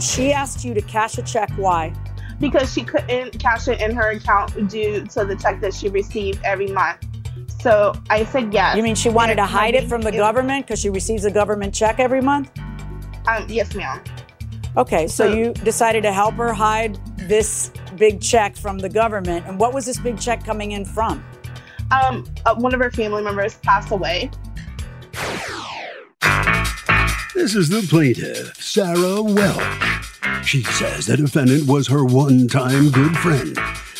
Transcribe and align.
She 0.00 0.32
asked 0.32 0.64
you 0.64 0.74
to 0.74 0.82
cash 0.82 1.18
a 1.18 1.22
check. 1.22 1.50
Why? 1.56 1.92
Because 2.38 2.72
she 2.72 2.82
couldn't 2.82 3.38
cash 3.38 3.68
it 3.68 3.80
in 3.80 3.94
her 3.94 4.10
account 4.10 4.68
due 4.68 5.04
to 5.06 5.24
the 5.24 5.36
check 5.36 5.60
that 5.60 5.72
she 5.72 5.88
received 5.88 6.40
every 6.44 6.66
month. 6.68 7.06
So 7.60 7.94
I 8.10 8.24
said 8.24 8.52
yes. 8.52 8.76
You 8.76 8.82
mean 8.82 8.94
she 8.94 9.08
wanted 9.08 9.36
to 9.36 9.46
hide 9.46 9.74
it 9.74 9.88
from 9.88 10.02
the 10.02 10.12
it, 10.12 10.16
government 10.16 10.66
because 10.66 10.80
she 10.80 10.90
receives 10.90 11.24
a 11.24 11.30
government 11.30 11.74
check 11.74 11.98
every 11.98 12.20
month? 12.20 12.50
Um, 13.26 13.46
yes, 13.48 13.74
ma'am. 13.74 14.02
Okay, 14.76 15.08
so, 15.08 15.26
so 15.28 15.34
you 15.34 15.52
decided 15.52 16.02
to 16.02 16.12
help 16.12 16.34
her 16.34 16.52
hide 16.52 16.98
this 17.16 17.72
big 17.96 18.20
check 18.20 18.54
from 18.56 18.78
the 18.78 18.88
government. 18.88 19.46
And 19.46 19.58
what 19.58 19.72
was 19.72 19.86
this 19.86 19.98
big 19.98 20.20
check 20.20 20.44
coming 20.44 20.72
in 20.72 20.84
from? 20.84 21.24
Um, 21.90 22.24
uh, 22.44 22.54
one 22.54 22.74
of 22.74 22.80
her 22.80 22.90
family 22.90 23.22
members 23.22 23.54
passed 23.56 23.90
away. 23.90 24.30
This 27.36 27.54
is 27.54 27.68
the 27.68 27.82
plaintiff, 27.82 28.56
Sarah 28.56 29.22
Welch. 29.22 30.42
She 30.42 30.62
says 30.62 31.04
the 31.04 31.18
defendant 31.18 31.68
was 31.68 31.86
her 31.86 32.02
one 32.02 32.48
time 32.48 32.88
good 32.90 33.14
friend, 33.18 33.58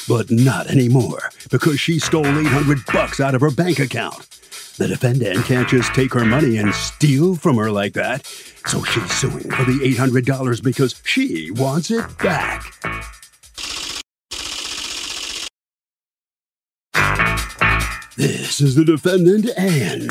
but 0.09 0.31
not 0.31 0.69
anymore 0.69 1.31
because 1.51 1.78
she 1.78 1.98
stole 1.98 2.27
800 2.27 2.78
bucks 2.91 3.20
out 3.20 3.34
of 3.34 3.43
her 3.43 3.51
bank 3.51 3.78
account. 3.78 4.27
The 4.78 4.89
defendant 4.89 5.45
can't 5.45 5.69
just 5.69 5.95
take 5.95 6.15
her 6.15 6.25
money 6.25 6.56
and 6.56 6.75
steal 6.75 7.37
from 7.37 7.59
her 7.59 7.70
like 7.70 7.93
that, 7.93 8.25
so 8.67 8.83
she's 8.84 9.12
suing 9.12 9.50
for 9.50 9.65
the 9.65 9.81
$800 9.84 10.62
because 10.65 11.00
she 11.05 11.50
wants 11.50 11.91
it 11.91 12.06
back. 12.19 12.65
This 18.17 18.62
is 18.62 18.77
the 18.77 18.84
defendant, 18.87 19.50
Anne. 19.59 20.09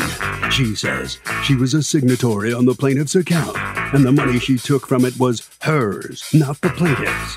She 0.55 0.73
says 0.73 1.19
she 1.43 1.53
was 1.53 1.73
a 1.73 1.83
signatory 1.83 2.53
on 2.53 2.63
the 2.63 2.73
plaintiff's 2.73 3.13
account, 3.13 3.57
and 3.93 4.05
the 4.05 4.11
money 4.13 4.39
she 4.39 4.57
took 4.57 4.87
from 4.87 5.03
it 5.03 5.19
was 5.19 5.49
hers, 5.61 6.33
not 6.33 6.61
the 6.61 6.69
plaintiff's. 6.69 7.35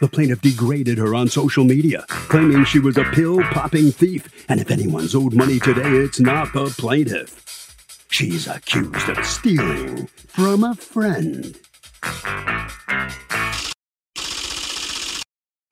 The 0.00 0.08
plaintiff 0.12 0.42
degraded 0.42 0.98
her 0.98 1.14
on 1.14 1.28
social 1.28 1.64
media, 1.64 2.04
claiming 2.08 2.66
she 2.66 2.78
was 2.78 2.98
a 2.98 3.04
pill 3.04 3.40
popping 3.44 3.90
thief, 3.90 4.28
and 4.50 4.60
if 4.60 4.70
anyone's 4.70 5.14
owed 5.14 5.32
money 5.32 5.58
today, 5.58 5.88
it's 5.88 6.20
not 6.20 6.52
the 6.52 6.66
plaintiff. 6.66 7.74
She's 8.10 8.46
accused 8.46 9.08
of 9.08 9.24
stealing 9.24 10.08
from 10.26 10.62
a 10.62 10.74
friend. 10.74 11.58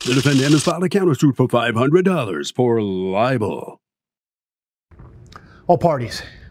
The 0.01 0.15
defendant 0.15 0.53
has 0.53 0.65
filed 0.65 0.85
a 0.85 0.89
countersuit 0.89 1.37
for 1.37 1.47
$500 1.47 2.55
for 2.55 2.81
libel. 2.81 3.83
All 5.67 5.77
parties, 5.77 6.23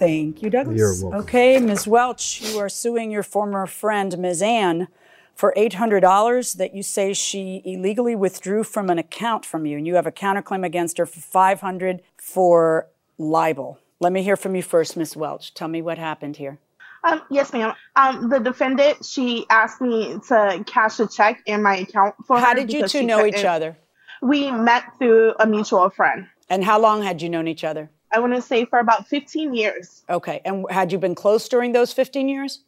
Thank 0.00 0.40
you, 0.42 0.48
Douglas. 0.48 0.78
You're 0.78 0.94
welcome. 1.02 1.20
Okay, 1.20 1.58
Ms. 1.60 1.86
Welch, 1.86 2.40
you 2.40 2.58
are 2.58 2.70
suing 2.70 3.10
your 3.10 3.22
former 3.22 3.66
friend, 3.66 4.16
Ms. 4.18 4.40
Ann, 4.40 4.88
for 5.34 5.52
$800 5.58 6.56
that 6.56 6.74
you 6.74 6.82
say 6.82 7.12
she 7.12 7.60
illegally 7.66 8.16
withdrew 8.16 8.64
from 8.64 8.88
an 8.88 8.98
account 8.98 9.44
from 9.44 9.66
you, 9.66 9.76
and 9.76 9.86
you 9.86 9.96
have 9.96 10.06
a 10.06 10.10
counterclaim 10.12 10.64
against 10.64 10.96
her 10.96 11.04
for 11.04 11.20
500 11.20 12.00
for 12.16 12.86
libel. 13.18 13.78
Let 14.00 14.12
me 14.12 14.22
hear 14.22 14.36
from 14.36 14.56
you 14.56 14.62
first, 14.62 14.96
Ms. 14.96 15.16
Welch. 15.18 15.52
Tell 15.52 15.68
me 15.68 15.82
what 15.82 15.98
happened 15.98 16.38
here. 16.38 16.58
Um, 17.04 17.20
yes, 17.30 17.52
ma'am. 17.52 17.74
Um, 17.96 18.30
the 18.30 18.40
defendant, 18.40 19.04
she 19.04 19.44
asked 19.50 19.82
me 19.82 20.16
to 20.28 20.64
cash 20.66 20.98
a 20.98 21.06
check 21.08 21.42
in 21.44 21.62
my 21.62 21.76
account 21.76 22.14
for 22.26 22.38
How 22.38 22.48
her. 22.50 22.54
did 22.54 22.72
you 22.72 22.88
two 22.88 23.02
know 23.02 23.26
each 23.26 23.34
couldn't- 23.34 23.50
other? 23.50 23.76
We 24.22 24.50
met 24.50 24.84
through 24.98 25.34
a 25.38 25.46
mutual 25.46 25.90
friend. 25.90 26.26
And 26.48 26.64
how 26.64 26.80
long 26.80 27.02
had 27.02 27.20
you 27.20 27.28
known 27.28 27.46
each 27.48 27.64
other? 27.64 27.90
I 28.12 28.18
want 28.18 28.34
to 28.34 28.42
say 28.42 28.64
for 28.64 28.78
about 28.78 29.06
15 29.06 29.54
years. 29.54 30.02
Okay. 30.08 30.40
And 30.44 30.66
had 30.70 30.92
you 30.92 30.98
been 30.98 31.14
close 31.14 31.48
during 31.48 31.72
those 31.72 31.92
15 31.92 32.28
years? 32.28 32.60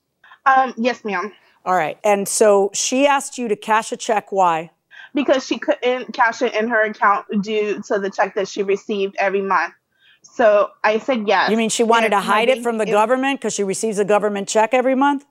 Um, 0.47 0.75
yes, 0.76 1.04
ma'am. 1.04 1.32
All 1.64 1.75
right. 1.75 1.98
And 2.04 2.28
so 2.28 2.70
she 2.75 3.06
asked 3.06 3.38
you 3.38 3.48
to 3.48 3.56
cash 3.56 3.92
a 3.92 3.97
check. 3.97 4.32
Why? 4.32 4.70
Because 5.14 5.47
she 5.47 5.58
couldn't 5.58 6.12
cash 6.12 6.42
it 6.42 6.54
in 6.54 6.69
her 6.69 6.82
account 6.82 7.26
due 7.42 7.82
to 7.82 7.98
the 7.98 8.10
check 8.10 8.34
that 8.34 8.48
she 8.48 8.62
received 8.62 9.14
every 9.19 9.42
month. 9.42 9.75
So 10.22 10.70
I 10.84 10.98
said 10.98 11.26
yes. 11.26 11.50
You 11.50 11.56
mean 11.56 11.69
she 11.69 11.82
wanted 11.82 12.12
And 12.12 12.22
to 12.22 12.26
hide 12.26 12.48
it 12.48 12.62
from 12.62 12.78
the 12.78 12.86
government 12.86 13.41
because 13.41 13.53
she 13.53 13.64
receives 13.64 13.98
a 13.98 14.04
government 14.04 14.48
check 14.48 14.72
every 14.72 14.94
month? 14.94 15.24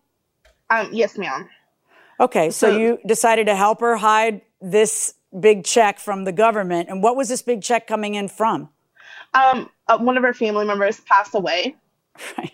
Um, 0.69 0.89
yes, 0.91 1.17
ma'am. 1.17 1.49
Okay, 2.19 2.51
so, 2.51 2.69
So- 2.69 2.78
you 2.78 2.99
decided 3.05 3.47
to 3.47 3.55
help 3.55 3.79
her 3.79 3.97
hide 3.97 4.41
this 4.61 5.16
big 5.38 5.63
check 5.63 5.99
from 5.99 6.25
the 6.25 6.31
government. 6.31 6.89
And 6.89 7.01
what 7.01 7.16
was 7.16 7.29
this 7.29 7.41
big 7.41 7.61
check 7.61 7.88
coming 7.88 8.16
in 8.16 8.28
from? 8.28 8.69
Um, 9.33 9.69
uh, 9.87 9.97
one 9.97 10.17
of 10.17 10.23
her 10.23 10.33
family 10.33 10.65
members 10.65 10.99
passed 11.01 11.35
away. 11.35 11.75
Right. 12.37 12.51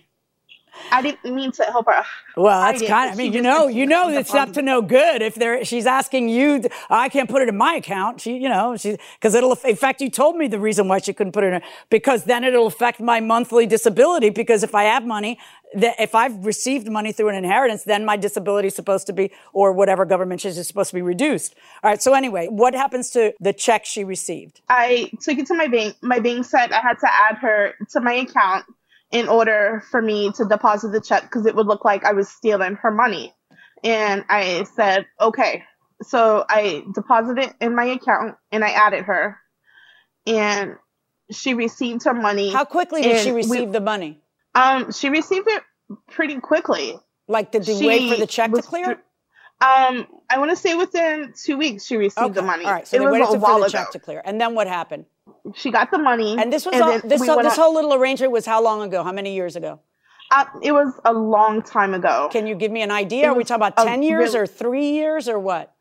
I 0.91 1.01
didn't 1.01 1.35
mean 1.35 1.51
to 1.53 1.63
help 1.63 1.87
her. 1.87 2.03
Well, 2.35 2.59
that's 2.71 2.85
kind 2.87 3.09
of, 3.09 3.15
I 3.15 3.17
mean, 3.17 3.33
you 3.33 3.41
know, 3.41 3.67
you 3.67 3.85
know, 3.85 4.09
it's 4.09 4.33
up 4.33 4.53
to 4.53 4.61
no 4.61 4.81
good 4.81 5.21
if 5.21 5.35
there, 5.35 5.63
she's 5.65 5.85
asking 5.85 6.29
you, 6.29 6.61
to- 6.61 6.69
I 6.89 7.09
can't 7.09 7.29
put 7.29 7.41
it 7.41 7.49
in 7.49 7.57
my 7.57 7.73
account. 7.75 8.21
She, 8.21 8.37
you 8.37 8.49
know, 8.49 8.77
she, 8.77 8.97
cause 9.21 9.33
it'll, 9.33 9.53
in 9.65 9.75
fact, 9.75 10.01
you 10.01 10.09
told 10.09 10.35
me 10.35 10.47
the 10.47 10.59
reason 10.59 10.87
why 10.87 10.99
she 10.99 11.13
couldn't 11.13 11.33
put 11.33 11.43
it 11.43 11.53
in, 11.53 11.61
because 11.89 12.25
then 12.25 12.43
it'll 12.43 12.67
affect 12.67 12.99
my 12.99 13.19
monthly 13.19 13.65
disability. 13.65 14.29
Because 14.29 14.63
if 14.63 14.75
I 14.75 14.83
have 14.83 15.05
money, 15.05 15.39
that 15.73 15.95
if 15.99 16.15
I've 16.15 16.45
received 16.45 16.89
money 16.89 17.11
through 17.11 17.29
an 17.29 17.35
inheritance, 17.35 17.83
then 17.83 18.05
my 18.05 18.15
disability 18.15 18.69
is 18.69 18.75
supposed 18.75 19.05
to 19.07 19.13
be, 19.13 19.31
or 19.51 19.73
whatever 19.73 20.05
government 20.05 20.45
is 20.45 20.65
supposed 20.65 20.91
to 20.91 20.95
be 20.95 21.01
reduced. 21.01 21.55
All 21.83 21.89
right. 21.89 22.01
So 22.01 22.13
anyway, 22.13 22.47
what 22.47 22.73
happens 22.73 23.09
to 23.11 23.33
the 23.39 23.51
check 23.51 23.83
she 23.85 24.03
received? 24.03 24.61
I 24.69 25.11
took 25.21 25.37
it 25.37 25.45
to 25.47 25.55
my 25.55 25.67
bank. 25.67 25.95
My 26.01 26.19
bank 26.19 26.45
said 26.45 26.71
I 26.71 26.79
had 26.81 26.99
to 26.99 27.07
add 27.11 27.37
her 27.39 27.73
to 27.91 27.99
my 27.99 28.13
account 28.13 28.65
in 29.11 29.27
order 29.27 29.83
for 29.89 30.01
me 30.01 30.31
to 30.33 30.45
deposit 30.45 30.89
the 30.89 31.01
check 31.01 31.23
because 31.23 31.45
it 31.45 31.55
would 31.55 31.67
look 31.67 31.85
like 31.85 32.03
I 32.03 32.13
was 32.13 32.29
stealing 32.29 32.75
her 32.75 32.91
money. 32.91 33.33
And 33.83 34.25
I 34.29 34.65
said, 34.75 35.05
okay. 35.19 35.63
So 36.01 36.45
I 36.47 36.83
deposited 36.93 37.45
it 37.45 37.53
in 37.61 37.75
my 37.75 37.85
account 37.85 38.35
and 38.51 38.63
I 38.63 38.69
added 38.69 39.05
her. 39.05 39.37
And 40.25 40.75
she 41.31 41.53
received 41.53 42.03
her 42.03 42.13
money. 42.13 42.51
How 42.51 42.65
quickly 42.65 43.01
did 43.01 43.21
she 43.21 43.29
and 43.29 43.35
we- 43.35 43.41
receive 43.41 43.71
the 43.71 43.81
money? 43.81 44.21
Um, 44.55 44.91
she 44.91 45.09
received 45.09 45.47
it 45.47 45.63
pretty 46.09 46.39
quickly. 46.39 46.97
Like, 47.27 47.51
did 47.51 47.67
you 47.67 47.87
wait 47.87 48.11
for 48.11 48.19
the 48.19 48.27
check 48.27 48.51
to 48.51 48.61
clear? 48.61 48.99
Um, 49.59 50.05
I 50.29 50.37
want 50.37 50.51
to 50.51 50.55
say 50.55 50.75
within 50.75 51.33
two 51.35 51.57
weeks 51.57 51.85
she 51.85 51.97
received 51.97 52.23
Okay. 52.25 52.33
the 52.33 52.41
money. 52.43 52.65
All 52.65 52.71
right. 52.71 52.87
So 52.87 52.97
it 52.97 52.99
they 52.99 53.05
was 53.05 53.13
waited 53.13 53.27
a 53.29 53.31
for 53.31 53.37
while 53.39 53.59
the 53.59 53.65
ago. 53.65 53.69
check 53.71 53.91
to 53.91 53.99
clear. 53.99 54.21
And 54.23 54.39
then 54.39 54.53
what 54.53 54.67
happened? 54.67 55.05
She 55.55 55.71
got 55.71 55.89
the 55.91 55.97
money, 55.97 56.37
And 56.39 56.53
this 56.53 56.65
was 56.65 56.79
all, 56.79 56.99
this 56.99 57.25
whole, 57.25 57.41
this 57.41 57.53
on- 57.57 57.59
whole 57.65 57.73
little 57.73 57.93
arrangement 57.95 58.31
was 58.31 58.45
how 58.45 58.61
long 58.61 58.81
ago? 58.83 59.03
How 59.03 59.11
many 59.11 59.33
years 59.33 59.55
ago? 59.55 59.79
Uh, 60.29 60.45
it 60.61 60.73
was 60.73 60.93
a 61.05 61.13
long 61.13 61.61
time 61.63 61.93
ago. 61.93 62.29
Can 62.31 62.45
you 62.47 62.53
give 62.55 62.71
me 62.71 62.81
an 62.81 62.91
idea? 62.91 63.25
It 63.25 63.27
Are 63.29 63.33
we 63.33 63.43
talking 63.43 63.65
about 63.65 63.77
10 63.77 64.03
years 64.03 64.33
real- 64.33 64.43
or 64.43 64.47
three 64.47 64.91
years 64.91 65.27
or 65.29 65.39
what? 65.39 65.73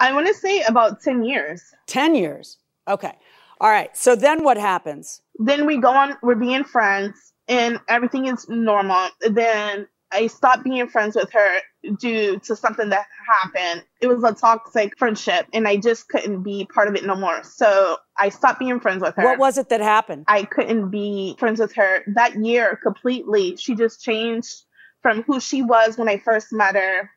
I 0.00 0.12
want 0.14 0.26
to 0.28 0.34
say 0.34 0.62
about 0.62 1.00
10 1.02 1.24
years. 1.24 1.62
10 1.86 2.14
years. 2.14 2.58
Okay. 2.86 3.12
All 3.60 3.68
right. 3.68 3.94
So 3.96 4.14
then 4.14 4.44
what 4.44 4.56
happens? 4.56 5.20
Then 5.40 5.66
we 5.66 5.76
go 5.78 5.90
on, 5.90 6.16
we're 6.22 6.36
being 6.36 6.62
friends, 6.64 7.32
and 7.48 7.80
everything 7.88 8.26
is 8.26 8.48
normal. 8.48 9.08
Then 9.28 9.88
I 10.12 10.28
stop 10.28 10.62
being 10.62 10.86
friends 10.88 11.16
with 11.16 11.30
her 11.32 11.58
due 11.98 12.38
to 12.40 12.56
something 12.56 12.88
that 12.90 13.06
happened. 13.26 13.84
It 14.00 14.06
was 14.08 14.22
a 14.24 14.32
toxic 14.34 14.98
friendship, 14.98 15.46
and 15.52 15.66
I 15.68 15.76
just 15.76 16.08
couldn't 16.08 16.42
be 16.42 16.66
part 16.72 16.88
of 16.88 16.94
it 16.94 17.04
no 17.04 17.14
more. 17.14 17.42
So 17.42 17.96
I 18.16 18.28
stopped 18.28 18.58
being 18.58 18.80
friends 18.80 19.02
with 19.02 19.14
her. 19.16 19.24
What 19.24 19.38
was 19.38 19.58
it 19.58 19.68
that 19.68 19.80
happened? 19.80 20.24
I 20.28 20.44
couldn't 20.44 20.90
be 20.90 21.36
friends 21.38 21.60
with 21.60 21.74
her 21.74 22.02
that 22.14 22.36
year 22.36 22.78
completely. 22.82 23.56
She 23.56 23.74
just 23.74 24.02
changed 24.02 24.64
from 25.02 25.22
who 25.22 25.40
she 25.40 25.62
was 25.62 25.96
when 25.96 26.08
I 26.08 26.18
first 26.18 26.52
met 26.52 26.74
her. 26.74 27.10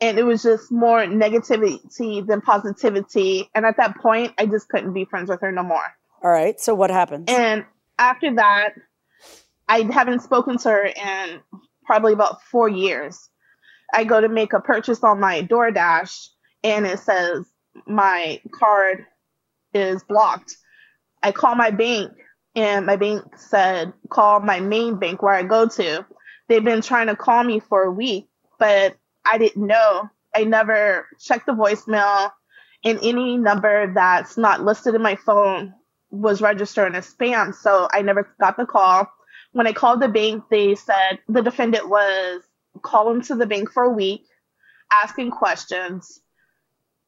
and 0.00 0.18
it 0.18 0.24
was 0.24 0.42
just 0.42 0.70
more 0.70 1.00
negativity 1.04 2.26
than 2.26 2.40
positivity. 2.42 3.48
And 3.54 3.64
at 3.64 3.76
that 3.78 3.96
point, 3.96 4.34
I 4.38 4.46
just 4.46 4.68
couldn't 4.68 4.92
be 4.92 5.04
friends 5.06 5.30
with 5.30 5.40
her 5.40 5.50
no 5.52 5.62
more. 5.62 5.84
All 6.22 6.30
right. 6.30 6.60
So 6.60 6.74
what 6.74 6.90
happened? 6.90 7.30
And 7.30 7.64
after 7.98 8.34
that, 8.34 8.74
I 9.68 9.80
haven't 9.90 10.20
spoken 10.20 10.58
to 10.58 10.68
her 10.70 10.84
in 10.86 11.40
probably 11.84 12.12
about 12.12 12.42
four 12.42 12.68
years. 12.68 13.28
I 13.92 14.04
go 14.04 14.20
to 14.20 14.28
make 14.28 14.52
a 14.52 14.60
purchase 14.60 15.02
on 15.02 15.20
my 15.20 15.42
DoorDash 15.42 16.28
and 16.64 16.86
it 16.86 16.98
says 16.98 17.46
my 17.86 18.40
card 18.52 19.04
is 19.72 20.02
blocked. 20.04 20.56
I 21.22 21.32
call 21.32 21.54
my 21.54 21.70
bank 21.70 22.12
and 22.54 22.86
my 22.86 22.96
bank 22.96 23.22
said 23.36 23.92
call 24.08 24.40
my 24.40 24.60
main 24.60 24.98
bank 24.98 25.22
where 25.22 25.34
I 25.34 25.42
go 25.42 25.68
to. 25.68 26.06
They've 26.48 26.64
been 26.64 26.82
trying 26.82 27.08
to 27.08 27.16
call 27.16 27.42
me 27.42 27.60
for 27.60 27.82
a 27.82 27.90
week, 27.90 28.28
but 28.58 28.96
I 29.24 29.38
didn't 29.38 29.66
know. 29.66 30.08
I 30.34 30.44
never 30.44 31.06
checked 31.18 31.46
the 31.46 31.52
voicemail 31.52 32.30
and 32.84 32.98
any 33.02 33.36
number 33.36 33.92
that's 33.92 34.36
not 34.36 34.62
listed 34.62 34.94
in 34.94 35.02
my 35.02 35.16
phone 35.16 35.74
was 36.10 36.40
registered 36.40 36.94
as 36.94 37.12
spam, 37.12 37.54
so 37.54 37.88
I 37.92 38.02
never 38.02 38.32
got 38.40 38.56
the 38.56 38.64
call. 38.64 39.10
When 39.52 39.66
I 39.66 39.72
called 39.72 40.00
the 40.00 40.08
bank, 40.08 40.44
they 40.50 40.74
said 40.76 41.18
the 41.28 41.42
defendant 41.42 41.88
was 41.88 42.42
calling 42.82 43.22
to 43.22 43.34
the 43.34 43.46
bank 43.46 43.70
for 43.70 43.82
a 43.82 43.90
week, 43.92 44.22
asking 44.92 45.30
questions 45.30 46.20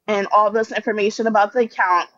and 0.06 0.26
all 0.32 0.50
this 0.50 0.72
information 0.72 1.26
about 1.26 1.52
the 1.52 1.60
account 1.60 2.08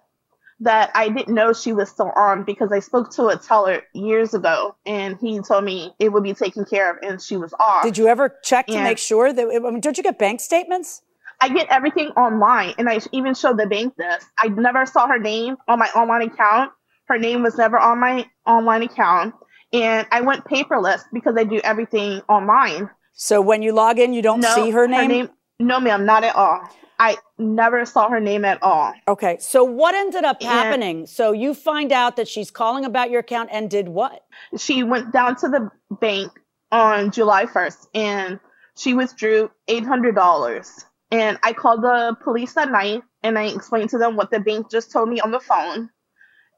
that 0.61 0.91
I 0.95 1.09
didn't 1.09 1.35
know 1.35 1.53
she 1.53 1.73
was 1.73 1.89
still 1.89 2.13
on 2.15 2.45
because 2.45 2.71
I 2.71 2.81
spoke 2.81 3.11
to 3.13 3.29
a 3.29 3.37
teller 3.37 3.83
years 3.95 4.35
ago 4.35 4.77
and 4.85 5.17
he 5.19 5.41
told 5.41 5.65
me 5.65 5.95
it 5.99 6.11
would 6.11 6.23
be 6.23 6.35
taken 6.35 6.67
care 6.67 6.91
of 6.91 6.99
and 7.03 7.21
she 7.21 7.37
was 7.39 7.55
off. 7.59 7.83
Did 7.83 7.97
you 7.97 8.09
ever 8.09 8.37
check 8.43 8.67
to 8.67 8.83
make 8.83 8.99
sure 8.99 9.33
that, 9.33 9.47
I 9.47 9.71
mean, 9.71 9.81
don't 9.81 9.97
you 9.97 10.03
get 10.03 10.19
bank 10.19 10.41
statements? 10.41 11.01
I 11.41 11.49
get 11.49 11.69
everything 11.71 12.09
online 12.09 12.75
and 12.77 12.91
I 12.91 13.01
even 13.13 13.35
showed 13.35 13.59
the 13.59 13.67
bank 13.67 13.97
this. 13.97 14.23
I 14.39 14.49
never 14.49 14.85
saw 14.85 15.09
her 15.09 15.19
name 15.19 15.57
on 15.67 15.79
my 15.79 15.89
online 15.97 16.29
account. 16.29 16.73
Her 17.09 17.19
name 17.19 17.43
was 17.43 17.57
never 17.57 17.79
on 17.79 17.99
my 17.99 18.29
online 18.47 18.83
account. 18.83 19.35
And 19.73 20.07
I 20.11 20.21
went 20.21 20.45
paperless 20.45 21.01
because 21.11 21.37
I 21.39 21.45
do 21.45 21.61
everything 21.65 22.21
online. 22.29 22.91
So 23.13 23.41
when 23.41 23.63
you 23.63 23.73
log 23.73 23.99
in, 23.99 24.13
you 24.13 24.23
don't 24.23 24.41
no, 24.41 24.55
see 24.55 24.71
her 24.71 24.87
name? 24.87 25.01
her 25.01 25.09
name? 25.09 25.31
No, 25.59 25.79
ma'am, 25.79 26.07
not 26.07 26.25
at 26.25 26.35
all. 26.35 26.63
I 26.99 27.17
never 27.39 27.87
saw 27.87 28.11
her 28.11 28.21
name 28.21 28.45
at 28.45 28.63
all. 28.63 28.93
Okay. 29.09 29.39
So 29.41 29.65
what 29.65 29.95
ended 29.95 30.25
up 30.25 30.43
happening? 30.43 31.07
So 31.07 31.33
you 31.33 31.55
find 31.55 31.93
out 31.93 32.17
that 32.17 32.29
she's 32.29 32.51
calling 32.51 32.85
about 32.85 33.11
your 33.11 33.21
account 33.21 33.49
and 33.53 33.71
did 33.71 33.89
what? 33.89 34.25
She 34.59 34.83
went 34.83 35.11
down 35.11 35.37
to 35.37 35.49
the 35.49 35.71
bank 36.01 36.31
on 36.71 37.11
July 37.11 37.47
1st 37.47 37.87
and 37.95 38.41
she 38.77 38.93
withdrew 38.93 39.51
$800. 39.69 40.85
And 41.11 41.39
I 41.43 41.55
called 41.55 41.83
the 41.83 42.17
police 42.23 42.53
that 42.53 42.71
night 42.71 43.03
and 43.23 43.39
I 43.39 43.47
explained 43.47 43.91
to 43.91 43.99
them 43.99 44.17
what 44.17 44.31
the 44.31 44.41
bank 44.41 44.71
just 44.71 44.93
told 44.93 45.09
me 45.09 45.21
on 45.21 45.31
the 45.31 45.41
phone. 45.41 45.91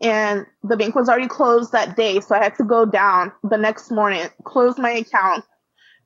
And 0.00 0.46
the 0.64 0.76
bank 0.76 0.96
was 0.96 1.08
already 1.08 1.28
closed 1.28 1.70
that 1.70 1.96
day, 1.96 2.18
so 2.18 2.34
I 2.34 2.42
had 2.42 2.56
to 2.56 2.64
go 2.64 2.84
down 2.84 3.30
the 3.44 3.56
next 3.56 3.92
morning, 3.92 4.26
close 4.42 4.76
my 4.76 4.90
account, 4.90 5.44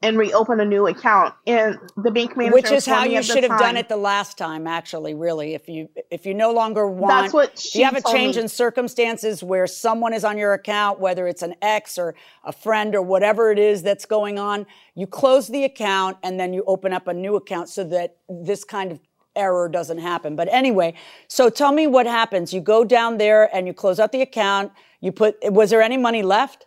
and 0.02 0.19
reopen 0.19 0.60
a 0.60 0.64
new 0.64 0.87
account. 0.87 1.34
And 1.46 1.78
the 1.96 2.10
bank 2.10 2.37
manager, 2.37 2.54
which 2.54 2.70
is 2.70 2.87
how 2.87 3.04
you 3.04 3.22
should 3.22 3.44
have 3.44 3.58
done 3.58 3.76
it 3.76 3.88
the 3.88 3.96
last 3.96 4.37
time. 4.37 4.66
Actually, 4.66 5.14
really, 5.14 5.54
if 5.54 5.69
you 5.69 5.88
if 6.10 6.26
you 6.26 6.34
no 6.34 6.52
longer 6.52 6.87
want, 6.87 7.25
that's 7.25 7.32
what 7.32 7.75
you 7.75 7.84
have 7.84 7.96
a 7.96 8.02
change 8.02 8.37
me. 8.37 8.43
in 8.43 8.48
circumstances 8.48 9.43
where 9.43 9.66
someone 9.66 10.12
is 10.12 10.25
on 10.25 10.38
your 10.38 10.52
account, 10.52 11.00
whether 11.00 11.26
it's 11.26 11.43
an 11.43 11.54
ex 11.62 11.98
or 11.98 12.14
a 12.44 12.52
friend 12.52 12.94
or 12.94 13.02
whatever 13.02 13.50
it 13.50 13.58
is 13.58 13.82
that's 13.82 14.04
going 14.04 14.38
on. 14.38 14.66
You 14.94 15.06
close 15.06 15.48
the 15.48 15.64
account 15.64 16.19
and 16.22 16.38
then 16.38 16.52
you 16.52 16.62
open 16.66 16.92
up 16.92 17.08
a 17.08 17.14
new 17.14 17.37
account 17.37 17.69
so 17.69 17.84
that 17.84 18.16
this 18.28 18.64
kind 18.64 18.92
of 18.92 19.00
error 19.34 19.69
doesn't 19.69 19.99
happen. 19.99 20.37
But 20.37 20.49
anyway, 20.50 20.94
so 21.28 21.50
tell 21.50 21.72
me 21.72 21.87
what 21.87 22.06
happens. 22.06 22.52
You 22.52 22.60
go 22.60 22.84
down 22.84 23.19
there 23.19 23.54
and 23.54 23.66
you 23.66 23.72
close 23.72 24.00
out 24.00 24.12
the 24.12 24.22
account. 24.22 24.72
You 25.00 25.12
put. 25.12 25.37
Was 25.52 25.70
there 25.70 25.82
any 25.82 25.96
money 25.96 26.22
left? 26.22 26.66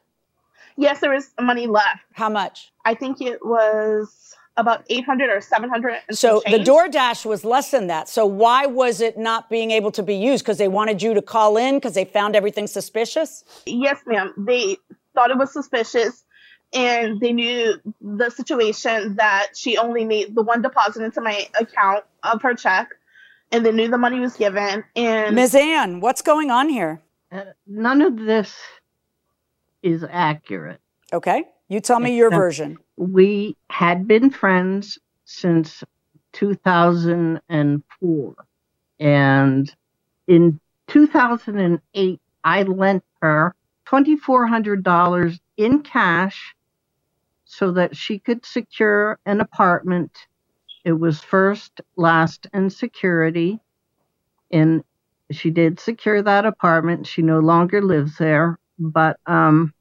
Yes, 0.78 1.02
there 1.02 1.12
was 1.12 1.32
money 1.42 1.68
left. 1.68 2.00
How 2.14 2.30
much? 2.30 2.72
I 2.90 2.96
think 2.96 3.22
it 3.22 3.46
was 3.46 4.34
about 4.58 4.84
800 4.90 5.30
or 5.30 5.42
700. 5.42 6.00
So 6.10 6.42
the 6.50 6.58
DoorDash 6.58 7.24
was 7.24 7.46
less 7.46 7.70
than 7.70 7.86
that. 7.86 8.10
So 8.10 8.26
why 8.26 8.66
was 8.66 9.00
it 9.00 9.16
not 9.16 9.48
being 9.48 9.70
able 9.70 9.92
to 9.92 10.02
be 10.02 10.16
used? 10.16 10.44
Because 10.44 10.58
they 10.58 10.68
wanted 10.68 11.04
you 11.04 11.14
to 11.14 11.22
call 11.22 11.56
in 11.56 11.76
because 11.76 11.94
they 11.94 12.04
found 12.04 12.36
everything 12.36 12.66
suspicious? 12.66 13.44
Yes, 13.68 14.00
ma'am. 14.08 14.34
They 14.38 14.78
thought 15.14 15.30
it 15.30 15.38
was 15.38 15.54
suspicious 15.54 16.26
and 16.74 17.20
they 17.20 17.32
knew 17.32 17.76
the 18.02 18.32
situation 18.32 19.18
that 19.18 19.50
she 19.54 19.78
only 19.78 20.04
made 20.04 20.34
the 20.34 20.42
one 20.42 20.64
deposit 20.64 21.04
into 21.04 21.22
my 21.22 21.48
account 21.60 22.06
of 22.24 22.42
her 22.42 22.56
check 22.56 22.90
and 23.52 23.64
they 23.64 23.72
knew 23.72 23.88
the 23.88 24.00
money 24.00 24.20
was 24.20 24.36
given. 24.36 24.84
And 24.96 25.36
Ms. 25.36 25.54
Ann, 25.54 26.00
what's 26.00 26.24
going 26.24 26.50
on 26.50 26.70
here? 26.70 27.02
Uh, 27.32 27.46
none 27.68 28.02
of 28.02 28.18
this 28.18 28.56
is 29.84 30.04
accurate. 30.10 30.82
Okay. 31.14 31.46
You 31.70 31.80
tell 31.80 32.00
me 32.00 32.18
your 32.18 32.32
version. 32.32 32.80
We 32.98 33.56
had 33.70 34.08
been 34.08 34.32
friends 34.32 34.98
since 35.26 35.84
2004. 36.34 38.36
And 39.00 39.76
in 40.28 40.60
2008, 40.88 42.22
I 42.44 42.64
lent 42.64 43.04
her 43.22 43.54
$2,400 43.88 45.40
in 45.58 45.84
cash 45.84 46.56
so 47.46 47.72
that 47.72 47.96
she 47.96 48.18
could 48.20 48.46
secure 48.46 49.20
an 49.26 49.40
apartment. 49.40 50.12
It 50.84 50.92
was 50.94 51.22
first, 51.22 51.82
last, 51.96 52.48
and 52.52 52.74
security. 52.74 53.60
And 54.52 54.84
she 55.32 55.52
did 55.52 55.80
secure 55.80 56.24
that 56.24 56.46
apartment. 56.46 57.06
She 57.06 57.22
no 57.22 57.40
longer 57.40 57.82
lives 57.82 58.18
there 58.18 58.58
but 58.80 59.20
um, 59.26 59.74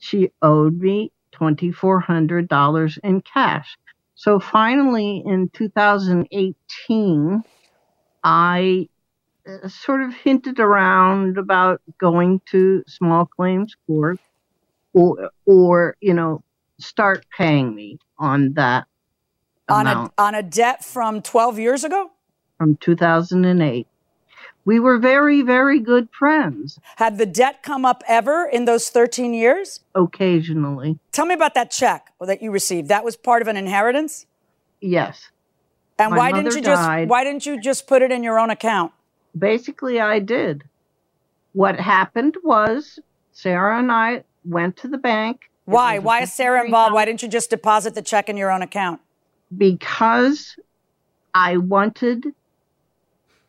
she 0.00 0.32
owed 0.42 0.80
me 0.80 1.12
$2,400 1.34 2.98
in 3.04 3.20
cash. 3.20 3.78
So 4.16 4.40
finally, 4.40 5.22
in 5.24 5.48
2018, 5.54 7.42
I 8.24 8.88
uh, 9.46 9.68
sort 9.68 10.02
of 10.02 10.12
hinted 10.12 10.58
around 10.60 11.38
about 11.38 11.80
going 11.98 12.40
to 12.50 12.82
small 12.86 13.24
claims 13.24 13.76
court 13.86 14.18
or, 14.92 15.30
or 15.46 15.96
you 16.00 16.12
know, 16.12 16.42
start 16.78 17.24
paying 17.36 17.74
me 17.74 17.98
on 18.18 18.54
that 18.54 18.86
on 19.68 19.86
amount. 19.86 20.12
a 20.18 20.22
on 20.22 20.34
a 20.34 20.42
debt 20.42 20.84
from 20.84 21.22
12 21.22 21.58
years 21.58 21.84
ago 21.84 22.10
from 22.58 22.76
2008 22.76 23.86
we 24.70 24.78
were 24.78 24.98
very, 24.98 25.42
very 25.42 25.80
good 25.80 26.08
friends. 26.16 26.78
Had 26.94 27.18
the 27.18 27.26
debt 27.26 27.60
come 27.60 27.84
up 27.84 28.04
ever 28.06 28.48
in 28.48 28.66
those 28.66 28.88
13 28.88 29.34
years? 29.34 29.80
Occasionally. 29.96 30.96
Tell 31.10 31.26
me 31.26 31.34
about 31.34 31.54
that 31.54 31.72
check 31.72 32.12
that 32.20 32.40
you 32.40 32.52
received. 32.52 32.86
That 32.86 33.04
was 33.04 33.16
part 33.16 33.42
of 33.42 33.48
an 33.48 33.56
inheritance? 33.56 34.26
Yes. 34.80 35.32
And 35.98 36.12
My 36.12 36.18
why 36.18 36.30
didn't 36.30 36.54
you 36.54 36.62
died. 36.62 36.64
just 37.02 37.10
why 37.10 37.24
didn't 37.24 37.46
you 37.46 37.60
just 37.60 37.88
put 37.88 38.00
it 38.00 38.12
in 38.12 38.22
your 38.22 38.38
own 38.38 38.48
account? 38.48 38.92
Basically 39.36 39.98
I 39.98 40.20
did. 40.20 40.62
What 41.52 41.80
happened 41.80 42.36
was 42.44 43.00
Sarah 43.32 43.76
and 43.76 43.90
I 43.90 44.22
went 44.44 44.76
to 44.76 44.88
the 44.88 44.98
bank. 44.98 45.50
Why? 45.64 45.98
Why 45.98 46.20
is 46.20 46.32
Sarah 46.32 46.64
involved? 46.64 46.94
Why 46.94 47.04
didn't 47.04 47.22
you 47.22 47.28
just 47.28 47.50
deposit 47.50 47.96
the 47.96 48.02
check 48.02 48.28
in 48.28 48.36
your 48.36 48.52
own 48.52 48.62
account? 48.62 49.00
Because 49.58 50.54
I 51.34 51.56
wanted 51.56 52.24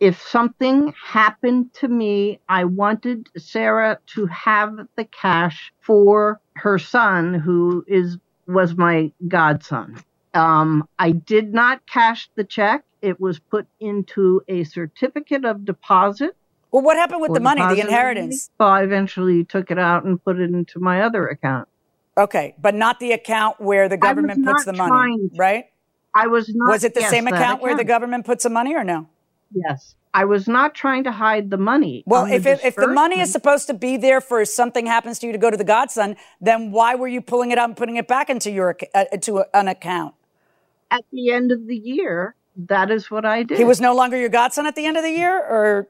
if 0.01 0.19
something 0.19 0.93
happened 1.01 1.71
to 1.75 1.87
me, 1.87 2.39
I 2.49 2.65
wanted 2.65 3.29
Sarah 3.37 3.99
to 4.07 4.25
have 4.25 4.87
the 4.95 5.05
cash 5.05 5.71
for 5.79 6.41
her 6.55 6.79
son, 6.79 7.35
who 7.35 7.85
is 7.87 8.17
was 8.47 8.75
my 8.75 9.11
godson. 9.27 9.97
Um, 10.33 10.87
I 10.97 11.11
did 11.11 11.53
not 11.53 11.85
cash 11.85 12.29
the 12.33 12.43
check. 12.43 12.83
It 13.03 13.21
was 13.21 13.37
put 13.37 13.67
into 13.79 14.41
a 14.47 14.63
certificate 14.63 15.45
of 15.45 15.65
deposit. 15.65 16.35
Well, 16.71 16.81
what 16.81 16.97
happened 16.97 17.21
with 17.21 17.35
the 17.35 17.39
money, 17.39 17.61
the 17.61 17.81
inheritance? 17.81 18.49
Well, 18.59 18.69
I 18.69 18.81
eventually 18.81 19.43
took 19.43 19.69
it 19.69 19.77
out 19.77 20.03
and 20.03 20.21
put 20.23 20.39
it 20.39 20.49
into 20.49 20.79
my 20.79 21.01
other 21.01 21.27
account. 21.27 21.67
Okay, 22.17 22.55
but 22.59 22.73
not 22.73 22.99
the 22.99 23.11
account 23.11 23.61
where 23.61 23.87
the 23.87 23.97
government 23.97 24.43
puts 24.43 24.65
the 24.65 24.73
money, 24.73 25.29
right? 25.35 25.65
I 26.15 26.25
was 26.25 26.49
not. 26.49 26.71
Was 26.71 26.83
it 26.83 26.95
the 26.95 27.01
yes, 27.01 27.11
same 27.11 27.27
account, 27.27 27.43
account 27.43 27.61
where 27.61 27.77
the 27.77 27.83
government 27.83 28.25
puts 28.25 28.43
the 28.43 28.49
money, 28.49 28.73
or 28.73 28.83
no? 28.83 29.07
Yes. 29.53 29.95
I 30.13 30.25
was 30.25 30.47
not 30.47 30.75
trying 30.75 31.05
to 31.05 31.11
hide 31.11 31.49
the 31.49 31.57
money. 31.57 32.03
Well, 32.05 32.25
if, 32.25 32.45
it, 32.45 32.59
if 32.63 32.75
the 32.75 32.87
money 32.87 33.21
is 33.21 33.31
supposed 33.31 33.67
to 33.67 33.73
be 33.73 33.95
there 33.95 34.19
for 34.19 34.43
something 34.43 34.85
happens 34.85 35.19
to 35.19 35.27
you 35.27 35.31
to 35.31 35.37
go 35.37 35.49
to 35.49 35.55
the 35.55 35.63
godson, 35.63 36.17
then 36.41 36.71
why 36.71 36.95
were 36.95 37.07
you 37.07 37.21
pulling 37.21 37.51
it 37.51 37.57
out 37.57 37.69
and 37.69 37.77
putting 37.77 37.95
it 37.95 38.07
back 38.07 38.29
into 38.29 38.51
your 38.51 38.77
uh, 38.93 39.05
to 39.21 39.45
an 39.53 39.69
account? 39.69 40.15
At 40.89 41.05
the 41.13 41.31
end 41.31 41.53
of 41.53 41.65
the 41.65 41.77
year, 41.77 42.35
that 42.67 42.91
is 42.91 43.09
what 43.09 43.25
I 43.25 43.43
did. 43.43 43.57
He 43.57 43.63
was 43.63 43.79
no 43.79 43.95
longer 43.95 44.17
your 44.17 44.27
godson 44.27 44.65
at 44.65 44.75
the 44.75 44.85
end 44.85 44.97
of 44.97 45.03
the 45.03 45.11
year, 45.11 45.37
or 45.37 45.87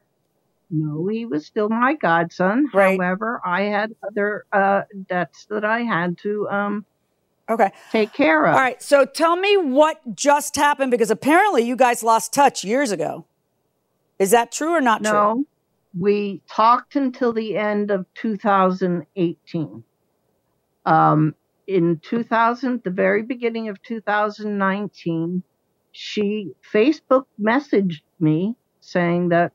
no, 0.69 1.07
he 1.07 1.25
was 1.25 1.47
still 1.47 1.69
my 1.69 1.95
godson. 1.95 2.69
Right. 2.73 2.99
However, 2.99 3.41
I 3.43 3.63
had 3.63 3.95
other 4.07 4.45
uh, 4.53 4.83
debts 5.09 5.45
that 5.49 5.65
I 5.65 5.81
had 5.81 6.19
to 6.19 6.47
um, 6.49 6.85
Okay. 7.49 7.71
take 7.91 8.13
care 8.13 8.45
of. 8.45 8.55
All 8.55 8.61
right. 8.61 8.81
So 8.81 9.05
tell 9.05 9.35
me 9.35 9.57
what 9.57 10.15
just 10.15 10.55
happened 10.55 10.91
because 10.91 11.11
apparently 11.11 11.63
you 11.63 11.75
guys 11.75 12.03
lost 12.03 12.33
touch 12.33 12.63
years 12.63 12.91
ago. 12.91 13.25
Is 14.21 14.31
that 14.31 14.51
true 14.51 14.71
or 14.71 14.81
not 14.81 15.03
true? 15.03 15.11
No, 15.13 15.45
we 15.99 16.43
talked 16.49 16.95
until 16.95 17.33
the 17.33 17.57
end 17.57 17.91
of 17.91 18.05
2018. 18.15 19.83
Um, 20.85 21.35
in 21.67 21.99
2000, 22.03 22.81
the 22.83 22.91
very 22.91 23.23
beginning 23.23 23.69
of 23.69 23.81
2019, 23.83 25.43
she 25.91 26.51
Facebook 26.73 27.25
messaged 27.41 28.01
me 28.19 28.55
saying 28.81 29.29
that 29.29 29.53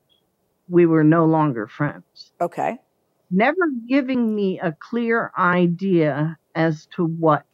we 0.68 0.86
were 0.86 1.04
no 1.04 1.26
longer 1.26 1.68
friends, 1.68 2.32
Okay. 2.40 2.78
never 3.30 3.70
giving 3.88 4.34
me 4.34 4.60
a 4.60 4.76
clear 4.90 5.32
idea 5.38 6.36
as 6.56 6.88
to 6.96 7.04
what 7.06 7.44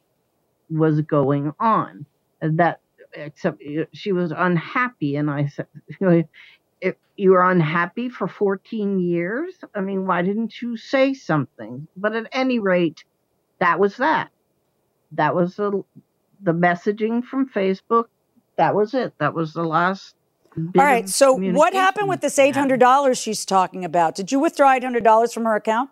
was 0.71 1.02
going 1.02 1.52
on. 1.61 2.07
That 2.42 2.81
except 3.14 3.62
she 3.95 4.12
was 4.12 4.33
unhappy, 4.37 5.16
and 5.16 5.31
I 5.31 5.49
said, 5.49 5.66
if 6.82 6.96
you 7.16 7.30
were 7.30 7.48
unhappy 7.48 8.08
for 8.08 8.26
14 8.26 8.98
years, 8.98 9.54
I 9.74 9.80
mean, 9.80 10.06
why 10.06 10.22
didn't 10.22 10.60
you 10.60 10.76
say 10.76 11.14
something? 11.14 11.86
But 11.96 12.14
at 12.14 12.26
any 12.32 12.58
rate, 12.58 13.04
that 13.60 13.78
was 13.78 13.96
that. 13.98 14.30
That 15.12 15.34
was 15.34 15.56
the 15.56 15.84
the 16.42 16.52
messaging 16.52 17.22
from 17.22 17.48
Facebook. 17.48 18.06
That 18.56 18.74
was 18.74 18.94
it. 18.94 19.14
That 19.18 19.32
was 19.32 19.52
the 19.52 19.62
last. 19.62 20.14
All 20.56 20.84
right. 20.84 21.08
So 21.08 21.34
what 21.34 21.72
happened 21.72 22.08
with 22.08 22.20
this 22.20 22.36
we 22.36 22.44
eight 22.44 22.54
had. 22.54 22.60
hundred 22.60 22.80
dollars 22.80 23.16
she's 23.16 23.44
talking 23.46 23.84
about? 23.84 24.16
Did 24.16 24.32
you 24.32 24.40
withdraw 24.40 24.72
eight 24.72 24.82
hundred 24.82 25.04
dollars 25.04 25.32
from 25.32 25.44
her 25.44 25.54
account? 25.54 25.90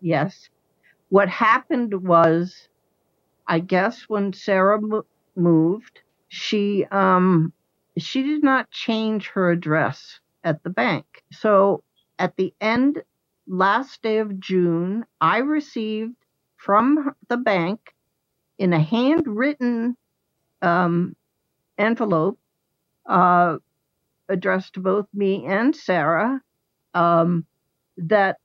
Yes. 0.00 0.48
What 1.08 1.28
happened 1.28 2.06
was, 2.06 2.68
I 3.48 3.58
guess 3.58 4.04
when 4.06 4.32
Sarah 4.32 4.80
mo- 4.80 5.06
moved, 5.34 6.00
she 6.28 6.86
um 6.92 7.52
she 8.02 8.22
did 8.22 8.42
not 8.42 8.70
change 8.70 9.28
her 9.30 9.50
address 9.50 10.20
at 10.44 10.62
the 10.62 10.70
bank. 10.70 11.06
So 11.32 11.82
at 12.18 12.36
the 12.36 12.54
end 12.60 13.02
last 13.46 14.02
day 14.02 14.18
of 14.18 14.40
June, 14.40 15.04
I 15.20 15.38
received 15.38 16.16
from 16.56 17.14
the 17.28 17.36
bank 17.36 17.80
in 18.58 18.72
a 18.72 18.80
handwritten 18.80 19.96
um, 20.62 21.16
envelope 21.78 22.38
uh, 23.06 23.56
addressed 24.28 24.74
to 24.74 24.80
both 24.80 25.06
me 25.14 25.46
and 25.46 25.74
Sarah 25.74 26.40
um, 26.94 27.46
that 27.96 28.36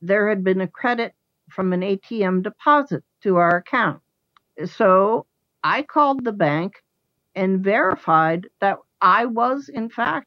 there 0.00 0.28
had 0.28 0.44
been 0.44 0.60
a 0.60 0.68
credit 0.68 1.14
from 1.50 1.72
an 1.72 1.80
ATM 1.80 2.42
deposit 2.42 3.02
to 3.22 3.36
our 3.36 3.56
account. 3.56 4.00
So 4.66 5.26
I 5.64 5.82
called 5.82 6.24
the 6.24 6.32
bank 6.32 6.74
and 7.34 7.62
verified 7.62 8.48
that 8.60 8.78
I 9.00 9.26
was, 9.26 9.68
in 9.68 9.88
fact, 9.88 10.26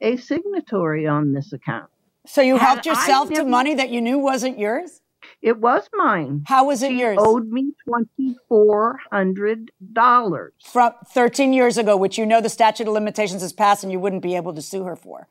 a 0.00 0.16
signatory 0.16 1.06
on 1.06 1.32
this 1.32 1.52
account. 1.52 1.90
So 2.26 2.40
you 2.40 2.56
Had 2.56 2.66
helped 2.66 2.86
yourself 2.86 3.30
to 3.30 3.44
money 3.44 3.74
that 3.74 3.90
you 3.90 4.00
knew 4.00 4.18
wasn't 4.18 4.58
yours? 4.58 5.00
It 5.42 5.58
was 5.58 5.88
mine. 5.94 6.44
How 6.46 6.66
was 6.66 6.82
it 6.82 6.92
yours? 6.92 6.98
She 6.98 7.00
yours? 7.00 7.18
owed 7.20 7.48
me 7.48 7.72
twenty 7.86 8.36
four 8.48 8.98
hundred 9.10 9.70
dollars. 9.92 10.52
From 10.64 10.92
13 11.12 11.52
years 11.52 11.78
ago, 11.78 11.96
which 11.96 12.18
you 12.18 12.26
know 12.26 12.40
the 12.40 12.48
statute 12.48 12.86
of 12.86 12.92
limitations 12.92 13.42
has 13.42 13.52
passed 13.52 13.82
and 13.82 13.92
you 13.92 13.98
wouldn't 13.98 14.22
be 14.22 14.36
able 14.36 14.54
to 14.54 14.62
sue 14.62 14.84
her 14.84 14.96
for. 14.96 15.28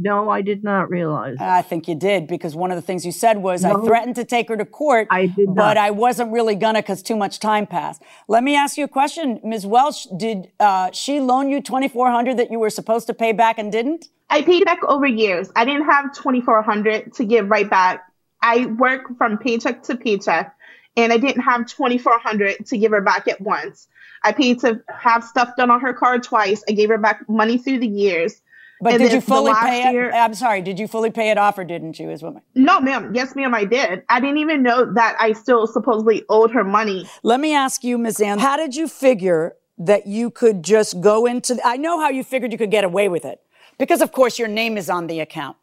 No, 0.00 0.30
I 0.30 0.42
did 0.42 0.64
not 0.64 0.90
realize. 0.90 1.36
I 1.40 1.62
think 1.62 1.88
you 1.88 1.94
did 1.94 2.26
because 2.26 2.54
one 2.54 2.70
of 2.70 2.76
the 2.76 2.82
things 2.82 3.04
you 3.04 3.12
said 3.12 3.38
was 3.38 3.64
I 3.64 3.74
threatened 3.74 4.16
to 4.16 4.24
take 4.24 4.48
her 4.48 4.56
to 4.56 4.64
court, 4.64 5.08
I 5.10 5.26
did 5.26 5.54
but 5.54 5.54
not. 5.54 5.76
I 5.76 5.90
wasn't 5.90 6.32
really 6.32 6.54
gonna 6.54 6.82
because 6.82 7.02
too 7.02 7.16
much 7.16 7.40
time 7.40 7.66
passed. 7.66 8.02
Let 8.28 8.42
me 8.42 8.56
ask 8.56 8.76
you 8.76 8.84
a 8.84 8.88
question, 8.88 9.40
Ms. 9.42 9.66
Welch. 9.66 10.06
Did 10.16 10.50
uh, 10.60 10.90
she 10.92 11.20
loan 11.20 11.50
you 11.50 11.60
2,400 11.60 12.36
that 12.36 12.50
you 12.50 12.58
were 12.58 12.70
supposed 12.70 13.06
to 13.08 13.14
pay 13.14 13.32
back 13.32 13.58
and 13.58 13.70
didn't? 13.72 14.08
I 14.30 14.42
paid 14.42 14.64
back 14.64 14.82
over 14.84 15.06
years. 15.06 15.50
I 15.54 15.64
didn't 15.64 15.86
have 15.86 16.14
2400 16.14 17.14
to 17.14 17.24
give 17.24 17.48
right 17.48 17.68
back. 17.68 18.04
I 18.42 18.66
work 18.66 19.16
from 19.16 19.38
paycheck 19.38 19.82
to 19.84 19.96
paycheck 19.96 20.56
and 20.96 21.12
I 21.12 21.18
didn't 21.18 21.42
have 21.42 21.66
2400 21.66 22.66
to 22.66 22.78
give 22.78 22.92
her 22.92 23.00
back 23.00 23.28
at 23.28 23.40
once. 23.40 23.88
I 24.24 24.32
paid 24.32 24.60
to 24.60 24.82
have 24.88 25.22
stuff 25.22 25.50
done 25.56 25.70
on 25.70 25.80
her 25.80 25.92
car 25.92 26.18
twice. 26.18 26.64
I 26.68 26.72
gave 26.72 26.88
her 26.88 26.98
back 26.98 27.28
money 27.28 27.58
through 27.58 27.80
the 27.80 27.88
years. 27.88 28.40
But 28.80 28.94
And 28.94 29.02
did 29.02 29.12
you 29.12 29.20
fully 29.20 29.54
pay 29.54 29.90
year- 29.92 30.10
it? 30.10 30.14
I'm 30.14 30.34
sorry. 30.34 30.60
Did 30.60 30.78
you 30.78 30.86
fully 30.86 31.10
pay 31.10 31.30
it 31.30 31.38
off 31.38 31.56
or 31.58 31.64
didn't 31.64 31.98
you? 31.98 32.08
What 32.08 32.34
my, 32.34 32.40
No, 32.54 32.80
ma'am. 32.80 33.12
Yes, 33.14 33.34
ma'am, 33.34 33.54
I 33.54 33.64
did. 33.64 34.02
I 34.08 34.20
didn't 34.20 34.38
even 34.38 34.62
know 34.62 34.92
that 34.92 35.16
I 35.18 35.32
still 35.32 35.66
supposedly 35.66 36.24
owed 36.28 36.50
her 36.50 36.64
money. 36.64 37.08
Let 37.22 37.40
me 37.40 37.54
ask 37.54 37.82
you, 37.84 37.96
Ms. 37.96 38.20
Ann, 38.20 38.38
how 38.38 38.56
did 38.56 38.76
you 38.76 38.86
figure 38.86 39.56
that 39.78 40.06
you 40.06 40.30
could 40.30 40.62
just 40.62 41.00
go 41.00 41.26
into, 41.26 41.58
I 41.64 41.76
know 41.76 42.00
how 42.00 42.08
you 42.08 42.24
figured 42.24 42.52
you 42.52 42.58
could 42.58 42.70
get 42.70 42.84
away 42.84 43.08
with 43.08 43.24
it 43.24 43.40
because 43.78 44.00
of 44.00 44.12
course 44.12 44.38
your 44.38 44.48
name 44.48 44.76
is 44.76 44.88
on 44.88 45.06
the 45.06 45.20
account. 45.20 45.56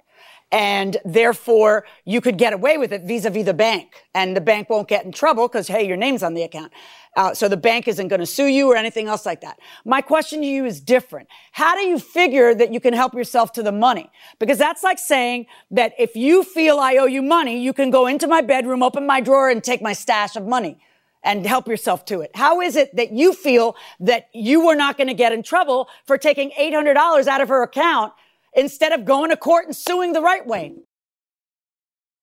And 0.54 0.98
therefore 1.04 1.84
you 2.06 2.22
could 2.22 2.38
get 2.38 2.54
away 2.54 2.78
with 2.78 2.94
it 2.94 3.02
vis-a-vis 3.02 3.44
the 3.44 3.56
bank 3.56 4.06
and 4.14 4.38
the 4.38 4.42
bank 4.42 4.70
won't 4.70 4.88
get 4.88 5.04
in 5.04 5.12
trouble 5.12 5.48
because, 5.48 5.68
hey, 5.68 5.88
your 5.88 5.98
name's 5.98 6.22
on 6.22 6.36
the 6.36 6.44
account. 6.44 6.72
Uh, 7.16 7.34
so 7.34 7.48
the 7.48 7.58
bank 7.58 7.88
isn't 7.88 8.08
going 8.08 8.20
to 8.20 8.26
sue 8.26 8.46
you 8.46 8.72
or 8.72 8.76
anything 8.76 9.08
else 9.08 9.26
like 9.26 9.42
that. 9.42 9.58
My 9.84 10.00
question 10.00 10.42
to 10.42 10.48
you 10.48 10.66
is 10.66 10.80
different. 10.80 11.28
How 11.54 11.76
do 11.76 11.82
you 11.82 11.98
figure 11.98 12.54
that 12.54 12.72
you 12.72 12.80
can 12.80 12.94
help 12.94 13.16
yourself 13.16 13.52
to 13.54 13.64
the 13.64 13.72
money? 13.72 14.12
Because 14.38 14.60
that's 14.60 14.84
like 14.84 15.00
saying 15.00 15.48
that 15.72 15.94
if 15.98 16.16
you 16.16 16.44
feel 16.44 16.78
I 16.78 16.98
owe 16.98 17.08
you 17.08 17.24
money, 17.24 17.60
you 17.60 17.74
can 17.74 17.90
go 17.90 18.06
into 18.06 18.28
my 18.28 18.42
bedroom, 18.42 18.84
open 18.84 19.08
my 19.08 19.22
drawer 19.22 19.50
and 19.50 19.64
take 19.64 19.82
my 19.82 19.94
stash 19.94 20.36
of 20.36 20.46
money 20.46 20.80
and 21.24 21.48
help 21.48 21.68
yourself 21.68 22.06
to 22.06 22.22
it. 22.22 22.30
How 22.36 22.62
is 22.62 22.76
it 22.76 22.96
that 22.96 23.12
you 23.12 23.34
feel 23.34 23.76
that 24.02 24.30
you 24.34 24.64
were 24.64 24.76
not 24.76 24.98
going 24.98 25.08
to 25.08 25.16
get 25.16 25.32
in 25.32 25.42
trouble 25.42 25.88
for 26.06 26.20
taking 26.20 26.52
$800 26.52 27.28
out 27.28 27.42
of 27.42 27.50
her 27.50 27.64
account 27.64 28.14
instead 28.56 28.92
of 28.92 29.06
going 29.06 29.30
to 29.30 29.38
court 29.38 29.66
and 29.66 29.76
suing 29.76 30.14
the 30.14 30.22
right 30.22 30.46
way? 30.46 30.74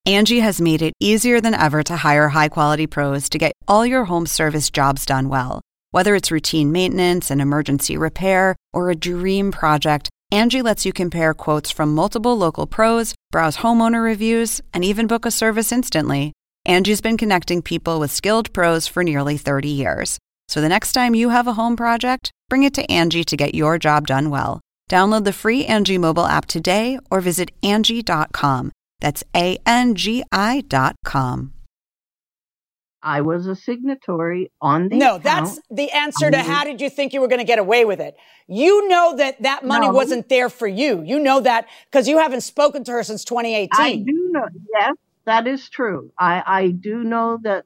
Angie 0.06 0.40
has 0.40 0.60
made 0.60 0.80
it 0.80 0.94
easier 0.98 1.40
than 1.40 1.54
ever 1.54 1.82
to 1.82 1.96
hire 1.96 2.30
high 2.30 2.48
quality 2.48 2.86
pros 2.86 3.28
to 3.28 3.38
get 3.38 3.52
all 3.68 3.84
your 3.84 4.06
home 4.06 4.26
service 4.26 4.70
jobs 4.70 5.04
done 5.04 5.28
well. 5.28 5.60
Whether 5.90 6.14
it's 6.14 6.30
routine 6.30 6.72
maintenance, 6.72 7.30
an 7.30 7.40
emergency 7.40 7.96
repair, 7.96 8.56
or 8.72 8.90
a 8.90 8.96
dream 8.96 9.52
project, 9.52 10.08
Angie 10.32 10.62
lets 10.62 10.86
you 10.86 10.92
compare 10.92 11.34
quotes 11.34 11.70
from 11.70 11.94
multiple 11.94 12.36
local 12.36 12.66
pros, 12.66 13.14
browse 13.30 13.58
homeowner 13.58 14.02
reviews, 14.02 14.60
and 14.72 14.84
even 14.84 15.06
book 15.06 15.26
a 15.26 15.30
service 15.30 15.72
instantly. 15.72 16.32
Angie's 16.64 17.00
been 17.00 17.16
connecting 17.16 17.62
people 17.62 17.98
with 17.98 18.10
skilled 18.10 18.52
pros 18.52 18.86
for 18.86 19.02
nearly 19.02 19.36
30 19.36 19.68
years. 19.68 20.18
So 20.48 20.60
the 20.60 20.68
next 20.68 20.92
time 20.92 21.14
you 21.14 21.30
have 21.30 21.46
a 21.46 21.54
home 21.54 21.76
project, 21.76 22.30
bring 22.48 22.62
it 22.62 22.74
to 22.74 22.90
Angie 22.90 23.24
to 23.24 23.36
get 23.36 23.54
your 23.54 23.78
job 23.78 24.06
done 24.06 24.30
well. 24.30 24.60
Download 24.90 25.22
the 25.22 25.32
free 25.32 25.64
Angie 25.66 25.98
mobile 25.98 26.26
app 26.26 26.46
today 26.46 26.98
or 27.12 27.20
visit 27.20 27.52
Angie.com. 27.62 28.72
That's 29.00 29.22
A 29.36 29.56
N 29.64 29.94
G 29.94 30.24
I 30.32 30.64
dot 30.66 30.96
com. 31.04 31.52
I 33.02 33.20
was 33.22 33.46
a 33.46 33.54
signatory 33.56 34.50
on 34.60 34.88
the 34.88 34.96
No, 34.96 35.14
account. 35.16 35.22
that's 35.22 35.60
the 35.70 35.90
answer 35.92 36.30
to 36.30 36.38
how 36.42 36.64
did 36.64 36.80
you 36.82 36.90
think 36.90 37.14
you 37.14 37.20
were 37.22 37.28
going 37.28 37.38
to 37.38 37.46
get 37.46 37.58
away 37.58 37.86
with 37.86 37.98
it? 38.00 38.14
You 38.46 38.88
know 38.88 39.16
that 39.16 39.40
that 39.42 39.64
money 39.64 39.86
No. 39.86 39.92
wasn't 39.94 40.28
there 40.28 40.50
for 40.50 40.66
you. 40.66 41.02
You 41.02 41.18
know 41.20 41.40
that 41.40 41.66
because 41.90 42.08
you 42.08 42.18
haven't 42.18 42.42
spoken 42.42 42.82
to 42.84 42.92
her 42.92 43.02
since 43.04 43.24
2018. 43.24 43.68
I 43.72 43.96
do 43.96 44.28
know. 44.32 44.44
Yes, 44.78 44.94
that 45.24 45.46
is 45.46 45.70
true. 45.70 46.10
I 46.18 46.42
I 46.44 46.68
do 46.72 47.04
know 47.04 47.38
that 47.44 47.64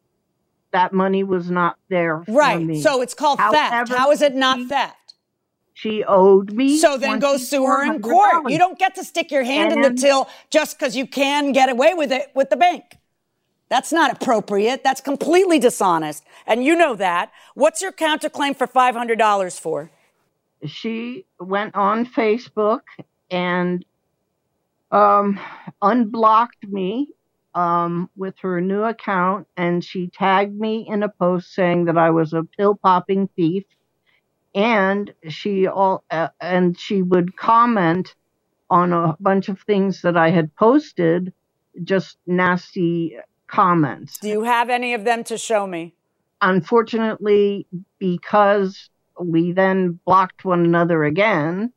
that 0.72 0.92
money 0.92 1.24
was 1.24 1.50
not 1.50 1.78
there 1.88 2.22
for 2.26 2.32
right. 2.32 2.62
me. 2.62 2.82
So 2.82 3.00
it's 3.00 3.14
called 3.14 3.38
theft. 3.38 3.88
How 3.88 4.10
is 4.12 4.20
it 4.20 4.34
not 4.34 4.58
theft? 4.68 5.03
She 5.74 6.04
owed 6.04 6.52
me. 6.52 6.78
So 6.78 6.96
then 6.96 7.18
go 7.18 7.36
sue 7.36 7.66
her 7.66 7.84
in 7.84 8.00
court. 8.00 8.50
You 8.50 8.58
don't 8.58 8.78
get 8.78 8.94
to 8.94 9.04
stick 9.04 9.30
your 9.30 9.42
hand 9.42 9.72
in 9.72 9.82
the 9.82 9.92
till 9.92 10.28
just 10.48 10.78
because 10.78 10.96
you 10.96 11.06
can 11.06 11.52
get 11.52 11.68
away 11.68 11.94
with 11.94 12.12
it 12.12 12.30
with 12.34 12.48
the 12.48 12.56
bank. 12.56 12.96
That's 13.68 13.92
not 13.92 14.12
appropriate. 14.12 14.84
That's 14.84 15.00
completely 15.00 15.58
dishonest. 15.58 16.24
And 16.46 16.64
you 16.64 16.76
know 16.76 16.94
that. 16.94 17.32
What's 17.54 17.82
your 17.82 17.90
counterclaim 17.90 18.56
for 18.56 18.68
$500 18.68 19.60
for? 19.60 19.90
She 20.64 21.26
went 21.40 21.74
on 21.74 22.06
Facebook 22.06 22.82
and 23.30 23.84
um, 24.92 25.40
unblocked 25.82 26.68
me 26.68 27.08
um, 27.54 28.08
with 28.16 28.34
her 28.40 28.60
new 28.60 28.82
account, 28.84 29.48
and 29.56 29.84
she 29.84 30.08
tagged 30.08 30.58
me 30.58 30.86
in 30.88 31.02
a 31.02 31.08
post 31.08 31.52
saying 31.52 31.86
that 31.86 31.98
I 31.98 32.10
was 32.10 32.32
a 32.32 32.44
pill 32.44 32.76
popping 32.76 33.28
thief, 33.34 33.64
and 34.54 35.12
she 35.28 35.66
all 35.66 36.04
uh, 36.10 36.28
and 36.40 36.78
she 36.78 37.02
would 37.02 37.36
comment 37.36 38.14
on 38.70 38.92
a 38.92 39.16
bunch 39.20 39.48
of 39.48 39.60
things 39.60 40.02
that 40.02 40.16
I 40.16 40.30
had 40.30 40.54
posted, 40.56 41.32
just 41.82 42.16
nasty 42.26 43.16
comments. 43.46 44.18
Do 44.18 44.28
you 44.28 44.44
have 44.44 44.70
any 44.70 44.94
of 44.94 45.04
them 45.04 45.24
to 45.24 45.38
show 45.38 45.66
me? 45.66 45.94
unfortunately, 46.44 47.66
because 47.98 48.90
we 49.20 49.52
then 49.52 49.98
blocked 50.04 50.44
one 50.44 50.64
another 50.64 51.04
again, 51.04 51.72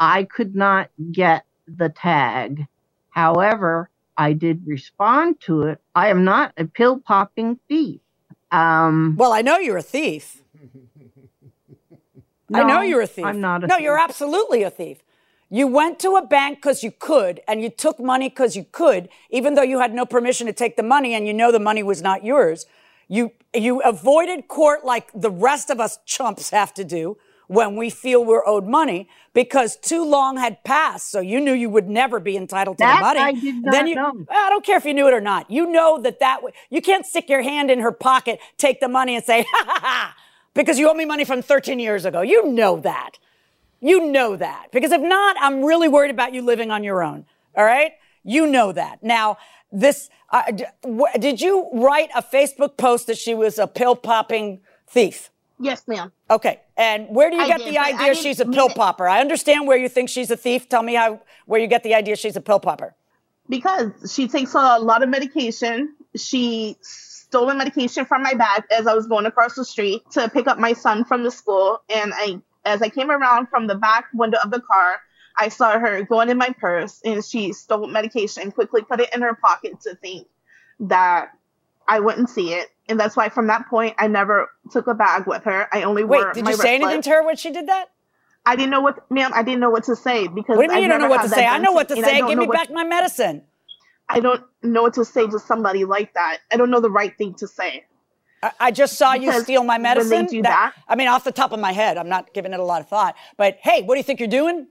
I 0.00 0.24
could 0.24 0.54
not 0.54 0.90
get 1.12 1.44
the 1.68 1.88
tag. 1.88 2.66
However, 3.10 3.90
I 4.16 4.32
did 4.32 4.66
respond 4.66 5.40
to 5.42 5.62
it. 5.64 5.80
I 5.94 6.08
am 6.08 6.24
not 6.24 6.52
a 6.56 6.64
pill 6.64 6.98
popping 6.98 7.58
thief. 7.68 8.00
Um, 8.50 9.16
Well, 9.18 9.32
I 9.32 9.42
know 9.42 9.58
you're 9.58 9.76
a 9.76 9.82
thief. 9.82 10.42
I 12.52 12.62
know 12.64 12.80
you're 12.80 13.02
a 13.02 13.06
thief. 13.06 13.24
I'm 13.24 13.40
not 13.40 13.64
a 13.64 13.66
thief. 13.66 13.68
no, 13.70 13.76
thief. 13.76 13.84
you're 13.84 13.98
absolutely 13.98 14.62
a 14.62 14.70
thief. 14.70 14.98
You 15.48 15.68
went 15.68 16.00
to 16.00 16.16
a 16.16 16.26
bank 16.26 16.58
because 16.58 16.82
you 16.82 16.90
could, 16.90 17.40
and 17.46 17.62
you 17.62 17.70
took 17.70 18.00
money 18.00 18.28
because 18.28 18.56
you 18.56 18.66
could, 18.70 19.08
even 19.30 19.54
though 19.54 19.62
you 19.62 19.78
had 19.78 19.94
no 19.94 20.04
permission 20.04 20.46
to 20.48 20.52
take 20.52 20.76
the 20.76 20.82
money 20.82 21.14
and 21.14 21.26
you 21.26 21.32
know 21.32 21.52
the 21.52 21.60
money 21.60 21.82
was 21.82 22.02
not 22.02 22.24
yours. 22.24 22.66
You, 23.08 23.32
you 23.54 23.80
avoided 23.82 24.48
court 24.48 24.84
like 24.84 25.10
the 25.14 25.30
rest 25.30 25.70
of 25.70 25.78
us 25.78 25.98
chumps 26.04 26.50
have 26.50 26.74
to 26.74 26.84
do 26.84 27.16
when 27.48 27.76
we 27.76 27.90
feel 27.90 28.24
we're 28.24 28.46
owed 28.46 28.66
money 28.66 29.08
because 29.32 29.76
too 29.76 30.04
long 30.04 30.36
had 30.36 30.64
passed. 30.64 31.10
So 31.10 31.20
you 31.20 31.40
knew 31.40 31.52
you 31.52 31.70
would 31.70 31.88
never 31.88 32.18
be 32.18 32.36
entitled 32.36 32.78
to 32.78 32.84
That 32.84 32.96
the 32.96 33.02
money. 33.02 33.20
I 33.20 33.32
did 33.32 33.62
not 33.62 33.72
then 33.72 33.86
you, 33.86 33.94
know. 33.94 34.26
I 34.28 34.50
don't 34.50 34.64
care 34.64 34.76
if 34.76 34.84
you 34.84 34.94
knew 34.94 35.06
it 35.06 35.14
or 35.14 35.20
not. 35.20 35.50
You 35.50 35.70
know 35.70 36.00
that 36.00 36.20
that 36.20 36.40
you 36.70 36.82
can't 36.82 37.06
stick 37.06 37.28
your 37.28 37.42
hand 37.42 37.70
in 37.70 37.80
her 37.80 37.92
pocket, 37.92 38.40
take 38.56 38.80
the 38.80 38.88
money 38.88 39.14
and 39.14 39.24
say, 39.24 39.42
ha 39.48 39.64
ha 39.64 39.80
ha, 39.80 40.16
because 40.56 40.78
you 40.78 40.88
owe 40.88 40.94
me 40.94 41.04
money 41.04 41.24
from 41.24 41.42
13 41.42 41.78
years 41.78 42.04
ago. 42.04 42.22
You 42.22 42.50
know 42.50 42.80
that. 42.80 43.18
You 43.80 44.10
know 44.10 44.36
that. 44.36 44.68
Because 44.72 44.90
if 44.90 45.00
not, 45.00 45.36
I'm 45.38 45.62
really 45.62 45.88
worried 45.88 46.10
about 46.10 46.34
you 46.34 46.42
living 46.42 46.70
on 46.70 46.82
your 46.82 47.02
own. 47.02 47.26
All 47.54 47.64
right? 47.64 47.92
You 48.24 48.46
know 48.46 48.72
that. 48.72 49.02
Now, 49.02 49.38
this, 49.70 50.10
uh, 50.30 50.50
did 51.18 51.40
you 51.40 51.68
write 51.72 52.08
a 52.14 52.22
Facebook 52.22 52.76
post 52.76 53.06
that 53.06 53.18
she 53.18 53.34
was 53.34 53.58
a 53.58 53.66
pill 53.66 53.94
popping 53.94 54.60
thief? 54.88 55.30
Yes, 55.58 55.86
ma'am. 55.86 56.12
Okay. 56.30 56.60
And 56.76 57.08
where 57.08 57.30
do 57.30 57.36
you 57.36 57.42
I 57.42 57.46
get 57.46 57.58
did, 57.58 57.72
the 57.72 57.78
idea 57.78 58.14
she's 58.14 58.40
a 58.40 58.46
pill 58.46 58.68
popper? 58.68 59.08
I 59.08 59.20
understand 59.20 59.66
where 59.66 59.78
you 59.78 59.88
think 59.88 60.08
she's 60.08 60.30
a 60.30 60.36
thief. 60.36 60.68
Tell 60.68 60.82
me 60.82 60.94
how, 60.94 61.20
where 61.46 61.60
you 61.60 61.66
get 61.66 61.82
the 61.82 61.94
idea 61.94 62.16
she's 62.16 62.36
a 62.36 62.40
pill 62.40 62.60
popper. 62.60 62.94
Because 63.48 64.12
she 64.12 64.28
takes 64.28 64.54
a 64.54 64.78
lot 64.78 65.02
of 65.02 65.08
medication. 65.08 65.94
She 66.16 66.76
stole 67.36 67.54
medication 67.54 68.06
from 68.06 68.22
my 68.22 68.34
bag 68.34 68.64
as 68.70 68.86
I 68.86 68.94
was 68.94 69.06
going 69.06 69.26
across 69.26 69.54
the 69.54 69.64
street 69.64 70.02
to 70.12 70.28
pick 70.30 70.46
up 70.46 70.58
my 70.58 70.72
son 70.72 71.04
from 71.04 71.22
the 71.22 71.30
school. 71.30 71.82
And 71.88 72.12
I, 72.14 72.40
as 72.64 72.80
I 72.80 72.88
came 72.88 73.10
around 73.10 73.48
from 73.48 73.66
the 73.66 73.74
back 73.74 74.06
window 74.14 74.38
of 74.42 74.50
the 74.50 74.60
car, 74.60 75.00
I 75.38 75.48
saw 75.48 75.78
her 75.78 76.02
going 76.02 76.30
in 76.30 76.38
my 76.38 76.54
purse 76.58 77.00
and 77.04 77.22
she 77.22 77.52
stole 77.52 77.86
medication 77.88 78.44
and 78.44 78.54
quickly 78.54 78.82
put 78.82 79.00
it 79.00 79.14
in 79.14 79.20
her 79.20 79.34
pocket 79.34 79.80
to 79.82 79.94
think 79.96 80.26
that 80.80 81.32
I 81.86 82.00
wouldn't 82.00 82.30
see 82.30 82.54
it. 82.54 82.68
And 82.88 82.98
that's 82.98 83.16
why 83.16 83.28
from 83.28 83.48
that 83.48 83.68
point, 83.68 83.96
I 83.98 84.06
never 84.06 84.50
took 84.70 84.86
a 84.86 84.94
bag 84.94 85.26
with 85.26 85.44
her. 85.44 85.68
I 85.72 85.82
only 85.82 86.04
Wait, 86.04 86.24
wore 86.24 86.32
did 86.32 86.46
you 86.46 86.54
say 86.54 86.76
anything 86.76 87.02
to 87.02 87.10
her 87.10 87.22
when 87.22 87.36
she 87.36 87.50
did 87.50 87.68
that? 87.68 87.90
I 88.46 88.56
didn't 88.56 88.70
know 88.70 88.80
what, 88.80 89.10
ma'am, 89.10 89.32
I 89.34 89.42
didn't 89.42 89.60
know 89.60 89.70
what 89.70 89.84
to 89.84 89.96
say 89.96 90.28
because 90.28 90.56
What 90.56 90.68
do 90.68 90.74
you 90.74 90.78
mean 90.78 90.78
I've 90.78 90.82
you 90.84 90.88
don't 90.88 91.00
know 91.00 91.08
what 91.08 91.22
to 91.22 91.28
say? 91.28 91.44
I 91.44 91.58
know 91.58 91.72
what 91.72 91.88
to 91.88 91.98
I 91.98 92.02
say. 92.02 92.20
Give 92.26 92.38
me 92.38 92.46
back 92.46 92.70
my 92.70 92.84
medicine. 92.84 93.42
I 94.08 94.20
don't 94.20 94.42
know 94.62 94.82
what 94.82 94.94
to 94.94 95.04
say 95.04 95.26
to 95.26 95.38
somebody 95.38 95.84
like 95.84 96.14
that. 96.14 96.38
I 96.52 96.56
don't 96.56 96.70
know 96.70 96.80
the 96.80 96.90
right 96.90 97.16
thing 97.16 97.34
to 97.34 97.48
say. 97.48 97.84
I, 98.42 98.52
I 98.60 98.70
just 98.70 98.96
saw 98.98 99.14
you 99.14 99.26
Because 99.30 99.44
steal 99.44 99.64
my 99.64 99.74
when 99.74 99.82
they 99.82 99.88
medicine. 99.88 100.26
do 100.26 100.42
that- 100.42 100.74
I 100.88 100.94
mean, 100.94 101.08
off 101.08 101.24
the 101.24 101.32
top 101.32 101.52
of 101.52 101.58
my 101.60 101.72
head, 101.72 101.96
I'm 101.98 102.08
not 102.08 102.32
giving 102.34 102.52
it 102.52 102.60
a 102.60 102.64
lot 102.64 102.80
of 102.80 102.88
thought. 102.88 103.16
But 103.36 103.58
hey, 103.62 103.82
what 103.82 103.94
do 103.94 103.98
you 103.98 104.04
think 104.04 104.20
you're 104.20 104.28
doing? 104.28 104.68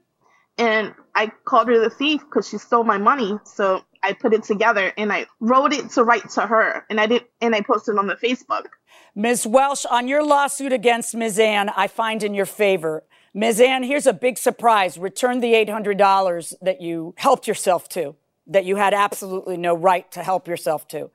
And 0.58 0.94
I 1.14 1.30
called 1.44 1.68
her 1.68 1.78
the 1.78 1.90
thief 1.90 2.22
because 2.22 2.48
she 2.48 2.56
stole 2.56 2.84
my 2.84 2.96
money. 2.96 3.38
So 3.44 3.82
I 4.02 4.14
put 4.14 4.32
it 4.32 4.42
together 4.44 4.90
and 4.96 5.12
I 5.12 5.26
wrote 5.40 5.74
it 5.74 5.90
to 5.90 6.04
write 6.04 6.30
to 6.30 6.42
her, 6.46 6.86
and 6.88 6.98
I 6.98 7.06
did, 7.06 7.24
and 7.42 7.54
I 7.54 7.60
posted 7.60 7.98
on 7.98 8.06
the 8.06 8.14
Facebook. 8.14 8.66
Ms. 9.14 9.46
Welch, 9.46 9.84
on 9.90 10.08
your 10.08 10.22
lawsuit 10.24 10.72
against 10.72 11.14
Ms. 11.14 11.38
Ann, 11.38 11.68
I 11.70 11.88
find 11.88 12.22
in 12.22 12.32
your 12.34 12.46
favor. 12.46 13.04
Ms. 13.34 13.60
Ann, 13.60 13.82
here's 13.82 14.06
a 14.06 14.12
big 14.14 14.38
surprise. 14.38 14.96
Return 14.96 15.40
the 15.40 15.52
$800 15.54 16.54
that 16.62 16.80
you 16.80 17.14
helped 17.18 17.46
yourself 17.46 17.88
to, 17.90 18.14
that 18.46 18.64
you 18.64 18.76
had 18.76 18.94
absolutely 18.94 19.56
no 19.56 19.74
right 19.74 20.10
to 20.12 20.22
help 20.22 20.46
yourself 20.48 20.86
to. 20.88 21.10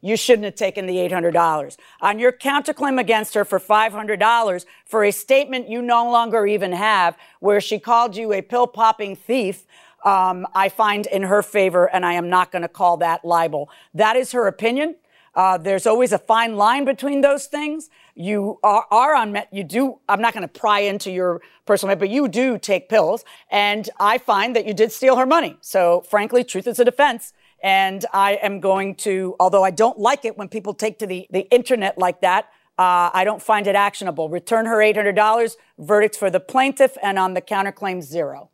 You 0.00 0.16
shouldn't 0.16 0.44
have 0.44 0.54
taken 0.54 0.86
the 0.86 0.96
$800. 0.96 1.76
On 2.00 2.18
your 2.18 2.30
counterclaim 2.30 3.00
against 3.00 3.34
her 3.34 3.44
for 3.44 3.58
$500 3.58 4.66
for 4.84 5.04
a 5.04 5.10
statement 5.10 5.68
you 5.68 5.82
no 5.82 6.10
longer 6.10 6.46
even 6.46 6.72
have, 6.72 7.16
where 7.40 7.60
she 7.60 7.78
called 7.78 8.16
you 8.16 8.32
a 8.32 8.42
pill 8.42 8.66
popping 8.66 9.16
thief, 9.16 9.66
um, 10.04 10.46
I 10.54 10.68
find 10.68 11.06
in 11.06 11.22
her 11.24 11.42
favor, 11.42 11.86
and 11.92 12.06
I 12.06 12.12
am 12.12 12.28
not 12.28 12.52
going 12.52 12.62
to 12.62 12.68
call 12.68 12.98
that 12.98 13.24
libel. 13.24 13.68
That 13.94 14.14
is 14.14 14.32
her 14.32 14.46
opinion. 14.46 14.94
Uh, 15.36 15.58
there's 15.58 15.86
always 15.86 16.12
a 16.12 16.18
fine 16.18 16.56
line 16.56 16.86
between 16.86 17.20
those 17.20 17.46
things. 17.46 17.90
You 18.14 18.58
are, 18.62 18.86
are 18.90 19.14
on, 19.14 19.32
met- 19.32 19.52
you 19.52 19.62
do, 19.62 19.98
I'm 20.08 20.22
not 20.22 20.32
going 20.32 20.48
to 20.48 20.60
pry 20.60 20.80
into 20.80 21.10
your 21.10 21.42
personal 21.66 21.92
life, 21.92 21.98
but 22.00 22.08
you 22.08 22.26
do 22.26 22.58
take 22.58 22.88
pills. 22.88 23.22
And 23.50 23.88
I 24.00 24.16
find 24.16 24.56
that 24.56 24.66
you 24.66 24.72
did 24.72 24.90
steal 24.90 25.16
her 25.16 25.26
money. 25.26 25.58
So 25.60 26.00
frankly, 26.08 26.42
truth 26.42 26.66
is 26.66 26.78
a 26.80 26.84
defense. 26.86 27.34
And 27.62 28.06
I 28.14 28.36
am 28.36 28.60
going 28.60 28.94
to, 28.96 29.36
although 29.38 29.62
I 29.62 29.70
don't 29.70 29.98
like 29.98 30.24
it 30.24 30.38
when 30.38 30.48
people 30.48 30.72
take 30.72 30.98
to 31.00 31.06
the, 31.06 31.26
the 31.30 31.48
internet 31.50 31.98
like 31.98 32.22
that, 32.22 32.46
uh, 32.78 33.10
I 33.12 33.24
don't 33.24 33.42
find 33.42 33.66
it 33.66 33.74
actionable. 33.74 34.28
Return 34.28 34.66
her 34.66 34.76
$800, 34.76 35.56
verdict 35.78 36.16
for 36.16 36.30
the 36.30 36.40
plaintiff, 36.40 36.96
and 37.02 37.18
on 37.18 37.32
the 37.34 37.40
counterclaim, 37.40 38.02
zero. 38.02 38.50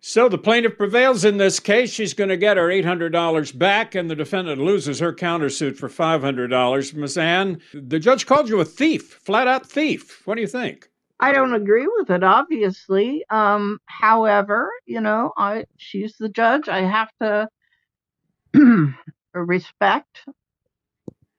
So 0.00 0.28
the 0.28 0.38
plaintiff 0.38 0.78
prevails 0.78 1.24
in 1.24 1.38
this 1.38 1.58
case. 1.58 1.90
She's 1.90 2.14
going 2.14 2.30
to 2.30 2.36
get 2.36 2.56
her 2.56 2.68
$800 2.68 3.58
back, 3.58 3.94
and 3.94 4.08
the 4.08 4.14
defendant 4.14 4.60
loses 4.60 5.00
her 5.00 5.12
countersuit 5.12 5.76
for 5.76 5.88
$500. 5.88 6.94
Miss 6.94 7.16
Ann, 7.16 7.60
the 7.74 7.98
judge 7.98 8.24
called 8.24 8.48
you 8.48 8.60
a 8.60 8.64
thief, 8.64 9.18
flat 9.22 9.48
out 9.48 9.66
thief. 9.66 10.24
What 10.24 10.36
do 10.36 10.40
you 10.40 10.46
think? 10.46 10.88
I 11.20 11.32
don't 11.32 11.54
agree 11.54 11.88
with 11.96 12.10
it, 12.10 12.22
obviously. 12.22 13.24
Um, 13.28 13.78
however, 13.86 14.70
you 14.86 15.00
know, 15.00 15.32
I 15.36 15.64
she's 15.76 16.16
the 16.16 16.28
judge. 16.28 16.68
I 16.68 16.82
have 16.82 17.10
to 17.20 17.48
respect 19.34 20.24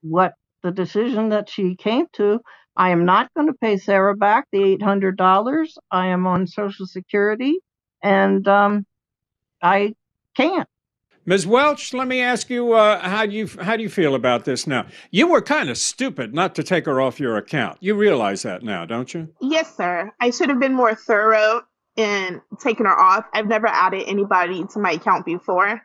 what 0.02 0.34
the 0.64 0.72
decision 0.72 1.30
that 1.30 1.50
she 1.50 1.76
came 1.76 2.08
to. 2.14 2.42
I 2.76 2.90
am 2.90 3.06
not 3.06 3.34
going 3.34 3.48
to 3.48 3.54
pay 3.54 3.78
Sarah 3.78 4.16
back 4.18 4.48
the 4.52 4.64
eight 4.64 4.82
hundred 4.82 5.16
dollars. 5.16 5.78
I 5.92 6.08
am 6.08 6.28
on 6.28 6.46
Social 6.46 6.86
Security, 6.86 7.60
and 8.02 8.48
um, 8.48 8.86
I 9.62 9.96
can't. 10.36 10.68
Ms. 11.26 11.46
Welch, 11.46 11.94
let 11.94 12.08
me 12.08 12.22
ask 12.22 12.50
you, 12.50 12.74
uh, 12.74 12.98
how 13.00 13.26
do 13.26 13.34
you 13.34 13.48
how 13.62 13.76
do 13.76 13.84
you 13.84 13.90
feel 13.90 14.16
about 14.16 14.46
this 14.46 14.66
now? 14.66 14.88
You 15.12 15.28
were 15.28 15.42
kind 15.42 15.70
of 15.70 15.78
stupid 15.78 16.34
not 16.34 16.56
to 16.56 16.64
take 16.64 16.86
her 16.86 17.00
off 17.00 17.20
your 17.20 17.38
account. 17.38 17.78
You 17.82 17.94
realize 17.94 18.42
that 18.44 18.64
now, 18.64 18.86
don't 18.86 19.14
you? 19.14 19.28
Yes, 19.40 19.76
sir. 19.78 20.12
I 20.20 20.32
should 20.32 20.50
have 20.50 20.60
been 20.60 20.74
more 20.74 20.96
thorough 20.96 21.62
in 21.96 22.42
taking 22.62 22.88
her 22.88 23.00
off. 23.00 23.26
I've 23.34 23.48
never 23.48 23.68
added 23.68 24.06
anybody 24.08 24.64
to 24.74 24.80
my 24.80 24.94
account 24.94 25.24
before, 25.26 25.80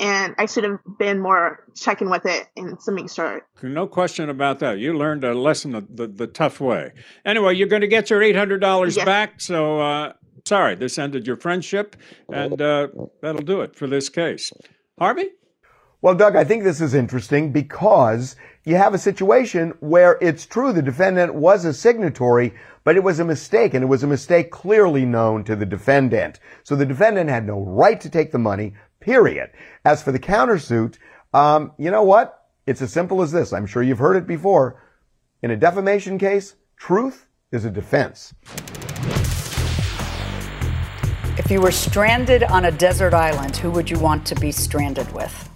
and 0.00 0.34
I 0.38 0.46
should 0.46 0.64
have 0.64 0.78
been 0.98 1.20
more 1.20 1.64
checking 1.76 2.10
with 2.10 2.26
it 2.26 2.48
and 2.56 2.80
to 2.80 2.90
make 2.92 3.08
sure. 3.10 3.46
No 3.62 3.86
question 3.86 4.30
about 4.30 4.58
that. 4.60 4.78
You 4.78 4.96
learned 4.98 5.22
a 5.22 5.34
lesson 5.34 5.72
the, 5.72 5.86
the, 5.88 6.06
the 6.08 6.26
tough 6.26 6.60
way. 6.60 6.92
Anyway, 7.24 7.54
you're 7.54 7.68
going 7.68 7.82
to 7.82 7.86
get 7.88 8.10
your 8.10 8.20
$800 8.20 8.96
Yes. 8.96 9.04
back. 9.04 9.40
So, 9.40 9.78
uh, 9.80 10.12
sorry, 10.44 10.74
this 10.74 10.98
ended 10.98 11.26
your 11.26 11.36
friendship, 11.36 11.96
and 12.32 12.60
uh, 12.60 12.88
that'll 13.20 13.42
do 13.42 13.60
it 13.60 13.76
for 13.76 13.86
this 13.86 14.08
case. 14.08 14.52
Harvey? 14.98 15.30
Well, 16.00 16.16
Doug, 16.16 16.34
I 16.34 16.42
think 16.42 16.64
this 16.64 16.80
is 16.80 16.94
interesting 16.94 17.52
because 17.52 18.34
you 18.64 18.74
have 18.74 18.92
a 18.92 18.98
situation 18.98 19.72
where 19.80 20.18
it's 20.20 20.46
true 20.46 20.72
the 20.72 20.82
defendant 20.82 21.34
was 21.34 21.64
a 21.64 21.72
signatory, 21.72 22.54
but 22.82 22.96
it 22.96 23.04
was 23.04 23.20
a 23.20 23.24
mistake, 23.24 23.74
and 23.74 23.84
it 23.84 23.88
was 23.88 24.02
a 24.02 24.08
mistake 24.08 24.50
clearly 24.50 25.04
known 25.04 25.44
to 25.44 25.54
the 25.54 25.66
defendant. 25.66 26.40
So 26.64 26.74
the 26.74 26.86
defendant 26.86 27.30
had 27.30 27.46
no 27.46 27.60
right 27.60 28.00
to 28.00 28.10
take 28.10 28.32
the 28.32 28.38
money, 28.38 28.74
period. 28.98 29.50
As 29.84 30.02
for 30.02 30.10
the 30.10 30.18
countersuit, 30.18 30.98
um, 31.32 31.72
you 31.78 31.90
know 31.90 32.02
what? 32.02 32.48
It's 32.66 32.82
as 32.82 32.92
simple 32.92 33.22
as 33.22 33.32
this. 33.32 33.52
I'm 33.52 33.66
sure 33.66 33.82
you've 33.82 33.98
heard 33.98 34.16
it 34.16 34.26
before. 34.26 34.82
In 35.42 35.52
a 35.52 35.56
defamation 35.56 36.18
case, 36.18 36.56
truth 36.76 37.26
is 37.52 37.64
a 37.64 37.70
defense. 37.70 38.34
If 41.38 41.50
you 41.50 41.60
were 41.60 41.70
stranded 41.72 42.42
on 42.44 42.66
a 42.66 42.70
desert 42.70 43.14
island, 43.14 43.56
who 43.56 43.70
would 43.70 43.88
you 43.90 43.98
want 43.98 44.26
to 44.26 44.34
be 44.34 44.52
stranded 44.52 45.10
with? 45.12 45.48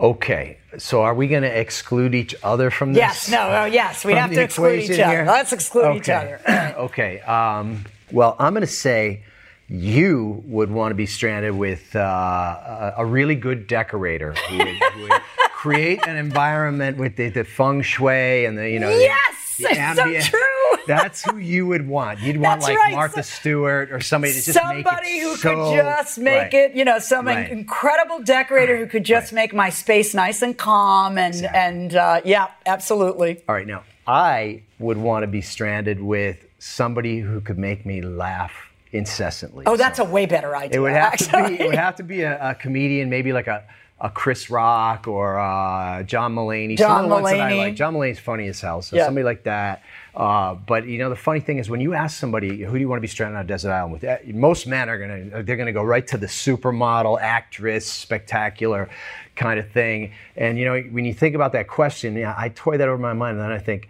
Okay, 0.00 0.58
so 0.78 1.02
are 1.02 1.14
we 1.14 1.28
going 1.28 1.42
to 1.44 1.58
exclude 1.60 2.14
each 2.14 2.34
other 2.42 2.70
from 2.70 2.92
this? 2.92 2.98
Yes, 3.00 3.30
no, 3.30 3.48
oh, 3.48 3.64
yes, 3.66 4.04
we 4.04 4.12
have 4.14 4.30
to 4.32 4.42
exclude 4.42 4.80
each 4.82 4.90
other. 4.98 5.08
here? 5.08 5.24
Let's 5.24 5.52
exclude 5.52 5.96
each 5.96 6.08
other. 6.08 6.40
okay. 6.78 7.20
Um, 7.20 7.84
well, 8.10 8.36
I'm 8.38 8.52
going 8.52 8.60
to 8.62 8.66
say 8.66 9.22
you 9.68 10.42
would 10.46 10.70
want 10.70 10.90
to 10.90 10.96
be 10.96 11.06
stranded 11.06 11.52
with 11.56 11.94
uh, 11.96 12.00
a, 12.00 12.94
a 12.98 13.06
really 13.06 13.36
good 13.36 13.66
decorator 13.66 14.32
who 14.34 14.58
would, 14.58 14.68
who 14.92 15.02
would 15.02 15.12
create 15.52 16.06
an 16.06 16.16
environment 16.16 16.98
with 16.98 17.16
the, 17.16 17.30
the 17.30 17.44
feng 17.44 17.80
shui 17.82 18.44
and 18.44 18.58
the 18.58 18.68
you 18.68 18.80
know. 18.80 18.88
the- 18.94 19.02
Yes, 19.02 19.56
the 19.58 19.68
it's 19.70 20.26
so 20.26 20.30
true. 20.30 20.40
That's 20.86 21.24
who 21.24 21.36
you 21.38 21.66
would 21.66 21.86
want. 21.88 22.20
You'd 22.20 22.36
want 22.36 22.60
That's 22.60 22.70
like 22.70 22.78
right. 22.78 22.94
Martha 22.94 23.22
So- 23.22 23.38
Stewart 23.40 23.90
or 23.92 24.00
somebody 24.00 24.32
to 24.32 24.40
just 24.42 24.52
Somebody 24.58 24.78
make 24.78 24.86
it 24.86 24.88
Somebody 24.90 25.18
who 25.20 25.36
so- 25.36 25.54
could 25.70 25.74
just 25.76 26.18
make 26.18 26.36
Right. 26.42 26.54
it, 26.54 26.74
you 26.74 26.84
know, 26.84 26.98
some 26.98 27.26
Right. 27.26 27.50
incredible 27.50 28.20
decorator 28.22 28.76
who 28.76 28.86
could 28.86 29.04
just 29.04 29.32
make 29.32 29.52
my 29.54 29.70
space 29.70 30.14
nice 30.14 30.42
and 30.42 30.56
calm 30.56 31.18
and 31.18 31.34
and 31.54 31.94
uh, 31.96 32.20
yeah, 32.24 32.46
absolutely. 32.66 33.42
All 33.48 33.54
right, 33.54 33.66
now 33.66 33.82
I 34.06 34.62
would 34.78 34.96
want 34.98 35.22
to 35.24 35.26
be 35.26 35.40
stranded 35.40 36.00
with 36.00 36.36
somebody 36.58 37.20
who 37.20 37.40
could 37.40 37.58
make 37.58 37.84
me 37.84 38.00
laugh 38.02 38.52
incessantly. 38.92 39.64
Oh, 39.66 39.76
that's 39.76 39.98
a 39.98 40.04
way 40.04 40.26
better 40.26 40.56
idea. 40.56 40.78
It 40.78 40.80
would 40.82 40.92
have 40.92 41.16
to 41.18 41.48
be. 41.48 41.60
It 41.60 41.66
would 41.66 41.74
have 41.74 41.96
to 41.96 42.02
be 42.02 42.22
a, 42.22 42.50
a 42.50 42.54
comedian, 42.54 43.10
maybe 43.10 43.32
like 43.32 43.46
a 43.46 43.62
a 43.98 44.10
Chris 44.10 44.50
Rock 44.50 45.08
or 45.08 45.38
uh, 45.38 46.02
John 46.02 46.34
Mulaney. 46.34 46.76
John 46.76 46.88
Some 46.88 47.04
of 47.04 47.08
the 47.10 47.14
ones 47.22 47.30
that 47.30 47.40
I 47.40 47.52
Mulaney. 47.52 47.58
like. 47.58 47.74
John 47.76 47.94
Mulaney's 47.94 48.18
funny 48.18 48.46
as 48.48 48.60
hell. 48.60 48.82
So 48.82 48.96
Yeah. 48.96 49.06
somebody 49.06 49.24
like 49.24 49.44
that. 49.44 49.82
Uh, 50.14 50.54
but 50.54 50.86
you 50.86 50.98
know, 50.98 51.08
the 51.08 51.16
funny 51.16 51.40
thing 51.40 51.58
is 51.58 51.70
when 51.70 51.80
you 51.80 51.94
ask 51.94 52.18
somebody 52.18 52.62
who 52.62 52.72
do 52.74 52.78
you 52.78 52.88
want 52.88 52.98
to 52.98 53.02
be 53.02 53.06
stranded 53.08 53.38
on 53.38 53.44
a 53.44 53.48
desert 53.48 53.72
island 53.72 53.92
with, 53.94 54.04
eh, 54.04 54.18
most 54.26 54.66
men 54.66 54.88
are 54.90 54.98
gonna 54.98 55.42
they're 55.42 55.56
gonna 55.56 55.72
go 55.72 55.82
right 55.82 56.06
to 56.08 56.18
the 56.18 56.26
supermodel, 56.26 57.18
actress, 57.20 57.86
spectacular 57.86 58.88
kind 59.34 59.58
of 59.58 59.70
thing. 59.70 60.12
And 60.36 60.58
you 60.58 60.64
know, 60.66 60.78
when 60.90 61.04
you 61.06 61.14
think 61.14 61.34
about 61.34 61.52
that 61.52 61.66
question, 61.68 62.16
yeah, 62.16 62.34
I 62.36 62.50
toy 62.50 62.76
that 62.78 62.88
over 62.88 62.98
my 62.98 63.12
mind, 63.14 63.38
and 63.38 63.44
then 63.44 63.52
I 63.52 63.58
think, 63.58 63.88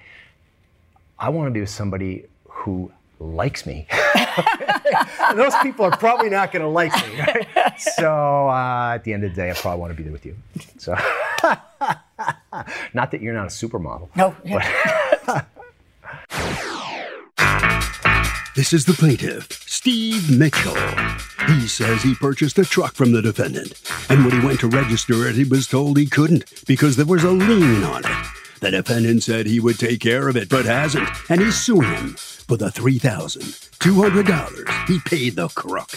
I 1.19 1.29
want 1.31 1.49
to 1.49 1.53
be 1.53 1.61
with 1.61 1.71
somebody 1.71 2.27
who 2.49 2.93
likes 3.19 3.67
me. 3.67 3.87
and 4.37 5.39
those 5.39 5.55
people 5.63 5.85
are 5.85 5.97
probably 5.97 6.31
not 6.31 6.53
going 6.53 6.63
to 6.63 6.69
like 6.69 6.93
me. 7.07 7.21
Right? 7.21 7.47
So 7.79 8.49
uh, 8.49 8.95
at 8.95 9.05
the 9.05 9.13
end 9.13 9.25
of 9.25 9.31
the 9.31 9.37
day, 9.37 9.51
I 9.51 9.55
probably 9.55 9.81
want 9.81 9.93
to 9.93 9.97
be 9.97 10.03
there 10.03 10.13
with 10.13 10.27
you. 10.27 10.37
So, 10.79 10.93
not 12.95 13.11
that 13.11 13.21
you're 13.21 13.35
not 13.35 13.47
a 13.47 13.51
supermodel. 13.51 14.09
No. 14.17 14.35
But 14.45 15.47
This 18.57 18.73
is 18.73 18.87
the 18.87 18.95
plaintiff, 18.95 19.53
Steve 19.67 20.31
Mitchell. 20.31 20.75
He 21.47 21.69
says 21.69 22.03
he 22.03 22.15
purchased 22.15 22.59
a 22.59 22.65
truck 22.65 22.95
from 22.95 23.13
the 23.13 23.21
defendant, 23.21 23.79
and 24.09 24.25
when 24.25 24.33
he 24.33 24.47
went 24.47 24.61
to 24.61 24.69
register 24.69 25.29
it, 25.29 25.35
he 25.35 25.45
was 25.45 25.67
told 25.67 25.99
he 25.99 26.07
couldn't 26.07 26.65
because 26.67 26.97
there 26.97 27.05
was 27.05 27.23
a 27.23 27.33
lien 27.33 27.85
on 27.85 28.07
it. 28.07 28.27
The 28.61 28.71
defendant 28.71 29.23
said 29.25 29.45
he 29.45 29.61
would 29.61 29.79
take 29.79 30.01
care 30.01 30.27
of 30.29 30.37
it, 30.39 30.49
but 30.49 30.65
hasn't, 30.65 31.07
and 31.29 31.43
he's 31.43 31.61
suing 31.61 31.93
him 31.93 32.17
for 32.47 32.57
the 32.57 32.67
$3,200 32.67 34.89
he 34.89 34.99
paid 35.01 35.37
the 35.37 35.49
crook. 35.49 35.91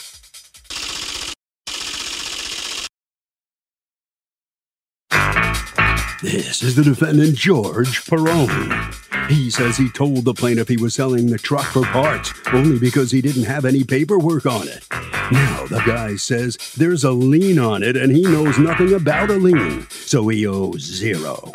This 6.21 6.63
is 6.63 6.75
the 6.75 6.83
defendant, 6.83 7.37
George 7.37 8.03
Perone. 8.03 8.93
He 9.29 9.49
says 9.49 9.77
he 9.77 9.89
told 9.89 10.25
the 10.25 10.33
plaintiff 10.33 10.67
he 10.67 10.75
was 10.75 10.93
selling 10.93 11.27
the 11.27 11.37
truck 11.37 11.63
for 11.65 11.83
parts 11.83 12.33
only 12.51 12.77
because 12.77 13.11
he 13.11 13.21
didn't 13.21 13.43
have 13.43 13.63
any 13.63 13.85
paperwork 13.85 14.45
on 14.45 14.67
it. 14.67 14.85
Now 15.31 15.65
the 15.67 15.81
guy 15.85 16.17
says 16.17 16.57
there's 16.75 17.05
a 17.05 17.11
lien 17.11 17.59
on 17.59 17.83
it 17.83 17.95
and 17.95 18.13
he 18.13 18.23
knows 18.23 18.57
nothing 18.57 18.93
about 18.93 19.29
a 19.29 19.35
lien, 19.35 19.87
so 19.89 20.27
he 20.27 20.45
owes 20.45 20.81
zero. 20.81 21.51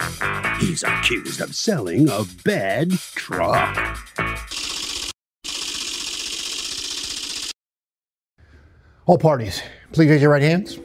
He's 0.60 0.82
accused 0.82 1.40
of 1.40 1.54
selling 1.54 2.08
a 2.08 2.24
bad 2.44 2.92
truck. 2.92 3.98
All 9.06 9.18
parties, 9.18 9.62
please 9.92 10.08
raise 10.08 10.22
your 10.22 10.30
right 10.30 10.40
hands. 10.40 10.78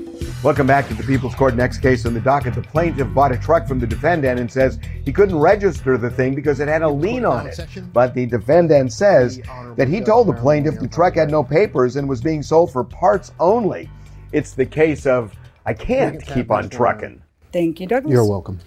Welcome 0.44 0.68
back 0.68 0.90
to 0.90 0.94
the 0.94 1.04
People's 1.04 1.36
Court. 1.36 1.56
Next 1.56 1.78
case 1.78 2.06
on 2.06 2.14
the 2.14 2.20
docket. 2.20 2.54
The 2.54 2.62
plaintiff 2.62 3.14
bought 3.14 3.32
a 3.32 3.38
truck 3.38 3.66
from 3.66 3.80
the 3.80 3.88
defendant 3.88 4.42
and 4.42 4.52
says 4.52 4.78
he 5.06 5.14
couldn't 5.14 5.38
register 5.38 5.98
the 5.98 6.10
thing 6.10 6.36
because 6.36 6.60
it 6.60 6.68
had 6.68 6.82
a 6.82 6.90
lien 6.90 7.24
on 7.24 7.48
it. 7.48 7.58
But 7.94 8.14
the 8.14 8.26
defendant 8.26 8.92
says 8.92 9.40
that 9.78 9.88
he 9.88 10.02
told 10.02 10.28
the 10.28 10.34
plaintiff 10.34 10.80
the 10.80 10.88
truck 10.90 11.16
had 11.16 11.32
no 11.32 11.46
papers 11.46 11.96
and 11.96 12.10
was 12.10 12.20
being 12.20 12.44
sold 12.44 12.74
for 12.74 12.84
parts 12.84 13.32
only. 13.40 13.90
It's 14.34 14.52
the 14.52 14.66
case 14.66 15.06
of 15.06 15.34
I 15.66 15.74
can't 15.74 16.22
keep 16.22 16.52
on 16.52 16.68
trucking. 16.68 17.22
Thank 17.54 17.80
you, 17.80 17.88
Douglas. 17.88 18.12
You're 18.12 18.26
welcome. 18.26 18.60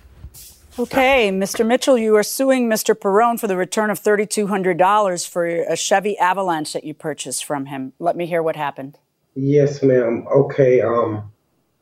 Okay, 0.79 1.31
Mr. 1.31 1.67
Mitchell, 1.67 1.99
you 1.99 2.17
are 2.17 2.23
suing 2.23 2.71
Mr. 2.71 2.95
Perone 2.95 3.39
for 3.39 3.49
the 3.49 3.59
return 3.59 3.91
of 3.91 4.03
$3,200 4.03 5.29
for 5.29 5.45
a 5.45 5.77
Chevy 5.77 6.17
Avalanche 6.17 6.73
that 6.73 6.85
you 6.85 6.95
purchased 6.95 7.45
from 7.45 7.67
him. 7.67 7.93
Let 7.99 8.17
me 8.17 8.25
hear 8.25 8.43
what 8.43 8.57
happened. 8.57 8.97
Yes, 9.35 9.83
ma'am. 9.83 10.27
Okay. 10.31 10.81
Um, 10.83 11.33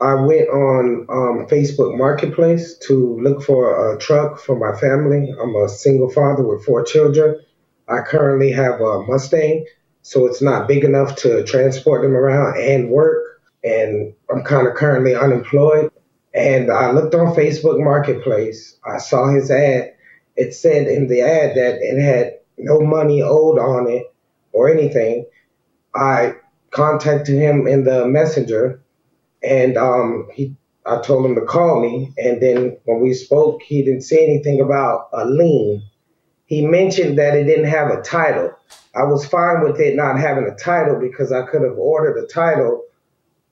I 0.00 0.14
went 0.14 0.48
on 0.50 1.06
um, 1.10 1.46
Facebook 1.48 1.98
Marketplace 1.98 2.78
to 2.86 3.18
look 3.22 3.42
for 3.42 3.94
a 3.94 3.98
truck 3.98 4.40
for 4.40 4.56
my 4.58 4.78
family. 4.78 5.34
I'm 5.40 5.56
a 5.56 5.68
single 5.68 6.10
father 6.10 6.44
with 6.44 6.64
four 6.64 6.84
children. 6.84 7.40
I 7.88 8.02
currently 8.02 8.52
have 8.52 8.80
a 8.80 9.02
Mustang, 9.04 9.66
so 10.02 10.26
it's 10.26 10.42
not 10.42 10.68
big 10.68 10.84
enough 10.84 11.16
to 11.18 11.44
transport 11.44 12.02
them 12.02 12.14
around 12.16 12.58
and 12.60 12.90
work. 12.90 13.42
And 13.64 14.14
I'm 14.32 14.44
kind 14.44 14.68
of 14.68 14.74
currently 14.76 15.14
unemployed. 15.16 15.90
And 16.34 16.70
I 16.70 16.92
looked 16.92 17.14
on 17.14 17.34
Facebook 17.34 17.82
Marketplace. 17.82 18.78
I 18.86 18.98
saw 18.98 19.28
his 19.28 19.50
ad. 19.50 19.94
It 20.36 20.54
said 20.54 20.88
in 20.88 21.08
the 21.08 21.22
ad 21.22 21.56
that 21.56 21.78
it 21.82 22.00
had 22.00 22.38
no 22.58 22.80
money 22.80 23.22
owed 23.22 23.58
on 23.58 23.90
it 23.90 24.14
or 24.52 24.70
anything. 24.70 25.26
I 25.94 26.34
contacted 26.70 27.36
him 27.36 27.66
in 27.66 27.84
the 27.84 28.06
messenger 28.06 28.80
and 29.42 29.76
um, 29.76 30.28
he 30.32 30.54
I 30.86 31.00
told 31.02 31.26
him 31.26 31.34
to 31.34 31.42
call 31.42 31.80
me 31.80 32.12
and 32.16 32.40
then 32.40 32.78
when 32.84 33.00
we 33.00 33.14
spoke 33.14 33.62
he 33.62 33.82
didn't 33.82 34.02
say 34.02 34.24
anything 34.24 34.60
about 34.60 35.08
a 35.12 35.24
lien. 35.26 35.82
He 36.46 36.66
mentioned 36.66 37.18
that 37.18 37.36
it 37.36 37.44
didn't 37.44 37.66
have 37.66 37.90
a 37.90 38.02
title. 38.02 38.52
I 38.94 39.04
was 39.04 39.24
fine 39.24 39.62
with 39.62 39.78
it 39.78 39.94
not 39.94 40.18
having 40.18 40.46
a 40.46 40.54
title 40.56 40.98
because 40.98 41.30
I 41.32 41.42
could 41.42 41.62
have 41.62 41.78
ordered 41.78 42.18
a 42.18 42.26
title 42.26 42.84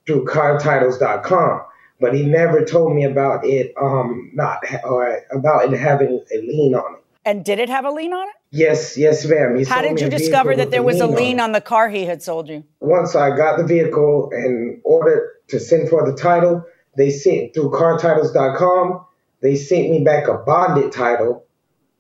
through 0.07 0.25
cartitles.com, 0.25 1.61
but 2.01 2.15
he 2.15 2.25
never 2.25 2.65
told 2.65 2.97
me 2.97 3.05
about 3.05 3.45
it 3.45 3.73
um 3.81 4.31
not 4.35 4.65
or 4.85 5.23
about 5.31 5.73
it 5.73 5.79
having 5.79 6.25
a 6.33 6.39
lien 6.39 6.75
on 6.75 6.95
it. 6.95 7.05
And 7.29 7.45
did 7.45 7.59
it 7.59 7.69
have 7.69 7.85
a 7.85 7.91
lien 7.91 8.15
on 8.15 8.27
it? 8.27 8.35
Yes, 8.53 8.97
yes, 8.97 9.27
ma'am. 9.27 9.59
He 9.59 9.65
How 9.65 9.83
did 9.83 10.01
you 10.01 10.09
discover 10.09 10.57
that 10.57 10.71
there 10.71 10.83
was 10.83 10.99
a 10.99 11.07
lien 11.07 11.39
it. 11.39 11.43
on 11.43 11.53
the 11.53 11.61
car 11.61 11.91
he 11.91 12.07
had 12.07 12.23
sold 12.23 12.49
you? 12.49 12.65
Once 12.81 13.15
I 13.15 13.37
got 13.37 13.59
the 13.59 13.65
vehicle 13.65 14.31
and 14.33 14.81
ordered 14.83 15.35
to 15.49 15.61
send 15.61 15.91
for 15.91 16.11
the 16.11 16.17
title, 16.17 16.65
they 16.97 17.11
sent 17.11 17.53
through 17.53 17.73
cartitles.com. 17.73 19.05
They 19.43 19.57
sent 19.57 19.91
me 19.91 20.03
back 20.03 20.27
a 20.27 20.39
bonded 20.39 20.91
title. 20.91 21.45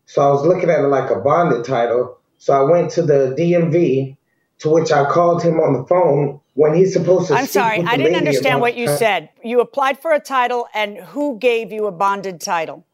So 0.06 0.26
I 0.26 0.30
was 0.30 0.46
looking 0.46 0.70
at 0.70 0.80
it 0.80 0.88
like 0.88 1.10
a 1.10 1.16
bonded 1.16 1.66
title. 1.66 2.16
So 2.38 2.54
I 2.54 2.62
went 2.62 2.90
to 2.92 3.02
the 3.02 3.36
DMV, 3.38 4.16
to 4.60 4.70
which 4.70 4.90
I 4.92 5.10
called 5.10 5.42
him 5.42 5.60
on 5.60 5.74
the 5.74 5.84
phone 5.84 6.40
when 6.54 6.72
he's 6.72 6.94
supposed 6.94 7.28
to. 7.28 7.34
I'm 7.34 7.44
sorry, 7.44 7.82
I 7.82 7.98
didn't 7.98 8.16
understand 8.16 8.62
what 8.62 8.78
you 8.78 8.88
said. 8.88 9.28
You 9.44 9.60
applied 9.60 10.00
for 10.00 10.10
a 10.14 10.20
title, 10.20 10.68
and 10.72 10.96
who 10.96 11.38
gave 11.38 11.70
you 11.70 11.84
a 11.84 11.92
bonded 11.92 12.40
title? 12.40 12.86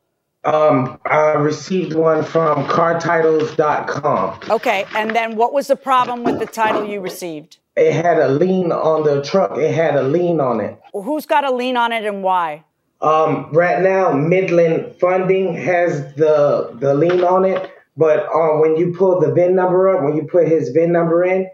Um, 0.45 0.99
I 1.07 1.33
received 1.33 1.95
one 1.95 2.23
from 2.23 2.67
cartitles.com. 2.67 4.41
Okay, 4.51 4.85
and 4.95 5.17
then 5.17 5.37
what 5.37 5.53
was 5.55 5.69
the 5.69 5.77
problem 5.77 6.23
with 6.23 6.39
the 6.39 6.47
title 6.47 6.85
you 6.85 7.01
received? 7.01 7.59
It 7.77 7.93
had 7.93 8.19
a 8.19 8.29
lien 8.29 8.71
on 8.71 9.05
the 9.05 9.23
truck. 9.23 9.57
It 9.57 9.75
had 9.75 9.97
a 9.97 10.03
lien 10.03 10.41
on 10.41 10.61
it. 10.61 10.79
Well, 10.93 11.03
who's 11.03 11.27
got 11.27 11.45
a 11.45 11.51
lien 11.51 11.77
on 11.77 11.93
it 11.93 12.05
and 12.05 12.23
why? 12.23 12.65
Um, 13.01 13.51
right 13.53 13.83
now, 13.83 14.13
Midland 14.13 14.95
Funding 15.01 15.55
has 15.57 16.15
the 16.15 16.71
the 16.79 16.95
lien 16.95 17.25
on 17.25 17.45
it, 17.45 17.71
but 17.97 18.27
um, 18.35 18.61
when 18.61 18.77
you 18.77 18.95
pull 18.97 19.21
the 19.21 19.33
VIN 19.33 19.57
number 19.57 19.95
up, 19.95 20.05
when 20.05 20.17
you 20.17 20.25
put 20.25 20.47
his 20.47 20.71
VIN 20.71 20.93
number 20.93 21.25
in, 21.25 21.49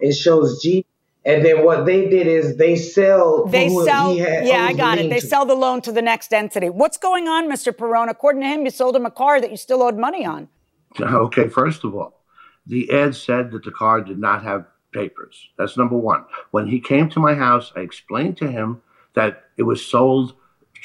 it 0.00 0.12
shows 0.12 0.60
G. 0.62 0.84
And 1.28 1.44
then 1.44 1.62
what 1.62 1.84
they 1.84 2.08
did 2.08 2.26
is 2.26 2.56
they 2.56 2.74
sell. 2.74 3.44
They 3.44 3.68
who 3.68 3.84
sell. 3.84 4.08
Oh, 4.10 4.14
he 4.14 4.20
had- 4.20 4.46
Yeah, 4.46 4.64
I 4.64 4.72
the 4.72 4.78
got 4.78 4.98
it. 4.98 5.10
They 5.10 5.20
to. 5.20 5.26
sell 5.26 5.44
the 5.44 5.54
loan 5.54 5.82
to 5.82 5.92
the 5.92 6.00
next 6.00 6.32
entity. 6.32 6.70
What's 6.70 6.96
going 6.96 7.28
on, 7.28 7.50
Mr. 7.50 7.70
Perone? 7.70 8.08
According 8.08 8.40
to 8.40 8.48
him, 8.48 8.64
you 8.64 8.70
sold 8.70 8.96
him 8.96 9.04
a 9.04 9.10
car 9.10 9.38
that 9.38 9.50
you 9.50 9.58
still 9.58 9.82
owed 9.82 9.96
money 9.96 10.24
on. 10.24 10.48
Okay, 11.00 11.48
first 11.48 11.84
of 11.84 11.94
all, 11.94 12.22
the 12.66 12.90
ad 12.90 13.14
said 13.14 13.50
that 13.50 13.62
the 13.62 13.70
car 13.70 14.00
did 14.00 14.18
not 14.18 14.42
have 14.42 14.64
papers. 14.92 15.50
That's 15.58 15.76
number 15.76 15.98
one. 15.98 16.24
When 16.50 16.66
he 16.66 16.80
came 16.80 17.10
to 17.10 17.20
my 17.20 17.34
house, 17.34 17.72
I 17.76 17.80
explained 17.80 18.38
to 18.38 18.50
him 18.50 18.80
that 19.12 19.44
it 19.58 19.64
was 19.64 19.84
sold 19.84 20.32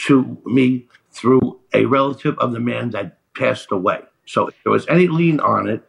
to 0.07 0.37
me 0.45 0.87
through 1.11 1.61
a 1.73 1.85
relative 1.85 2.37
of 2.39 2.51
the 2.51 2.59
man 2.59 2.89
that 2.89 3.17
passed 3.33 3.71
away. 3.71 4.01
So 4.25 4.47
if 4.49 4.55
there 4.63 4.73
was 4.73 4.85
any 4.89 5.07
lien 5.07 5.39
on 5.39 5.69
it, 5.69 5.81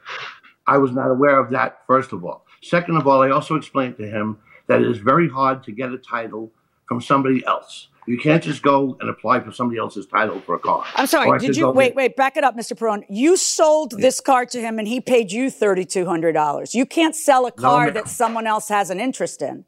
I 0.67 0.79
was 0.79 0.93
not 0.93 1.11
aware 1.11 1.39
of 1.41 1.51
that, 1.51 1.81
first 1.89 2.13
of 2.13 2.25
all. 2.25 2.47
Second 2.63 2.97
of 2.97 3.07
all, 3.09 3.21
I 3.21 3.31
also 3.31 3.57
explained 3.57 3.97
to 3.99 4.09
him 4.09 4.39
that 4.67 4.81
it 4.81 4.89
is 4.91 4.99
very 4.99 5.29
hard 5.29 5.63
to 5.65 5.73
get 5.73 5.93
a 5.93 5.99
title 5.99 6.53
from 6.87 7.01
somebody 7.01 7.45
else. 7.47 7.89
You 8.07 8.19
can't 8.19 8.43
just 8.43 8.63
go 8.63 8.99
and 9.01 9.09
apply 9.09 9.41
for 9.41 9.51
somebody 9.51 9.79
else's 9.79 10.07
title 10.07 10.39
for 10.41 10.55
a 10.55 10.59
car. 10.59 10.85
I'm 10.95 11.07
sorry. 11.07 11.39
Did 11.39 11.57
you 11.57 11.71
wait? 11.71 11.95
Wait, 11.95 12.17
back 12.17 12.37
it 12.37 12.45
up, 12.45 12.55
Mr. 12.55 12.77
Perone. 12.77 13.05
You 13.09 13.37
sold 13.39 13.93
this 13.93 14.21
car 14.21 14.45
to 14.47 14.61
him, 14.61 14.79
and 14.79 14.87
he 14.87 15.01
paid 15.01 15.33
you 15.33 15.49
thirty-two 15.51 16.05
hundred 16.05 16.33
dollars. 16.33 16.75
You 16.75 16.85
can't 16.85 17.17
sell 17.17 17.47
a 17.47 17.53
car 17.53 17.87
ma'am. 17.87 17.95
that 17.95 18.09
someone 18.09 18.47
else 18.47 18.69
has 18.69 18.91
an 18.91 19.01
interest 19.01 19.41
in. 19.41 19.65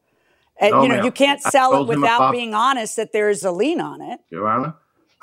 And, 0.58 0.70
No, 0.72 0.82
you 0.82 0.88
know, 0.88 1.04
you 1.04 1.10
can't 1.10 1.40
sell 1.40 1.82
it 1.82 1.86
without 1.88 2.32
being 2.32 2.54
honest 2.54 2.96
that 2.96 3.12
there 3.12 3.28
is 3.28 3.42
a 3.44 3.50
lien 3.50 3.80
on 3.80 4.00
it. 4.00 4.20
Your 4.30 4.48
Honor, 4.48 4.74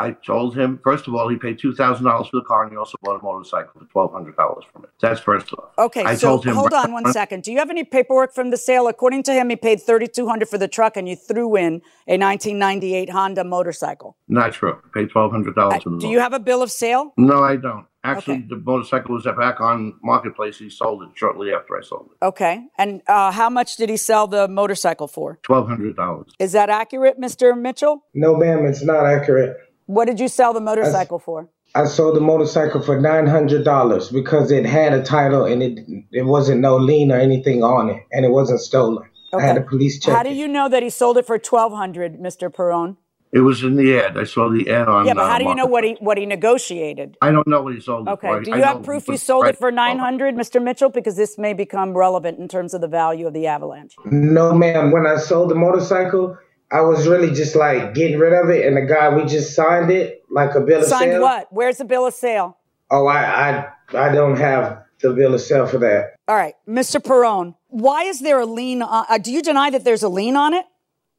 I 0.04 0.12
told 0.12 0.56
him, 0.58 0.80
first 0.84 1.08
of 1.08 1.16
all, 1.16 1.28
he 1.30 1.38
paid 1.38 1.58
$2,000 1.60 2.30
for 2.30 2.36
the 2.38 2.42
car 2.46 2.64
and 2.64 2.72
he 2.72 2.78
also 2.78 2.98
bought 3.02 3.20
a 3.22 3.24
motorcycle 3.24 3.82
for 3.92 4.10
$1,200 4.10 4.36
from 4.72 4.84
it. 4.84 4.90
That's 5.00 5.22
first 5.22 5.54
off. 5.54 5.70
Okay, 5.78 6.04
I 6.04 6.16
so 6.16 6.28
told 6.28 6.46
him 6.46 6.56
hold 6.56 6.74
on 6.74 6.92
one 6.92 7.12
second. 7.14 7.44
Do 7.44 7.52
you 7.54 7.60
have 7.60 7.70
any 7.70 7.84
paperwork 7.84 8.34
from 8.34 8.50
the 8.50 8.58
sale? 8.58 8.88
According 8.88 9.24
to 9.24 9.34
him, 9.34 9.50
he 9.50 9.56
paid 9.56 9.82
thirty-two 9.82 10.28
hundred 10.28 10.50
for 10.50 10.58
the 10.58 10.68
truck, 10.68 10.98
and 10.98 11.08
you 11.08 11.16
threw 11.16 11.56
in 11.56 11.82
a 12.08 12.18
nineteen 12.18 12.60
ninety-eight 12.60 13.10
Honda 13.10 13.44
motorcycle. 13.44 14.18
Not 14.28 14.54
true. 14.54 14.74
I 14.84 14.88
paid 14.94 15.10
$1,200 15.10 15.84
for 15.84 15.90
the 15.90 15.98
Do 16.00 16.08
you 16.10 16.20
have 16.20 16.34
a 16.34 16.40
bill 16.40 16.62
of 16.62 16.72
sale? 16.72 17.14
No, 17.18 17.42
I 17.44 17.56
don't. 17.56 17.86
Actually, 18.06 18.36
Okay. 18.40 18.46
the 18.50 18.58
motorcycle 18.58 19.16
was 19.16 19.24
back 19.24 19.62
on 19.62 19.94
marketplace. 20.04 20.58
He 20.60 20.70
sold 20.70 21.04
it 21.04 21.10
shortly 21.16 21.54
after 21.54 21.78
I 21.78 21.82
sold 21.82 22.10
it. 22.12 22.26
Okay. 22.26 22.66
And 22.78 23.02
uh, 23.08 23.32
how 23.32 23.50
much 23.50 23.78
did 23.78 23.90
he 23.90 23.96
sell 23.96 24.28
the 24.28 24.48
motorcycle 24.50 25.08
for? 25.08 25.40
Twelve 25.44 25.68
hundred 25.70 25.96
dollars. 25.96 26.28
Is 26.40 26.52
that 26.52 26.70
accurate, 26.70 27.18
Mr. 27.20 27.58
Mitchell? 27.58 28.04
No, 28.14 28.36
ma'am, 28.36 28.66
it's 28.66 28.84
not 28.84 29.06
accurate. 29.06 29.56
What 29.86 30.06
did 30.06 30.20
you 30.20 30.28
sell 30.28 30.54
the 30.54 30.62
motorcycle 30.62 31.20
for? 31.20 31.50
I 31.76 31.86
sold 31.86 32.16
the 32.16 32.22
motorcycle 32.22 32.82
for 32.82 33.00
nine 33.00 33.26
hundred 33.28 33.66
dollars 33.66 34.10
because 34.10 34.52
it 34.52 34.66
had 34.66 34.94
a 34.94 35.02
title 35.02 35.46
and 35.46 35.64
it 35.64 35.80
it 36.12 36.24
wasn't 36.24 36.62
no 36.62 36.78
lien 36.78 37.12
or 37.12 37.20
anything 37.20 37.64
on 37.64 37.90
it, 37.90 38.04
and 38.12 38.26
it 38.26 38.30
wasn't 38.30 38.60
stolen. 38.60 39.04
I 39.34 39.42
had 39.42 39.58
a 39.58 39.62
police 39.62 40.00
check. 40.00 40.16
How 40.16 40.22
do 40.24 40.34
you 40.34 40.48
know 40.48 40.70
that 40.70 40.84
he 40.84 40.90
sold 40.90 41.18
it 41.18 41.26
for 41.26 41.40
twelve 41.40 41.74
hundred, 41.74 42.20
Mr. 42.20 42.50
Perone? 42.52 42.98
It 43.34 43.40
was 43.40 43.64
in 43.64 43.78
the 43.78 43.98
ad. 43.98 44.16
I 44.16 44.26
saw 44.26 44.48
the 44.48 44.70
ad 44.70 44.88
on. 44.88 45.08
Yeah, 45.08 45.16
but 45.16 45.24
uh, 45.24 45.28
how 45.28 45.40
do 45.40 45.46
you 45.46 45.56
know 45.56 45.66
what 45.66 45.84
he 45.84 45.98
what 46.00 46.20
he 46.20 46.28
negotiated? 46.28 47.18
I 47.20 47.32
don't 47.32 47.48
know 47.48 47.64
what 47.64 47.74
he 47.74 47.80
sold 47.80 48.08
it 48.08 48.12
for. 48.12 48.14
Okay. 48.14 48.28
for. 48.28 48.42
Do 48.42 48.52
you 48.52 48.58
know 48.58 48.64
have 48.64 48.84
proof 48.84 49.08
you 49.08 49.14
was 49.14 49.24
sold 49.24 49.48
it 49.48 49.58
for 49.58 49.72
nine 49.72 49.98
hundred, 49.98 50.36
Mr. 50.36 50.62
Mitchell? 50.62 50.90
Because 50.90 51.16
this 51.16 51.40
may 51.40 51.54
become 51.54 51.98
relevant 51.98 52.38
in 52.38 52.48
terms 52.48 52.76
of 52.76 52.82
the 52.82 52.88
value 52.88 53.26
of 53.26 53.34
the 53.34 53.48
Avalanche. 53.48 53.96
No, 54.06 54.54
ma'am. 54.54 54.92
When 54.92 55.08
I 55.08 55.18
sold 55.18 55.50
the 55.50 55.56
motorcycle, 55.56 56.38
I 56.74 56.82
was 56.82 57.08
really 57.08 57.32
just 57.32 57.56
like 57.56 57.94
getting 57.94 58.18
rid 58.18 58.34
of 58.34 58.50
it, 58.50 58.66
and 58.66 58.76
the 58.76 58.82
guy 58.82 59.16
we 59.16 59.26
just 59.26 59.54
signed 59.54 59.92
it 59.92 60.24
like 60.32 60.56
a 60.56 60.60
bill 60.62 60.82
of 60.82 60.88
Signed 60.88 61.02
sale. 61.04 61.12
Signed 61.12 61.22
what? 61.22 61.48
Where's 61.54 61.78
the 61.78 61.86
bill 61.86 62.08
of 62.08 62.16
sale? 62.16 62.58
Oh, 62.90 63.06
I 63.06 63.22
I 63.52 63.72
I 63.94 64.12
don't 64.12 64.36
have 64.38 64.84
the 65.02 65.12
bill 65.14 65.36
of 65.36 65.42
sale 65.42 65.68
for 65.68 65.78
that. 65.78 66.16
All 66.28 66.36
right, 66.36 66.56
Mr. 66.68 67.00
Perone, 67.00 67.56
why 67.68 68.04
is 68.06 68.22
there 68.22 68.40
a 68.40 68.46
lien 68.48 68.82
on? 68.82 69.06
Uh, 69.08 69.20
do 69.20 69.32
you 69.32 69.44
deny 69.44 69.70
that 69.70 69.84
there's 69.84 70.02
a 70.02 70.10
lien 70.10 70.36
on 70.36 70.56
it, 70.56 70.66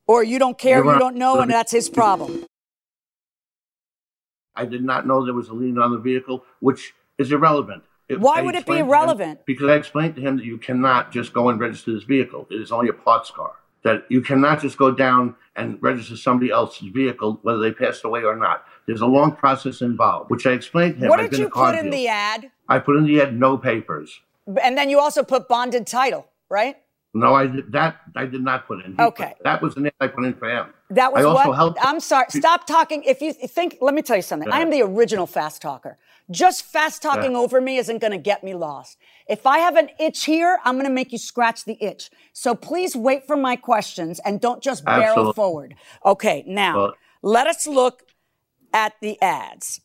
or 0.09 0.25
you 0.25 0.41
don't 0.41 0.59
care, 0.59 0.83
Your 0.83 0.95
you 0.95 0.99
don't 0.99 1.17
know, 1.17 1.39
and 1.41 1.51
that's 1.51 1.71
his 1.71 1.89
problem? 1.89 2.45
I 4.57 4.65
did 4.65 4.83
not 4.85 5.07
know 5.07 5.25
there 5.25 5.35
was 5.35 5.49
a 5.49 5.55
lien 5.55 5.79
on 5.79 5.93
the 5.93 5.99
vehicle, 5.99 6.45
which 6.61 6.95
is 7.19 7.31
irrelevant. 7.31 7.85
It- 8.09 8.21
Why 8.21 8.39
I 8.39 8.43
would 8.43 8.55
it 8.55 8.59
be 8.59 8.59
explained 8.59 8.79
to 8.79 8.83
him- 8.85 8.89
irrelevant? 8.89 9.47
because 9.47 9.69
I 9.71 9.75
explained 9.75 10.15
to 10.17 10.21
him 10.21 10.37
that 10.37 10.45
you 10.45 10.59
cannot 10.59 11.11
just 11.13 11.33
go 11.33 11.49
and 11.49 11.59
register 11.61 11.93
this 11.93 12.05
vehicle. 12.05 12.47
It 12.51 12.61
is 12.61 12.71
only 12.73 12.89
a 12.89 12.93
parts 12.93 13.31
car. 13.31 13.53
That 13.83 14.05
you 14.09 14.21
cannot 14.23 14.61
just 14.63 14.79
go 14.79 14.91
down 14.91 15.37
and 15.57 15.79
register 15.83 16.17
somebody 16.17 16.51
else's 16.51 16.89
vehicle, 16.89 17.39
whether 17.43 17.59
they 17.59 17.73
passed 17.73 18.05
away 18.05 18.25
or 18.25 18.37
not. 18.37 18.65
There's 18.87 19.01
a 19.01 19.07
long 19.07 19.37
process 19.37 19.81
involved, 19.81 20.31
which 20.31 20.47
I 20.47 20.53
explained 20.53 20.97
to 20.97 21.05
him. 21.05 21.09
What 21.09 21.19
did 21.19 21.39
you 21.39 21.49
put 21.49 21.75
in 21.75 21.91
the 21.91 22.09
ad? 22.09 22.51
I 22.69 22.79
put 22.79 22.97
in 22.97 23.05
the 23.05 23.21
ad 23.21 23.39
no 23.39 23.57
papers. 23.57 24.21
And 24.63 24.77
then 24.77 24.91
you 24.91 24.99
also 24.99 25.23
put 25.23 25.49
bonded 25.49 25.87
title, 25.87 26.27
right? 26.49 26.77
No, 27.15 27.35
I 27.35 27.47
did 27.47 27.71
that. 27.73 27.97
I 28.17 28.27
did 28.27 28.43
not 28.43 28.67
put 28.67 28.85
in. 28.85 28.97
He 28.97 29.03
Okay. 29.03 29.35
put- 29.37 29.45
that 29.45 29.63
was 29.63 29.77
an 29.77 29.87
ad 29.87 29.93
I 30.01 30.09
put 30.09 30.25
in 30.25 30.35
for 30.35 30.49
him. 30.49 30.67
That 30.91 31.13
was 31.13 31.25
I 31.25 31.29
also 31.29 31.49
what? 31.51 31.55
helped. 31.57 31.79
I'm 31.81 32.01
sorry. 32.01 32.27
Stop 32.31 32.67
talking. 32.67 33.05
If 33.05 33.23
you 33.23 33.33
think, 33.33 33.79
let 33.81 33.95
me 33.95 34.03
tell 34.03 34.17
you 34.17 34.23
something. 34.23 34.51
I 34.51 34.61
am 34.61 34.71
the 34.71 34.83
original 34.83 35.27
fast 35.27 35.63
talker. 35.63 35.97
Just 36.31 36.65
fast 36.65 37.03
talking 37.03 37.33
Yeah. 37.33 37.39
over 37.39 37.61
me 37.61 37.77
isn't 37.77 37.99
going 37.99 38.11
to 38.13 38.19
get 38.19 38.43
me 38.43 38.55
lost. 38.55 38.99
If 39.29 39.47
I 39.47 39.59
have 39.59 39.77
an 39.77 39.91
itch 40.01 40.25
here, 40.25 40.59
I'm 40.65 40.75
going 40.75 40.87
to 40.87 40.93
make 40.93 41.13
you 41.13 41.19
scratch 41.19 41.65
the 41.65 41.77
itch. 41.81 42.11
So 42.33 42.55
please 42.55 42.97
wait 42.97 43.27
for 43.27 43.37
my 43.37 43.57
questions 43.57 44.21
and 44.25 44.41
don't 44.41 44.63
just 44.63 44.85
barrel 44.85 45.05
Absolutely. 45.11 45.33
forward. 45.35 45.75
Okay, 46.05 46.43
now 46.47 46.77
Well- 46.77 46.95
let 47.23 47.47
us 47.47 47.67
look 47.67 48.03
at 48.73 48.95
the 49.01 49.21
ads 49.23 49.81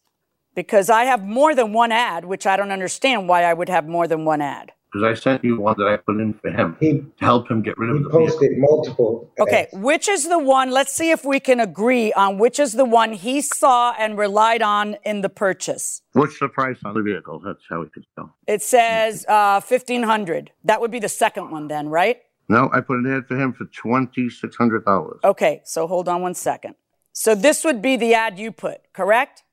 because 0.55 0.89
I 0.89 1.03
have 1.03 1.23
more 1.23 1.53
than 1.53 1.73
one 1.73 1.91
ad, 1.91 2.25
which 2.25 2.47
I 2.47 2.57
don't 2.57 2.71
understand 2.71 3.29
why 3.29 3.43
I 3.43 3.53
would 3.53 3.69
have 3.69 3.87
more 3.87 4.07
than 4.07 4.25
one 4.25 4.41
ad. 4.41 4.71
Because 4.91 5.07
I 5.07 5.13
sent 5.13 5.43
you 5.43 5.59
one 5.59 5.75
that 5.77 5.87
I 5.87 5.97
put 5.97 6.19
in 6.19 6.33
for 6.33 6.49
him 6.49 6.75
He 6.79 6.93
to 6.93 7.05
help 7.19 7.49
him 7.49 7.61
get 7.61 7.77
rid 7.77 7.91
of 7.91 7.97
he 7.97 8.03
the 8.03 8.09
vehicle. 8.09 8.27
posted 8.27 8.57
multiple. 8.57 9.31
Okay, 9.39 9.67
which 9.71 10.07
is 10.07 10.27
the 10.27 10.39
one? 10.39 10.71
Let's 10.71 10.91
see 10.93 11.11
if 11.11 11.23
we 11.23 11.39
can 11.39 11.59
agree 11.59 12.11
on 12.13 12.39
which 12.39 12.57
is 12.59 12.73
the 12.73 12.85
one 12.85 13.13
he 13.13 13.41
saw 13.41 13.93
and 13.99 14.17
relied 14.17 14.63
on 14.63 14.97
in 15.05 15.21
the 15.21 15.29
purchase. 15.29 16.01
What's 16.13 16.39
the 16.39 16.49
price 16.49 16.77
on 16.83 16.95
the 16.95 17.03
vehicle? 17.03 17.39
That's 17.39 17.63
how 17.69 17.81
we 17.81 17.89
could 17.89 18.05
tell. 18.15 18.35
It 18.47 18.63
says 18.63 19.25
uh, 19.27 19.59
fifteen 19.59 20.03
hundred. 20.03 20.51
That 20.63 20.81
would 20.81 20.91
be 20.91 20.99
the 20.99 21.09
second 21.09 21.51
one, 21.51 21.67
then, 21.67 21.89
right? 21.89 22.21
No, 22.47 22.67
I 22.73 22.81
put 22.81 22.97
an 22.97 23.05
ad 23.15 23.27
for 23.27 23.37
him 23.37 23.53
for 23.53 23.65
twenty 23.65 24.27
six 24.29 24.55
hundred 24.55 24.85
dollars. 24.85 25.19
Okay, 25.23 25.61
so 25.65 25.85
hold 25.85 26.09
on 26.09 26.23
one 26.23 26.33
second. 26.33 26.73
So 27.13 27.35
this 27.35 27.63
would 27.63 27.79
be 27.81 27.95
the 27.95 28.15
ad 28.15 28.39
you 28.39 28.51
put, 28.51 28.91
correct? 28.93 29.43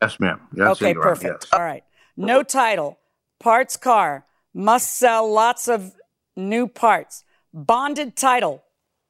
Yes, 0.00 0.18
ma'am. 0.20 0.40
Yes, 0.54 0.68
okay, 0.72 0.92
Your 0.92 1.02
Honor, 1.02 1.10
perfect. 1.16 1.44
yes. 1.44 1.52
All 1.52 1.60
right. 1.60 1.84
No 2.16 2.42
title. 2.42 2.98
Parts 3.40 3.76
car. 3.76 4.24
Must 4.54 4.98
sell 4.98 5.30
lots 5.30 5.68
of 5.68 5.94
new 6.36 6.66
parts. 6.66 7.24
Bonded 7.52 8.16
title. 8.16 8.62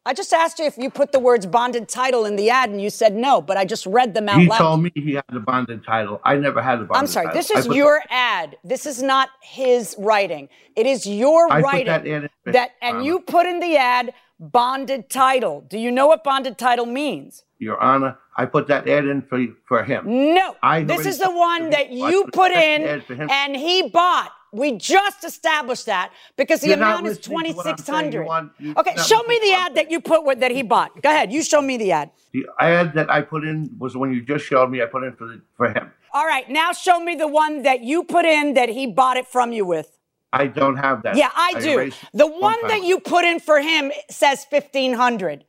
I 0.06 0.14
just 0.14 0.32
asked 0.32 0.58
you 0.58 0.64
if 0.64 0.78
you 0.78 0.88
put 0.88 1.12
the 1.12 1.18
words 1.18 1.44
bonded 1.44 1.86
title 1.88 2.24
in 2.24 2.36
the 2.36 2.48
ad 2.48 2.70
and 2.70 2.80
you 2.80 2.88
said 2.88 3.14
no, 3.14 3.42
but 3.42 3.58
I 3.58 3.66
just 3.66 3.84
read 3.84 4.14
them 4.14 4.30
out 4.30 4.40
He 4.40 4.46
loud. 4.48 4.56
He 4.56 4.62
told 4.62 4.82
me 4.82 4.92
he 4.94 5.12
had 5.12 5.24
the 5.30 5.40
bonded 5.40 5.84
title. 5.84 6.20
I 6.24 6.36
never 6.36 6.62
had 6.62 6.80
the 6.80 6.84
bonded 6.84 6.88
title. 6.88 6.98
I'm 7.00 7.06
sorry. 7.06 7.26
title. 7.26 7.38
This 7.38 7.50
is 7.50 7.76
your 7.76 8.02
ad. 8.08 8.56
This 8.64 8.86
is 8.86 9.02
not 9.02 9.28
his 9.42 9.94
writing. 9.98 10.48
It 10.74 10.86
is 10.86 11.06
your 11.06 11.52
I 11.52 11.60
put 11.60 11.64
writing 11.66 11.86
that 11.86 12.06
ad 12.06 12.30
in- 12.46 12.52
that, 12.52 12.70
and 12.80 12.96
Honor. 12.96 13.04
you 13.06 13.20
put 13.20 13.44
in 13.44 13.60
the 13.60 13.76
ad 13.76 14.14
bonded 14.38 15.10
title. 15.10 15.66
Do 15.68 15.78
you 15.78 15.90
know 15.90 16.06
what 16.06 16.24
bonded 16.24 16.56
title 16.56 16.86
means? 16.86 17.44
Your 17.58 17.78
Honor, 17.78 18.16
I 18.38 18.46
put 18.46 18.68
that 18.68 18.88
ad 18.88 19.04
in 19.04 19.20
for 19.20 19.44
for 19.68 19.84
him. 19.84 20.34
No. 20.34 20.56
I 20.62 20.82
this 20.82 21.04
is 21.04 21.18
the 21.18 21.30
one 21.30 21.70
that 21.70 21.90
you 21.90 22.26
put 22.32 22.52
in 22.52 22.84
ad 22.84 23.04
for 23.04 23.14
him. 23.14 23.28
and 23.30 23.54
he 23.54 23.90
bought. 23.90 24.32
We 24.52 24.72
just 24.78 25.24
established 25.24 25.86
that 25.86 26.12
because 26.36 26.60
the 26.60 26.68
You're 26.68 26.76
amount 26.76 27.06
is 27.06 27.18
listening 27.28 27.52
to 27.52 27.56
what 27.56 27.66
I'm 27.66 27.76
saying. 27.78 28.12
You 28.12 28.18
2600 28.18 28.26
want- 28.26 28.52
Okay, 28.78 28.96
show 28.96 29.22
me 29.28 29.38
the 29.42 29.52
ad 29.52 29.74
that 29.76 29.90
you 29.90 30.00
put 30.00 30.24
with, 30.24 30.40
that 30.40 30.50
he 30.50 30.62
bought. 30.62 31.00
Go 31.02 31.08
ahead. 31.10 31.32
You 31.32 31.42
show 31.42 31.62
me 31.62 31.76
the 31.76 31.92
ad. 31.92 32.10
The 32.32 32.46
ad 32.58 32.94
that 32.94 33.10
I 33.10 33.20
put 33.22 33.44
in 33.44 33.70
was 33.78 33.92
the 33.92 33.98
one 34.00 34.12
you 34.12 34.22
just 34.22 34.44
showed 34.44 34.70
me. 34.70 34.82
I 34.82 34.86
put 34.86 35.04
in 35.04 35.12
for 35.14 35.26
the, 35.26 35.40
for 35.56 35.68
him. 35.68 35.90
All 36.12 36.26
right, 36.26 36.48
now 36.50 36.72
show 36.72 36.98
me 36.98 37.14
the 37.14 37.28
one 37.28 37.62
that 37.62 37.82
you 37.82 38.02
put 38.02 38.24
in 38.24 38.54
that 38.54 38.68
he 38.68 38.86
bought 38.88 39.16
it 39.16 39.28
from 39.28 39.52
you 39.52 39.64
with. 39.64 39.96
I 40.32 40.46
don't 40.46 40.76
have 40.76 41.02
that. 41.02 41.16
Yeah, 41.16 41.30
I 41.34 41.54
do. 41.60 41.90
The 42.14 42.26
one 42.26 42.56
that 42.68 42.82
you 42.84 43.00
put 43.00 43.24
in 43.24 43.40
for 43.40 43.60
him 43.60 43.92
says 44.08 44.46
1500. 44.48 45.44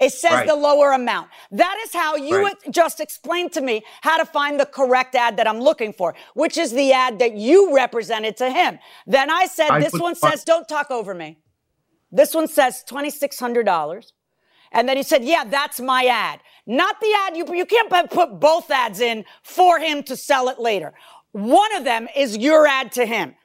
It 0.00 0.12
says 0.14 0.32
Right. 0.32 0.46
the 0.46 0.54
lower 0.56 0.92
amount. 0.92 1.28
That 1.50 1.76
is 1.84 1.92
how 1.92 2.16
you 2.16 2.42
Right. 2.42 2.54
just 2.70 3.00
explained 3.00 3.52
to 3.52 3.60
me 3.60 3.82
how 4.00 4.16
to 4.16 4.24
find 4.24 4.58
the 4.58 4.64
correct 4.64 5.14
ad 5.14 5.36
that 5.36 5.46
I'm 5.46 5.60
looking 5.60 5.92
for, 5.92 6.14
which 6.34 6.56
is 6.56 6.72
the 6.72 6.92
ad 6.92 7.18
that 7.18 7.34
you 7.34 7.74
represented 7.74 8.36
to 8.38 8.50
him. 8.50 8.78
Then 9.06 9.30
I 9.30 9.46
said, 9.46 9.70
I 9.70 9.80
this 9.80 9.90
put- 9.92 10.00
one 10.00 10.14
says, 10.14 10.42
don't 10.42 10.66
talk 10.66 10.90
over 10.90 11.12
me. 11.14 11.36
This 12.10 12.34
one 12.34 12.48
says 12.48 12.82
$2,600. 12.88 14.12
And 14.72 14.88
then 14.88 14.96
he 14.96 15.02
said, 15.02 15.22
yeah, 15.24 15.44
that's 15.44 15.80
my 15.80 16.06
ad. 16.06 16.40
Not 16.66 17.00
the 17.00 17.12
ad, 17.26 17.36
you, 17.36 17.44
you 17.54 17.66
can't 17.66 17.90
put- 17.90 18.10
put 18.10 18.40
both 18.40 18.70
ads 18.70 19.00
in 19.00 19.24
for 19.42 19.78
him 19.80 20.02
to 20.04 20.16
sell 20.16 20.48
it 20.48 20.58
later. 20.58 20.94
One 21.32 21.74
of 21.76 21.84
them 21.84 22.08
is 22.16 22.36
your 22.38 22.66
ad 22.66 22.92
to 22.92 23.04
him. 23.04 23.36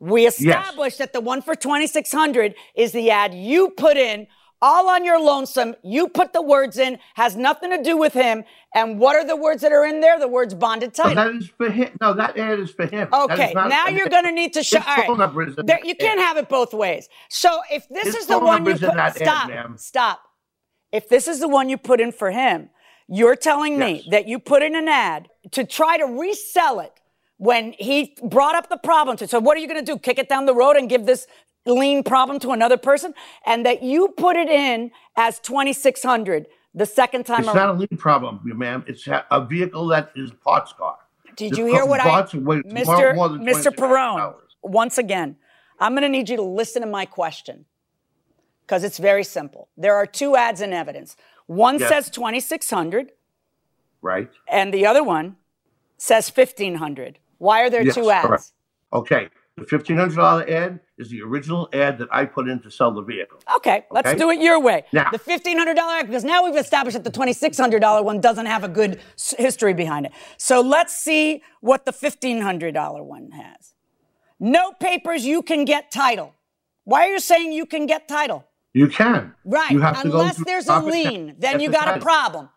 We 0.00 0.26
established 0.26 0.98
that 0.98 1.12
the 1.12 1.20
one 1.20 1.42
for 1.42 1.54
2600 1.56 2.54
is 2.76 2.92
the 2.92 3.10
ad 3.10 3.34
you 3.34 3.70
put 3.70 3.96
in 3.96 4.28
all 4.60 4.88
on 4.88 5.04
your 5.04 5.20
lonesome. 5.20 5.74
You 5.82 6.08
put 6.08 6.32
the 6.32 6.42
words 6.42 6.78
in, 6.78 6.98
has 7.14 7.36
nothing 7.36 7.70
to 7.70 7.82
do 7.82 7.96
with 7.96 8.12
him. 8.12 8.44
And 8.74 8.98
what 8.98 9.16
are 9.16 9.24
the 9.26 9.36
words 9.36 9.62
that 9.62 9.72
are 9.72 9.84
in 9.86 10.00
there? 10.00 10.18
The 10.18 10.28
words 10.28 10.54
bonded 10.54 10.94
No, 10.98 11.04
title. 11.04 11.24
that 11.24 11.34
is 11.34 11.48
for 11.48 11.70
him. 11.70 11.96
No, 12.00 12.12
that 12.14 12.36
ad 12.36 12.58
is 12.60 12.70
for 12.70 12.86
him. 12.86 13.08
Okay, 13.12 13.52
now 13.54 13.88
you're 13.88 14.08
going 14.08 14.24
to 14.24 14.32
need 14.32 14.52
to 14.54 14.62
show. 14.62 14.78
All 14.78 14.96
right, 14.96 15.16
number 15.16 15.42
is 15.48 15.56
in 15.56 15.66
There- 15.66 15.80
you 15.84 15.94
can't 15.94 16.18
ad. 16.20 16.24
have 16.26 16.36
it 16.36 16.48
both 16.48 16.74
ways. 16.74 17.08
So 17.28 17.60
if 17.70 17.88
this 17.88 18.04
His 18.06 18.14
is 18.16 18.26
the 18.26 18.38
one 18.38 18.64
you 18.66 18.72
put, 18.72 18.80
that 18.80 18.96
ad, 18.96 19.14
stop, 19.16 19.78
stop. 19.78 20.20
If 20.92 21.08
this 21.08 21.28
is 21.28 21.40
the 21.40 21.48
one 21.48 21.68
you 21.68 21.76
put 21.78 22.00
in 22.00 22.12
for 22.12 22.30
him, 22.30 22.70
you're 23.08 23.36
telling 23.36 23.78
me 23.78 24.06
that 24.10 24.26
you 24.28 24.38
put 24.38 24.62
in 24.62 24.74
an 24.74 24.88
ad 24.88 25.28
to 25.52 25.64
try 25.64 25.96
to 25.96 26.04
resell 26.04 26.80
it 26.80 26.92
when 27.38 27.72
he 27.78 28.16
brought 28.22 28.54
up 28.54 28.68
the 28.68 28.76
problem. 28.76 29.16
To, 29.18 29.28
so 29.28 29.38
what 29.38 29.56
are 29.56 29.60
you 29.60 29.68
going 29.68 29.82
to 29.82 29.92
do? 29.92 29.98
Kick 29.98 30.18
it 30.18 30.28
down 30.28 30.44
the 30.46 30.54
road 30.54 30.76
and 30.76 30.88
give 30.90 31.06
this 31.06 31.26
lien 31.66 32.02
problem 32.02 32.38
to 32.40 32.50
another 32.50 32.76
person? 32.76 33.14
And 33.46 33.64
that 33.66 33.82
you 33.82 34.08
put 34.16 34.36
it 34.36 34.48
in 34.48 34.90
as 35.16 35.38
2600 35.40 36.46
the 36.74 36.86
second 36.86 37.24
time 37.26 37.40
It's 37.40 37.48
around. 37.48 37.56
not 37.56 37.68
a 37.70 37.78
lead 37.78 37.98
problem, 37.98 38.40
man. 38.44 38.84
It's 38.86 39.06
a 39.08 39.44
vehicle 39.44 39.86
that 39.88 40.10
is 40.16 40.30
a 40.30 40.34
parts 40.34 40.72
car. 40.72 40.98
Did 41.36 41.56
you 41.56 41.66
hear 41.66 41.84
what 41.86 42.00
I, 42.00 42.22
Mr. 42.22 42.34
more- 42.84 43.14
more 43.14 43.28
than 43.28 43.44
Mr. 43.44 43.70
Perone? 43.72 44.20
hours. 44.20 44.56
Once 44.62 44.98
again, 44.98 45.36
I'm 45.78 45.92
going 45.92 46.02
to 46.02 46.08
need 46.08 46.28
you 46.28 46.36
to 46.36 46.42
listen 46.42 46.82
to 46.82 46.88
my 46.88 47.06
question 47.06 47.64
because 48.66 48.82
it's 48.82 48.98
very 48.98 49.22
simple. 49.24 49.68
There 49.76 49.94
are 49.94 50.04
two 50.06 50.34
ads 50.36 50.60
in 50.60 50.72
evidence. 50.72 51.16
One 51.46 51.78
Yes. 51.78 51.88
says 51.88 52.10
2,600, 52.10 53.12
Right? 54.02 54.28
and 54.48 54.74
the 54.74 54.84
other 54.84 55.02
one 55.04 55.36
says 55.96 56.28
1,500. 56.28 57.18
Why 57.38 57.62
are 57.62 57.70
there 57.70 57.82
Yes, 57.82 57.94
two 57.94 58.10
ads? 58.10 58.26
correct. 58.26 58.52
Okay. 58.92 59.28
The 59.58 59.66
fifteen 59.66 59.96
hundred 59.96 60.16
dollar 60.16 60.48
ad 60.48 60.80
is 60.98 61.10
the 61.10 61.22
original 61.22 61.68
ad 61.72 61.98
that 61.98 62.08
I 62.10 62.24
put 62.24 62.48
in 62.48 62.60
to 62.62 62.70
sell 62.70 62.92
the 62.92 63.02
vehicle. 63.02 63.38
Okay, 63.56 63.84
let's 63.90 64.08
Okay. 64.08 64.18
do 64.18 64.30
it 64.30 64.40
your 64.40 64.60
way. 64.60 64.84
Now- 64.92 65.10
the 65.10 65.18
$1,500 65.18 66.00
ad, 66.00 66.06
because 66.06 66.24
now 66.24 66.44
we've 66.44 66.56
established 66.56 66.94
that 66.96 67.04
the 67.04 67.10
$2,600 67.10 68.04
one 68.04 68.20
doesn't 68.20 68.46
have 68.46 68.64
a 68.64 68.68
good 68.68 69.00
history 69.36 69.74
behind 69.74 70.06
it. 70.06 70.12
So 70.36 70.60
let's 70.60 70.94
see 70.94 71.42
what 71.60 71.84
the 71.86 71.92
$1,500 71.92 73.02
one 73.04 73.30
has. 73.30 73.74
No 74.40 74.72
papers, 74.72 75.24
you 75.24 75.42
can 75.42 75.64
get 75.64 75.90
title. 75.90 76.34
Why 76.84 77.08
are 77.08 77.12
you 77.12 77.20
saying 77.20 77.52
you 77.52 77.66
can 77.66 77.86
get 77.86 78.08
title? 78.08 78.44
You 78.74 78.88
can. 78.88 79.34
Right. 79.44 79.70
You 79.70 79.80
have 79.80 80.02
to 80.02 80.08
go 80.08 80.20
Unless 80.20 80.44
there's 80.44 80.68
a 80.68 80.78
lien, 80.80 81.34
then 81.38 81.60
you 81.60 81.68
the 81.70 81.76
got 81.76 81.96
a 81.96 82.00
problem. 82.00 82.48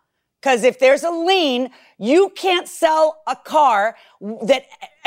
Because 0.42 0.64
if 0.64 0.80
there's 0.80 1.04
a 1.04 1.12
lien, 1.12 1.70
you 2.00 2.30
can't 2.36 2.68
sell 2.68 3.22
a 3.28 3.36
car 3.36 3.96
that 4.20 4.64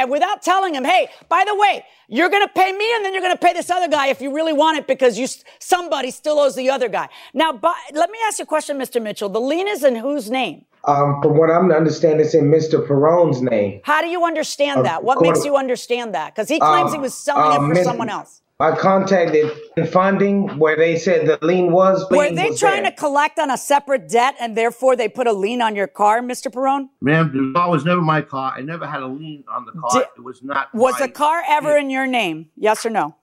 without 0.09 0.42
telling 0.42 0.75
him, 0.77 0.85
hey, 0.85 1.09
by 1.29 1.44
the 1.44 1.57
way, 1.57 1.85
you're 2.07 2.29
going 2.29 2.47
to 2.47 2.53
pay 2.55 2.70
me 2.70 2.94
and 2.94 3.05
then 3.05 3.12
you're 3.12 3.23
going 3.23 3.35
to 3.35 3.38
pay 3.44 3.53
this 3.53 3.68
other 3.68 3.88
guy 3.88 4.07
if 4.09 4.20
you 4.20 4.33
really 4.33 4.53
want 4.53 4.79
it 4.79 4.87
because 4.87 5.18
you 5.18 5.27
somebody 5.59 6.12
still 6.12 6.38
owes 6.38 6.55
the 6.55 6.70
other 6.70 6.88
guy. 6.88 7.09
Now, 7.33 7.53
by, 7.53 7.75
let 7.92 8.11
me 8.11 8.18
ask 8.29 8.38
you 8.38 8.44
a 8.44 8.47
question, 8.47 8.79
Mr. 8.79 9.03
Mitchell. 9.03 9.29
The 9.29 9.40
lien 9.40 9.66
is 9.66 9.83
in 9.83 9.97
whose 9.97 10.31
name? 10.31 10.66
Um, 10.85 11.20
from 11.20 11.37
what 11.37 11.51
I'm 11.51 11.73
understanding, 11.73 12.20
it's 12.25 12.35
in 12.35 12.44
Mr. 12.44 12.87
Perone's 12.87 13.42
name. 13.42 13.81
How 13.85 14.03
do 14.03 14.07
you 14.07 14.25
understand 14.25 14.81
Uh, 14.81 14.83
that? 14.85 15.03
What 15.03 15.20
makes 15.20 15.44
you 15.44 15.57
understand 15.57 16.14
that? 16.14 16.33
Because 16.35 16.49
he 16.49 16.61
claims 16.61 16.92
he 16.92 16.99
Um, 16.99 17.03
was 17.03 17.14
selling 17.14 17.57
um, 17.59 17.64
it 17.64 17.68
for 17.68 17.75
Miss- 17.75 17.85
someone 17.85 18.11
else. 18.11 18.42
I 18.61 18.77
contacted 18.77 19.51
the 19.75 19.85
funding 19.85 20.59
where 20.59 20.77
they 20.77 20.97
said 20.97 21.27
the 21.27 21.45
lien 21.45 21.73
was. 21.73 22.09
Were 22.09 22.31
they 22.31 22.51
was 22.51 22.61
trying 22.61 22.85
there. 22.85 22.93
to 22.93 22.97
collect 22.97 23.40
on 23.40 23.51
a 23.51 23.59
separate 23.59 24.09
debt 24.09 24.37
and 24.38 24.57
therefore 24.57 24.95
they 24.95 25.09
put 25.09 25.27
a 25.27 25.33
lien 25.33 25.61
on 25.61 25.75
your 25.75 25.88
car, 25.88 26.21
Mr. 26.21 26.53
Perone? 26.53 26.88
Ma'am, 27.01 27.33
the 27.35 27.53
car 27.59 27.69
was 27.69 27.85
never 27.85 28.01
my 28.01 28.23
car. 28.23 28.55
I 28.57 28.61
never 28.61 28.87
had 28.87 29.03
a 29.03 29.09
lien 29.09 29.43
on 29.53 29.64
the 29.64 29.73
car. 29.73 30.01
Did- 30.01 30.09
it 30.17 30.23
was 30.23 30.40
not. 30.43 30.73
Was 30.73 31.01
my, 31.01 31.07
the 31.07 31.12
car 31.12 31.43
ever 31.49 31.77
in 31.77 31.90
your 31.90 32.07
name? 32.07 32.51
Yes 32.57 32.87
or 32.87 32.90
no? 32.90 33.17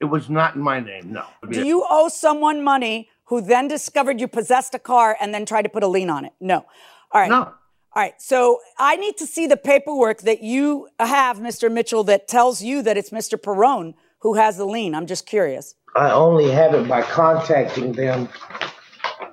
It 0.00 0.06
was 0.06 0.30
not 0.30 0.54
in 0.54 0.62
my 0.62 0.80
name. 0.80 1.12
No. 1.12 1.24
Do 1.50 1.66
you 1.66 1.84
owe 1.88 2.08
someone 2.08 2.64
money 2.64 3.10
who 3.24 3.42
then 3.42 3.68
discovered 3.68 4.20
you 4.20 4.26
possessed 4.26 4.74
a 4.74 4.78
car 4.78 5.18
and 5.20 5.34
then 5.34 5.44
tried 5.44 5.62
to 5.62 5.68
put 5.68 5.82
a 5.82 5.88
lien 5.88 6.08
on 6.08 6.24
it? 6.24 6.32
No. 6.40 6.64
All 7.12 7.20
right. 7.20 7.28
No. 7.28 7.42
All 7.44 7.54
right. 7.94 8.20
So 8.20 8.60
I 8.78 8.96
need 8.96 9.18
to 9.18 9.26
see 9.26 9.46
the 9.46 9.56
paperwork 9.58 10.22
that 10.22 10.42
you 10.42 10.88
have, 10.98 11.38
Mr. 11.40 11.70
Mitchell, 11.70 12.04
that 12.04 12.26
tells 12.26 12.62
you 12.62 12.80
that 12.82 12.96
it's 12.96 13.10
Mr. 13.10 13.38
Perone 13.38 13.94
who 14.20 14.34
has 14.34 14.56
the 14.56 14.64
lien. 14.64 14.94
I'm 14.94 15.06
just 15.06 15.26
curious. 15.26 15.74
I 15.96 16.10
only 16.10 16.50
have 16.50 16.74
it 16.74 16.86
by 16.88 17.02
contacting 17.02 17.92
them 17.92 18.28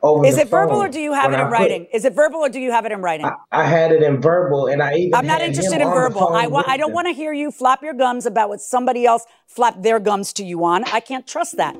over 0.01 0.25
Is 0.25 0.35
the 0.35 0.41
it 0.41 0.49
verbal 0.49 0.77
or 0.77 0.87
do 0.87 0.99
you 0.99 1.13
have 1.13 1.31
it 1.33 1.37
I 1.37 1.41
in 1.41 1.45
put- 1.47 1.51
writing? 1.51 1.87
Is 1.93 2.05
it 2.05 2.13
verbal 2.13 2.39
or 2.39 2.49
do 2.49 2.59
you 2.59 2.71
have 2.71 2.85
it 2.85 2.91
in 2.91 3.01
writing? 3.01 3.29
I 3.51 3.63
had 3.65 3.91
it 3.91 4.03
in 4.03 4.21
verbal, 4.21 4.67
and 4.67 4.81
I 4.81 4.93
even. 4.95 5.15
I'm 5.15 5.27
not 5.27 5.41
interested 5.41 5.81
in 5.81 5.87
verbal. 5.89 6.29
I, 6.33 6.47
wa- 6.47 6.63
I 6.67 6.77
don't 6.77 6.93
want 6.93 7.07
to 7.07 7.13
hear 7.13 7.33
you 7.33 7.51
flap 7.51 7.81
your 7.83 7.93
gums 7.93 8.25
about 8.25 8.49
what 8.49 8.61
somebody 8.61 9.05
else 9.05 9.23
flapped 9.47 9.83
their 9.83 9.99
gums 9.99 10.31
to 10.33 10.43
you 10.43 10.63
on. 10.63 10.83
I 10.85 10.99
can't 10.99 11.27
trust 11.27 11.57
that. 11.57 11.75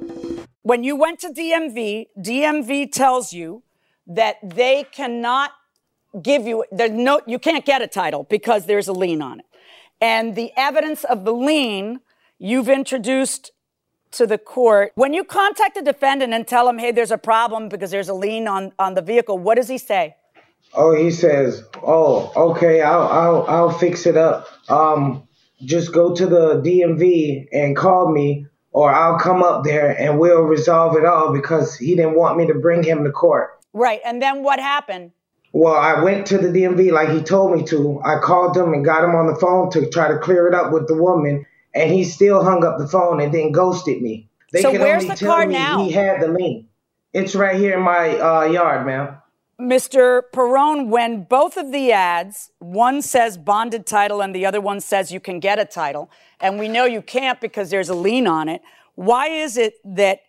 When 0.64 0.84
you 0.84 0.96
went 0.96 1.20
to 1.20 1.30
DMV, 1.30 2.08
DMV 2.20 2.92
tells 2.92 3.32
you 3.34 3.64
that 4.08 4.38
they 4.44 4.86
cannot 4.92 5.52
give 6.22 6.48
you 6.48 6.64
there's 6.72 6.92
no 6.92 7.22
you 7.28 7.38
can't 7.40 7.66
get 7.66 7.82
a 7.82 7.88
title 7.88 8.24
because 8.30 8.66
there's 8.66 8.88
a 8.88 8.94
lien 8.94 9.22
on 9.22 9.40
it. 9.40 9.46
And 10.02 10.36
the 10.36 10.52
evidence 10.58 11.04
of 11.04 11.26
the 11.26 11.34
lien 11.34 12.00
you've 12.40 12.70
introduced 12.70 13.52
to 14.12 14.26
the 14.26 14.38
court. 14.38 14.92
When 14.96 15.14
you 15.14 15.24
contact 15.24 15.76
the 15.76 15.82
defendant 15.82 16.34
and 16.34 16.48
tell 16.48 16.68
him, 16.70 16.78
hey, 16.78 16.92
there's 16.92 17.12
a 17.12 17.18
problem 17.18 17.70
because 17.70 17.92
there's 17.92 18.10
a 18.10 18.14
lien 18.14 18.48
on, 18.48 18.72
on 18.80 18.94
the 18.94 19.02
vehicle, 19.02 19.38
what 19.38 19.56
does 19.56 19.68
he 19.68 19.78
say? 19.78 20.16
Oh, 20.74 20.96
he 20.96 21.12
says, 21.12 21.64
"Oh, 21.84 22.32
okay, 22.36 22.82
I'll 22.82 23.08
I'll 23.08 23.46
I'll 23.48 23.70
fix 23.70 24.06
it 24.06 24.18
up. 24.18 24.48
Um, 24.68 25.28
just 25.64 25.94
go 25.94 26.14
to 26.14 26.26
the 26.26 26.62
DMV 26.62 27.48
and 27.54 27.76
call 27.78 28.12
me, 28.12 28.48
or 28.72 28.94
I'll 28.94 29.18
come 29.20 29.42
up 29.42 29.64
there 29.64 29.98
and 29.98 30.20
we'll 30.20 30.42
resolve 30.42 30.98
it 30.98 31.06
all 31.06 31.32
because 31.32 31.78
he 31.78 31.96
didn't 31.96 32.16
want 32.16 32.38
me 32.38 32.48
to 32.48 32.56
bring 32.56 32.84
him 32.84 33.04
to 33.04 33.12
court." 33.12 33.52
Right. 33.74 34.02
And 34.04 34.22
then 34.22 34.44
what 34.44 34.60
happened? 34.60 35.12
Well, 35.54 35.76
I 35.76 36.02
went 36.02 36.26
to 36.28 36.38
the 36.38 36.50
DMV 36.50 36.92
like 36.92 37.10
he 37.10 37.22
told 37.22 37.56
me 37.56 37.64
to. 37.68 38.02
I 38.04 38.20
called 38.20 38.58
him 38.58 38.74
and 38.74 38.84
got 38.84 39.04
him 39.04 39.16
on 39.16 39.28
the 39.28 39.36
phone 39.36 39.70
to 39.72 39.90
try 39.90 40.10
to 40.10 40.18
clear 40.18 40.48
it 40.48 40.54
up 40.54 40.74
with 40.74 40.88
the 40.88 40.96
woman, 40.96 41.46
and 41.76 41.92
he 41.92 42.04
still 42.04 42.44
hung 42.44 42.64
up 42.66 42.78
the 42.80 42.88
phone 42.88 43.22
and 43.22 43.34
then 43.34 43.52
ghosted 43.52 44.02
me. 44.02 44.30
They 44.52 44.62
So 44.62 44.72
could 44.72 44.82
where's 44.82 45.04
only 45.04 45.14
the 45.14 45.20
tell 45.20 45.36
car 45.36 45.46
me 45.46 45.54
now? 45.54 45.84
he 45.84 45.92
had 45.92 46.22
the 46.22 46.30
lien. 46.30 46.68
It's 47.14 47.36
right 47.36 47.58
here 47.58 47.78
in 47.78 47.84
my 47.84 48.18
uh, 48.20 48.44
yard, 48.46 48.86
ma'am. 48.86 49.18
Mr. 49.60 50.22
Perone, 50.34 50.88
when 50.90 51.24
both 51.24 51.56
of 51.56 51.72
the 51.72 51.92
ads, 51.92 52.52
one 52.60 53.02
says 53.02 53.38
bonded 53.38 53.86
title 53.86 54.22
and 54.22 54.36
the 54.36 54.46
other 54.46 54.60
one 54.60 54.82
says 54.82 55.12
you 55.14 55.20
can 55.22 55.40
get 55.40 55.58
a 55.60 55.64
title, 55.66 56.10
and 56.42 56.60
we 56.60 56.68
know 56.68 56.84
you 56.86 57.02
can't 57.02 57.40
because 57.40 57.70
there's 57.70 57.88
a 57.88 57.94
lien 57.96 58.28
on 58.28 58.50
it, 58.50 58.62
why 58.96 59.28
is 59.30 59.56
it 59.56 59.76
that 59.86 60.20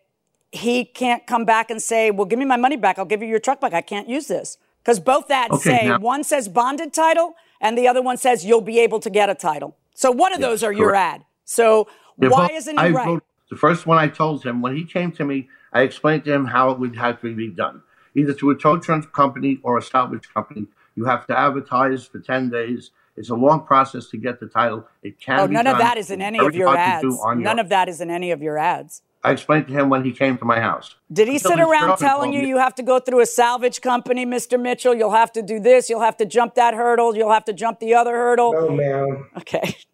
he 0.53 0.85
can't 0.85 1.27
come 1.27 1.45
back 1.45 1.71
and 1.71 1.83
say, 1.83 2.13
well, 2.13 2.25
give 2.25 2.39
me 2.39 2.45
my 2.45 2.57
money 2.57 2.77
back, 2.77 2.99
I'll 3.01 3.05
give 3.05 3.21
you 3.21 3.29
your 3.29 3.41
truck 3.41 3.61
back, 3.61 3.75
I 3.75 3.81
can't 3.81 4.09
use 4.09 4.29
this? 4.29 4.59
Because 4.81 5.01
both 5.01 5.29
ads 5.31 5.55
Okay, 5.55 5.71
say 5.71 5.89
now- 5.89 5.99
one 5.99 6.23
says 6.23 6.49
bonded 6.49 6.93
title 6.93 7.35
and 7.61 7.77
the 7.77 7.89
other 7.89 8.03
one 8.03 8.17
says 8.17 8.45
you'll 8.45 8.61
be 8.61 8.79
able 8.79 9.01
to 9.01 9.11
get 9.11 9.29
a 9.29 9.35
title. 9.35 9.77
So 9.95 10.13
one 10.13 10.33
of 10.33 10.41
those 10.41 10.63
are 10.63 10.73
your 10.73 10.91
correct. 10.91 11.15
ad. 11.23 11.25
So 11.47 11.89
They're 12.19 12.29
why 12.31 12.49
both- 12.49 12.57
isn't 12.59 12.79
I 12.79 12.89
he 12.89 12.95
right? 12.95 13.07
wrote- 13.07 13.25
the 13.49 13.57
first 13.57 13.87
one 13.87 13.97
I 13.97 14.09
told 14.09 14.45
him 14.45 14.61
when 14.61 14.77
he 14.77 14.85
came 14.85 15.13
to 15.13 15.25
me, 15.25 15.49
I 15.73 15.83
explained 15.83 16.25
to 16.25 16.33
him 16.33 16.45
how 16.47 16.71
it 16.71 16.79
would 16.79 16.97
have 16.97 17.21
to 17.23 17.35
be 17.35 17.49
done, 17.49 17.83
either 18.15 18.33
through 18.33 18.51
a 18.51 18.57
tow 18.57 18.79
truck 18.79 19.13
company 19.13 19.61
or 19.63 19.79
a 19.79 19.83
salvage 19.83 20.29
company. 20.35 20.67
You 20.97 21.05
have 21.05 21.27
to 21.29 21.39
advertise 21.39 22.05
for 22.07 22.19
ten 22.19 22.51
days. 22.51 22.91
It's 23.17 23.31
a 23.31 23.35
long 23.35 23.65
process 23.65 24.09
to 24.11 24.19
get 24.19 24.41
the 24.41 24.47
title. 24.47 24.87
It 25.03 25.21
can. 25.21 25.41
Oh, 25.41 25.47
be 25.47 25.55
none 25.55 25.67
of 25.67 25.79
that 25.79 25.97
is 25.97 26.11
in 26.11 26.21
any 26.21 26.39
of 26.39 26.55
your 26.55 26.69
hard 26.77 27.03
to 27.03 27.09
do 27.09 27.15
ads. 27.15 27.25
None 27.25 27.41
your- 27.41 27.61
of 27.61 27.69
that 27.71 27.89
is 27.89 28.01
in 28.01 28.11
any 28.11 28.31
of 28.31 28.43
your 28.43 28.59
ads. 28.59 29.03
I 29.25 29.31
explained 29.33 29.67
to 29.69 29.73
him 29.73 29.89
when 29.89 30.05
he 30.05 30.13
came 30.13 30.37
to 30.39 30.45
my 30.45 30.61
house. 30.61 30.95
Did 31.13 31.27
he 31.29 31.35
Until 31.37 31.51
sit 31.53 31.59
his 31.61 31.69
around 31.69 31.97
telling 31.97 32.33
you 32.33 32.43
me- 32.43 32.49
you 32.49 32.59
have 32.59 32.75
to 32.77 32.83
go 32.83 32.99
through 33.01 33.21
a 33.21 33.27
salvage 33.27 33.81
company, 33.81 34.25
Mr. 34.27 34.61
Mitchell? 34.61 34.95
You'll 34.95 35.11
have 35.13 35.33
to 35.33 35.43
do 35.43 35.59
this. 35.59 35.89
You'll 35.91 36.01
have 36.01 36.17
to 36.19 36.27
jump 36.27 36.55
that 36.55 36.75
hurdle. 36.75 37.17
You'll 37.17 37.33
have 37.33 37.45
to 37.47 37.53
jump 37.53 37.81
the 37.81 37.95
other 37.95 38.13
hurdle. 38.15 38.53
No, 38.53 38.69
ma'am. 38.71 39.27
Okay. 39.39 39.77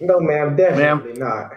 No, 0.00 0.20
ma'am. 0.20 0.56
Definitely 0.56 1.14
not. 1.20 1.52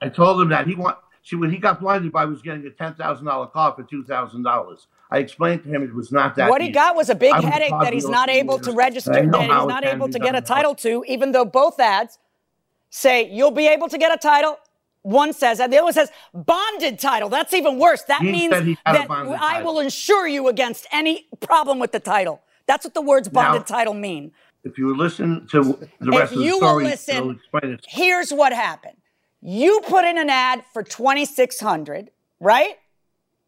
I 0.00 0.08
told 0.08 0.40
him 0.40 0.48
that 0.50 0.66
he 0.66 0.74
want. 0.74 0.96
See, 1.22 1.36
when 1.36 1.50
he 1.50 1.58
got 1.58 1.80
blinded 1.80 2.12
by 2.12 2.24
was 2.24 2.40
getting 2.40 2.64
a 2.66 2.70
ten 2.70 2.94
thousand 2.94 3.26
dollar 3.26 3.46
car 3.48 3.74
for 3.76 3.82
two 3.82 4.04
thousand 4.04 4.42
dollars. 4.42 4.86
I 5.10 5.18
explained 5.18 5.64
to 5.64 5.68
him 5.68 5.82
it 5.82 5.92
was 5.94 6.12
not 6.12 6.36
that. 6.36 6.48
What 6.48 6.62
he 6.62 6.70
got 6.70 6.94
was 6.94 7.10
a 7.10 7.14
big 7.14 7.32
I 7.34 7.40
was 7.40 7.44
headache 7.46 7.70
that 7.82 7.92
he's 7.92 8.08
not 8.08 8.30
able 8.30 8.58
to 8.60 8.72
register, 8.72 9.12
and 9.12 9.34
I 9.34 9.46
know 9.46 9.48
that 9.48 9.60
he's 9.60 9.66
not 9.68 9.84
able 9.84 10.08
to 10.08 10.18
get 10.18 10.34
a 10.36 10.40
title 10.40 10.74
to, 10.76 11.04
even 11.08 11.32
though 11.32 11.44
both 11.44 11.78
ads 11.80 12.18
say 12.90 13.28
you'll 13.30 13.50
be 13.50 13.66
able 13.68 13.88
to 13.88 13.98
get 13.98 14.12
a 14.14 14.16
title. 14.18 14.58
One 15.02 15.32
says 15.32 15.60
and 15.60 15.72
the 15.72 15.78
other 15.78 15.84
one 15.84 15.92
says 15.94 16.10
bonded 16.34 16.98
title. 16.98 17.28
That's 17.30 17.54
even 17.54 17.78
worse. 17.78 18.02
That 18.02 18.20
He 18.20 18.30
means 18.32 18.52
said 18.54 18.64
he 18.66 18.78
had 18.84 18.96
a 18.96 18.98
that 19.08 19.10
I 19.10 19.36
title. 19.54 19.72
will 19.74 19.80
insure 19.80 20.28
you 20.28 20.48
against 20.48 20.86
any 20.92 21.26
problem 21.40 21.78
with 21.78 21.92
the 21.92 22.00
title. 22.00 22.42
That's 22.66 22.84
what 22.84 22.92
the 22.94 23.00
words 23.02 23.32
Now- 23.32 23.42
bonded 23.52 23.66
title 23.66 23.94
mean. 23.94 24.32
If 24.64 24.76
you 24.78 24.94
listen 24.96 25.46
to 25.52 25.62
the 26.00 26.10
rest 26.10 26.24
If 26.24 26.32
of 26.32 26.38
the 26.38 26.44
you 26.44 26.58
will 26.58 26.68
story, 26.68 26.86
explain 27.32 27.72
it. 27.72 27.84
here's 27.88 28.30
what 28.32 28.52
happened. 28.52 28.96
You 29.40 29.80
put 29.88 30.04
in 30.04 30.18
an 30.18 30.28
ad 30.28 30.62
for 30.72 30.82
2600 30.82 32.10
right? 32.40 32.78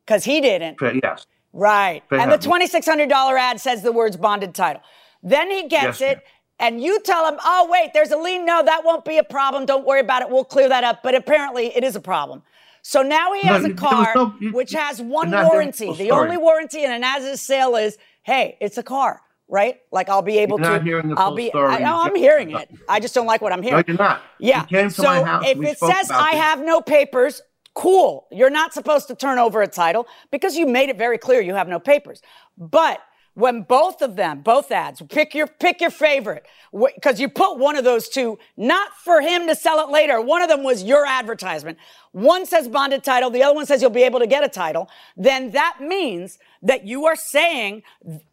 Because 0.07 0.25
he 0.25 0.41
didn't. 0.41 0.79
Yes. 1.03 1.27
Right. 1.53 2.03
Fair 2.11 2.21
and 2.21 2.33
the 2.33 2.37
$2,600 2.39 3.11
ad 3.39 3.61
says 3.61 3.83
the 3.83 3.93
words 3.93 4.17
bonded 4.17 4.55
title. 4.55 4.83
Then 5.23 5.51
he 5.51 5.69
gets 5.69 6.01
Yes, 6.01 6.17
it, 6.19 6.25
and 6.59 6.83
you 6.83 7.01
tell 7.01 7.27
him, 7.31 7.39
oh, 7.45 7.69
wait, 7.71 7.93
there's 7.95 8.11
a 8.11 8.17
lien. 8.17 8.45
No, 8.45 8.63
that 8.63 8.83
won't 8.85 9.05
be 9.05 9.19
a 9.19 9.25
problem. 9.25 9.65
Don't 9.67 9.87
worry 9.87 10.01
about 10.01 10.23
it. 10.23 10.31
We'll 10.31 10.45
clear 10.45 10.69
that 10.69 10.83
up. 10.85 11.03
But 11.03 11.15
apparently, 11.15 11.67
it 11.77 11.85
is 11.85 11.95
a 11.97 12.01
problem. 12.01 12.43
So 12.83 13.03
now 13.03 13.33
he 13.33 13.47
No, 13.47 13.53
has 13.55 13.65
a 13.65 13.75
car 13.75 14.13
no- 14.17 14.35
you- 14.41 14.53
which 14.53 14.73
has 14.73 15.01
one 15.01 15.29
you're 15.29 15.39
not 15.39 15.45
hearing 15.45 15.53
warranty. 15.53 15.87
the 15.93 15.95
The 16.05 16.11
only 16.11 16.37
warranty 16.37 16.83
in 16.85 16.91
an 16.91 17.05
as 17.05 17.25
is 17.25 17.41
sale 17.41 17.77
is, 17.77 17.97
hey, 18.25 18.57
it's 18.61 18.77
a 18.77 18.83
car, 18.83 19.21
right? 19.53 19.81
Like 19.93 20.09
I'll 20.09 20.23
be 20.23 20.39
able 20.39 20.57
to. 20.57 20.63
not 20.63 20.83
the 20.83 21.15
I'll 21.19 21.37
be. 21.37 21.51
story. 21.51 21.75
I, 21.75 21.79
no, 21.81 22.01
I'm 22.01 22.17
hearing 22.17 22.53
it. 22.53 22.71
I 22.89 22.99
just 22.99 23.15
don't 23.15 23.27
like 23.27 23.43
what 23.43 23.53
I'm 23.53 23.63
hearing. 23.63 23.85
No, 23.87 23.93
you're 23.93 23.99
not. 23.99 24.23
Yeah. 24.41 24.65
To 24.65 24.91
so 24.91 25.25
house. 25.25 25.45
if 25.47 25.63
it 25.63 25.79
says 25.79 26.11
I 26.11 26.33
this. 26.33 26.41
have 26.41 26.65
no 26.65 26.81
papers, 26.81 27.43
cool. 27.75 28.27
You're 28.33 28.51
not 28.51 28.73
supposed 28.73 29.09
to 29.09 29.15
turn 29.15 29.39
over 29.39 29.61
a 29.61 29.69
title 29.69 30.09
because 30.31 30.57
you 30.57 30.67
made 30.67 30.89
it 30.89 30.97
very 30.97 31.19
clear 31.19 31.43
you 31.43 31.55
have 31.55 31.69
no 31.69 31.79
papers. 31.79 32.23
But 32.57 33.01
when 33.35 33.63
both 33.63 34.01
of 34.01 34.17
them, 34.17 34.41
both 34.41 34.73
ads, 34.73 35.03
pick 35.11 35.35
your 35.35 35.47
pick 35.47 35.83
your 35.83 35.91
favorite 35.91 36.47
because 36.73 37.21
you 37.21 37.29
put 37.29 37.59
one 37.59 37.77
of 37.77 37.85
those 37.85 38.09
two 38.09 38.39
not 38.57 38.93
for 39.05 39.21
him 39.21 39.47
to 39.49 39.55
sell 39.55 39.87
it 39.87 39.93
later. 39.93 40.19
One 40.19 40.41
of 40.41 40.49
them 40.49 40.63
was 40.63 40.83
your 40.83 41.07
advertisement. 41.07 41.77
One 42.13 42.47
says 42.47 42.69
bonded 42.69 43.05
title, 43.05 43.29
the 43.29 43.43
other 43.43 43.55
one 43.55 43.67
says 43.67 43.83
you'll 43.83 43.91
be 43.91 44.03
able 44.03 44.21
to 44.21 44.27
get 44.27 44.43
a 44.43 44.49
title. 44.49 44.89
Then 45.15 45.51
that 45.51 45.77
means 45.81 46.39
that 46.63 46.87
you 46.87 47.05
are 47.05 47.17
saying, 47.17 47.83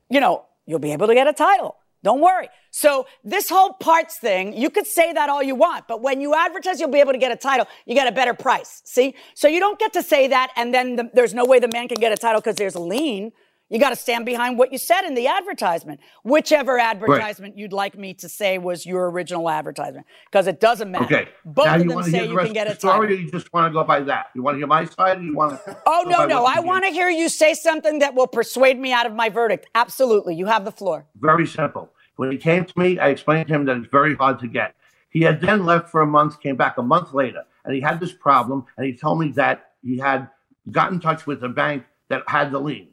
you 0.09 0.21
know, 0.21 0.45
you'll 0.69 0.79
be 0.79 0.93
able 0.93 1.07
to 1.07 1.15
get 1.15 1.27
a 1.27 1.33
title. 1.33 1.75
Don't 2.03 2.21
worry. 2.21 2.47
So 2.71 3.07
this 3.23 3.49
whole 3.49 3.73
parts 3.73 4.17
thing, 4.17 4.53
you 4.53 4.69
could 4.69 4.85
say 4.85 5.11
that 5.11 5.27
all 5.27 5.41
you 5.43 5.55
want, 5.55 5.87
but 5.87 6.01
when 6.01 6.21
you 6.21 6.35
advertise 6.35 6.79
you'll 6.79 6.89
be 6.89 6.99
able 6.99 7.11
to 7.11 7.17
get 7.17 7.31
a 7.31 7.35
title, 7.35 7.67
you 7.87 7.95
get 7.95 8.07
a 8.07 8.11
better 8.11 8.35
price. 8.35 8.81
See? 8.85 9.15
So 9.33 9.47
you 9.47 9.59
don't 9.59 9.79
get 9.79 9.91
to 9.93 10.03
say 10.03 10.27
that 10.27 10.51
and 10.55 10.73
then 10.73 10.95
the, 10.95 11.09
there's 11.13 11.33
no 11.33 11.43
way 11.43 11.59
the 11.59 11.67
man 11.73 11.87
can 11.87 11.99
get 11.99 12.11
a 12.11 12.17
title 12.17 12.39
because 12.39 12.55
there's 12.55 12.75
a 12.75 12.79
lien. 12.79 13.31
You 13.69 13.79
got 13.79 13.91
to 13.91 13.95
stand 13.95 14.25
behind 14.25 14.57
what 14.57 14.71
you 14.71 14.79
said 14.79 15.03
in 15.03 15.13
the 15.13 15.27
advertisement, 15.27 15.99
whichever 16.23 16.79
advertisement 16.79 17.55
you'd 17.55 17.71
like 17.71 17.95
me 17.95 18.15
to 18.15 18.27
say 18.27 18.57
was 18.57 18.83
your 18.83 19.11
original 19.11 19.47
advertisement, 19.47 20.07
because 20.25 20.47
it 20.47 20.59
doesn't 20.59 20.89
matter. 20.89 21.05
Okay. 21.05 21.27
Both 21.45 21.65
now 21.67 21.75
of 21.75 21.83
you 21.83 21.89
them 21.89 22.03
say 22.03 22.25
the 22.25 22.33
you 22.33 22.37
can 22.39 22.53
get 22.53 22.67
a 22.67 22.73
title. 22.73 23.03
or 23.03 23.09
you 23.09 23.29
just 23.29 23.53
want 23.53 23.69
to 23.69 23.73
go 23.73 23.83
by 23.83 23.99
that? 24.01 24.27
You 24.33 24.41
want 24.41 24.55
to 24.55 24.57
hear 24.57 24.67
my 24.67 24.85
side, 24.85 25.19
or 25.19 25.21
you 25.21 25.35
want 25.35 25.63
to? 25.63 25.77
Oh, 25.85 26.03
no, 26.07 26.25
no. 26.25 26.45
I 26.45 26.59
want 26.61 26.83
to 26.85 26.89
hear 26.89 27.09
you 27.09 27.29
say 27.29 27.53
something 27.53 27.99
that 27.99 28.15
will 28.15 28.27
persuade 28.27 28.79
me 28.79 28.91
out 28.91 29.05
of 29.05 29.13
my 29.13 29.29
verdict. 29.29 29.67
Absolutely. 29.75 30.33
You 30.33 30.47
have 30.47 30.65
the 30.65 30.71
floor. 30.71 31.05
Very 31.19 31.45
simple. 31.45 31.91
When 32.15 32.31
he 32.31 32.37
came 32.37 32.65
to 32.65 32.79
me, 32.79 32.97
I 32.97 33.09
explained 33.09 33.47
to 33.49 33.53
him 33.53 33.65
that 33.65 33.77
it's 33.77 33.87
very 33.91 34.15
hard 34.15 34.39
to 34.39 34.47
get. 34.47 34.75
He 35.11 35.21
had 35.21 35.41
then 35.41 35.65
left 35.65 35.89
for 35.89 36.01
a 36.01 36.07
month, 36.07 36.41
came 36.41 36.55
back 36.55 36.77
a 36.79 36.83
month 36.83 37.13
later, 37.13 37.43
and 37.65 37.75
he 37.75 37.81
had 37.81 37.99
this 37.99 38.13
problem. 38.13 38.65
And 38.77 38.85
he 38.87 38.95
told 38.95 39.19
me 39.19 39.31
that 39.33 39.73
he 39.83 39.99
had 39.99 40.27
got 40.71 40.91
in 40.91 40.99
touch 40.99 41.27
with 41.27 41.43
a 41.43 41.49
bank 41.49 41.83
that 42.09 42.23
had 42.27 42.51
the 42.51 42.59
lien. 42.59 42.87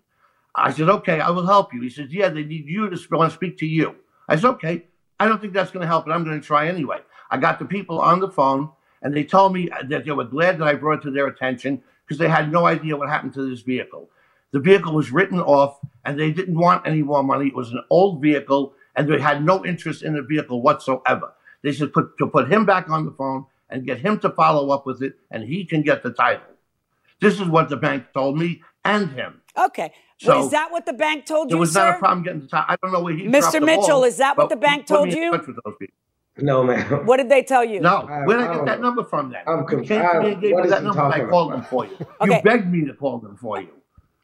I 0.57 0.73
said, 0.73 0.89
okay, 0.89 1.21
I 1.21 1.31
will 1.31 1.47
help 1.47 1.75
you. 1.75 1.83
He 1.83 1.91
says, 1.91 2.11
yeah, 2.11 2.31
they 2.31 2.43
need 2.43 2.67
you 2.67 2.89
to 2.89 2.99
want 3.11 3.31
to 3.31 3.37
speak 3.37 3.59
to 3.59 3.67
you. 3.67 3.95
I 4.27 4.37
said, 4.37 4.49
okay, 4.53 4.87
I 5.21 5.27
don't 5.27 5.41
think 5.41 5.53
that's 5.53 5.71
going 5.71 5.83
to 5.83 5.87
help, 5.87 6.07
but 6.07 6.13
I'm 6.13 6.25
going 6.25 6.41
to 6.41 6.47
try 6.47 6.67
anyway. 6.67 6.99
I 7.31 7.37
got 7.37 7.59
the 7.59 7.67
people 7.67 8.01
on 8.01 8.21
the 8.21 8.31
phone, 8.31 8.71
and 9.03 9.15
they 9.15 9.23
told 9.23 9.53
me 9.53 9.69
that 9.89 10.05
they 10.05 10.13
were 10.13 10.25
glad 10.25 10.59
that 10.59 10.67
I 10.67 10.75
brought 10.75 11.01
it 11.01 11.03
to 11.03 11.11
their 11.11 11.27
attention 11.27 11.83
because 12.05 12.19
they 12.19 12.29
had 12.29 12.51
no 12.51 12.67
idea 12.67 12.97
what 12.97 13.09
happened 13.09 13.35
to 13.35 13.49
this 13.49 13.61
vehicle. 13.61 14.09
The 14.53 14.61
vehicle 14.61 14.95
was 14.95 15.11
written 15.11 15.41
off, 15.41 15.79
and 16.05 16.19
they 16.19 16.31
didn't 16.31 16.59
want 16.59 16.87
any 16.87 17.03
more 17.03 17.23
money. 17.23 17.49
It 17.49 17.55
was 17.55 17.73
an 17.73 17.85
old 17.91 18.23
vehicle, 18.23 18.75
and 18.95 19.09
they 19.09 19.21
had 19.21 19.45
no 19.45 19.65
interest 19.65 20.03
in 20.03 20.15
the 20.15 20.23
vehicle 20.23 20.63
whatsoever. 20.63 21.35
They 21.63 21.73
said 21.73 21.93
put, 21.93 22.17
to 22.19 22.27
put 22.27 22.51
him 22.51 22.65
back 22.65 22.89
on 22.89 23.05
the 23.05 23.11
phone 23.11 23.45
and 23.69 23.85
get 23.85 23.99
him 23.99 24.19
to 24.21 24.31
follow 24.31 24.71
up 24.71 24.87
with 24.87 25.03
it, 25.03 25.15
and 25.31 25.45
he 25.45 25.65
can 25.65 25.83
get 25.83 26.03
the 26.03 26.13
title. 26.13 26.47
This 27.21 27.41
is 27.41 27.49
what 27.49 27.69
the 27.69 27.77
bank 27.77 28.07
told 28.15 28.39
me 28.39 28.63
and 28.85 29.11
him. 29.11 29.43
Okay. 29.57 29.93
So, 30.19 30.31
well, 30.35 30.45
is 30.47 30.51
that 30.53 30.71
what 30.73 30.87
the 30.87 30.93
bank 30.95 31.27
told 31.27 31.51
There 31.51 31.57
you, 31.57 31.61
was 31.61 31.73
sir? 31.73 31.85
not 31.87 31.97
a 31.97 31.99
problem 31.99 32.23
getting 32.23 32.41
the 32.41 32.47
title. 32.49 32.67
I 32.69 32.77
don't 32.83 32.93
know 32.93 33.01
where 33.03 33.15
he 33.15 33.25
Mr. 33.25 33.41
dropped 33.41 33.53
the 33.53 33.61
Mitchell, 33.61 33.89
ball, 33.89 34.05
is 34.05 34.17
that 34.17 34.37
what 34.39 34.49
but 34.49 34.55
the 34.55 34.61
bank 34.61 34.87
told 34.87 35.13
you? 35.13 35.31
touch 35.31 35.47
with 35.47 35.57
those 35.65 35.75
people. 35.79 35.95
No, 36.39 36.63
ma'am. 36.63 37.07
What 37.07 37.19
did 37.19 37.29
they 37.29 37.43
tell 37.43 37.65
you? 37.65 37.81
No, 37.81 37.97
I- 38.09 38.25
where 38.25 38.39
did 38.39 38.47
I 38.47 38.53
I 38.53 38.55
get 38.57 38.65
that 38.67 38.81
number 38.81 39.05
from 39.05 39.31
then? 39.31 39.43
I'm 39.47 39.61
you 39.61 39.67
came 39.67 39.85
to 39.85 39.95
me 39.95 39.97
I- 40.01 40.27
and 40.33 40.41
gave 40.41 40.57
me 40.57 40.69
that 40.69 40.83
number 40.85 41.03
and 41.03 41.13
I 41.15 41.25
called 41.27 41.53
about? 41.53 41.63
them 41.63 41.71
for 41.71 41.87
you. 41.87 41.97
Okay. 42.21 42.37
You 42.37 42.43
begged 42.43 42.71
me 42.73 42.85
to 42.87 42.95
call 42.95 43.19
them 43.19 43.37
for 43.37 43.61
you. 43.61 43.69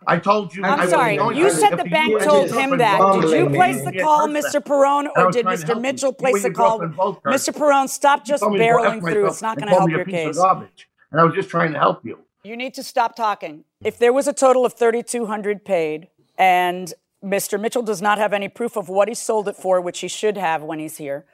I 0.07 0.19
told 0.19 0.55
you. 0.55 0.65
I'm 0.65 0.81
I 0.81 0.87
sorry. 0.87 1.15
You 1.15 1.51
said 1.51 1.75
if 1.75 1.79
the 1.79 1.85
bank 1.89 2.23
told 2.23 2.51
him 2.51 2.79
that. 2.79 3.21
Did 3.21 3.31
you 3.31 3.49
place 3.51 3.85
the 3.85 3.93
call, 4.01 4.27
Mr. 4.29 4.53
that. 4.53 4.65
Perone, 4.65 5.09
or 5.17 5.31
did 5.31 5.47
Mr. 5.47 5.81
Mitchell 5.81 6.13
place 6.13 6.43
the 6.43 6.51
call? 6.51 6.79
girlfriend 6.79 6.97
both 6.97 7.19
hurt. 7.23 7.35
Mr. 7.35 7.55
Perone, 7.57 7.89
stop 7.89 8.25
just 8.25 8.43
told 8.43 8.55
me 8.55 8.59
to 8.59 8.65
go 8.65 8.83
F 8.83 8.95
barreling 8.95 9.13
through. 9.13 9.27
It's 9.27 9.43
not 9.43 9.59
going 9.59 9.69
to 9.69 9.75
help 9.75 9.87
me 9.89 9.95
your 9.95 10.05
case. 10.05 10.37
And 10.39 11.21
I 11.21 11.25
was 11.25 11.35
just 11.35 11.51
trying 11.51 11.73
to 11.75 11.79
help 11.79 12.05
you. 12.05 12.19
You 12.45 12.57
need 12.57 12.75
to 12.75 12.83
stop 12.83 13.15
talking. 13.15 13.65
If 13.85 13.99
there 13.99 14.13
was 14.13 14.27
a 14.27 14.33
total 14.33 14.67
of 14.67 14.73
3200 14.73 15.65
paid 15.65 16.09
and 16.37 16.93
Mr. 17.23 17.61
Mitchell 17.61 17.83
does 17.83 18.03
not 18.03 18.19
have 18.19 18.33
any 18.33 18.49
proof 18.49 18.77
of 18.77 18.89
what 18.89 19.07
he 19.07 19.15
sold 19.15 19.47
it 19.47 19.55
for, 19.55 19.81
which 19.81 20.01
he 20.01 20.09
should 20.09 20.37
have 20.37 20.63
when 20.63 20.81
he's 20.81 20.97
here, 20.97 21.25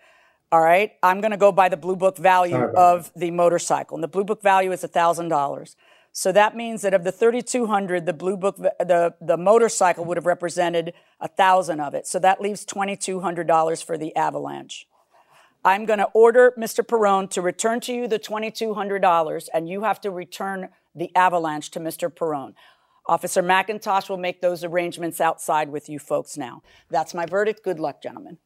all 0.52 0.60
right, 0.60 0.92
I'm 1.02 1.20
going 1.20 1.30
to 1.30 1.38
go 1.38 1.50
by 1.52 1.68
the 1.68 1.76
Blue 1.76 1.96
Book 1.96 2.18
value 2.18 2.56
of 2.56 3.10
the 3.16 3.30
motorcycle. 3.30 3.96
And 3.96 4.04
the 4.04 4.08
Blue 4.08 4.24
Book 4.24 4.42
value 4.42 4.70
is 4.72 4.82
$1,000. 4.82 5.76
So 6.12 6.32
that 6.32 6.56
means 6.56 6.82
that 6.82 6.94
of 6.94 7.04
the 7.04 7.12
3200, 7.12 8.04
the 8.04 8.12
Blue 8.12 8.36
Book 8.36 8.56
the 8.56 9.14
the 9.20 9.36
motorcycle 9.36 10.04
would 10.06 10.16
have 10.16 10.26
represented 10.26 10.92
a 11.20 11.28
1000 11.28 11.80
of 11.80 11.94
it. 11.94 12.08
So 12.08 12.18
that 12.18 12.40
leaves 12.40 12.64
$2200 12.64 13.84
for 13.84 13.96
the 13.96 14.16
Avalanche. 14.16 14.87
I'm 15.64 15.86
going 15.86 15.98
to 15.98 16.08
order 16.14 16.54
Mr. 16.56 16.84
Perone 16.84 17.28
to 17.30 17.42
return 17.42 17.80
to 17.80 17.92
you 17.92 18.06
the 18.06 18.18
$2,200, 18.18 19.48
and 19.52 19.68
you 19.68 19.82
have 19.82 20.00
to 20.02 20.10
return 20.10 20.68
the 20.94 21.14
avalanche 21.16 21.70
to 21.72 21.80
Mr. 21.80 22.10
Perone. 22.10 22.54
Officer 23.06 23.42
McIntosh 23.42 24.08
will 24.08 24.18
make 24.18 24.40
those 24.40 24.62
arrangements 24.62 25.20
outside 25.20 25.70
with 25.70 25.88
you 25.88 25.98
folks 25.98 26.36
now. 26.36 26.62
That's 26.90 27.14
my 27.14 27.26
verdict. 27.26 27.64
Good 27.64 27.80
luck, 27.80 28.02
gentlemen. 28.02 28.38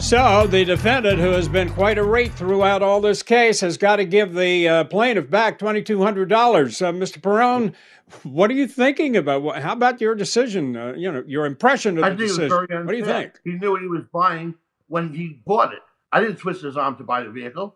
So, 0.00 0.46
the 0.46 0.64
defendant, 0.64 1.18
who 1.18 1.32
has 1.32 1.48
been 1.48 1.70
quite 1.70 1.98
a 1.98 2.04
rate 2.04 2.32
throughout 2.32 2.82
all 2.82 3.00
this 3.00 3.22
case, 3.22 3.60
has 3.60 3.76
got 3.76 3.96
to 3.96 4.04
give 4.04 4.32
the 4.32 4.66
uh, 4.66 4.84
plaintiff 4.84 5.28
back 5.28 5.58
$2,200. 5.58 6.30
Uh, 6.30 6.92
Mr. 6.92 7.20
Perone, 7.20 7.74
what 8.22 8.50
are 8.50 8.54
you 8.54 8.66
thinking 8.66 9.16
about? 9.16 9.42
what- 9.42 9.62
How 9.62 9.72
about 9.72 10.00
your 10.00 10.14
decision? 10.14 10.76
Uh, 10.76 10.94
you 10.96 11.10
know, 11.10 11.22
your 11.26 11.46
impression 11.46 11.98
of 11.98 12.04
I 12.04 12.10
the 12.10 12.16
think 12.16 12.20
it 12.20 12.22
was 12.24 12.36
decision. 12.38 12.66
very 12.68 12.84
What 12.84 12.92
do 12.92 12.98
you 12.98 13.04
think? 13.04 13.40
He 13.44 13.52
knew 13.52 13.70
what 13.72 13.80
he 13.82 13.88
was 13.88 14.04
buying 14.12 14.54
when 14.88 15.12
he 15.14 15.40
bought 15.44 15.72
it. 15.72 15.80
I 16.12 16.20
didn't 16.20 16.36
twist 16.36 16.62
his 16.62 16.76
arm 16.76 16.96
to 16.96 17.04
buy 17.04 17.22
the 17.22 17.30
vehicle. 17.30 17.74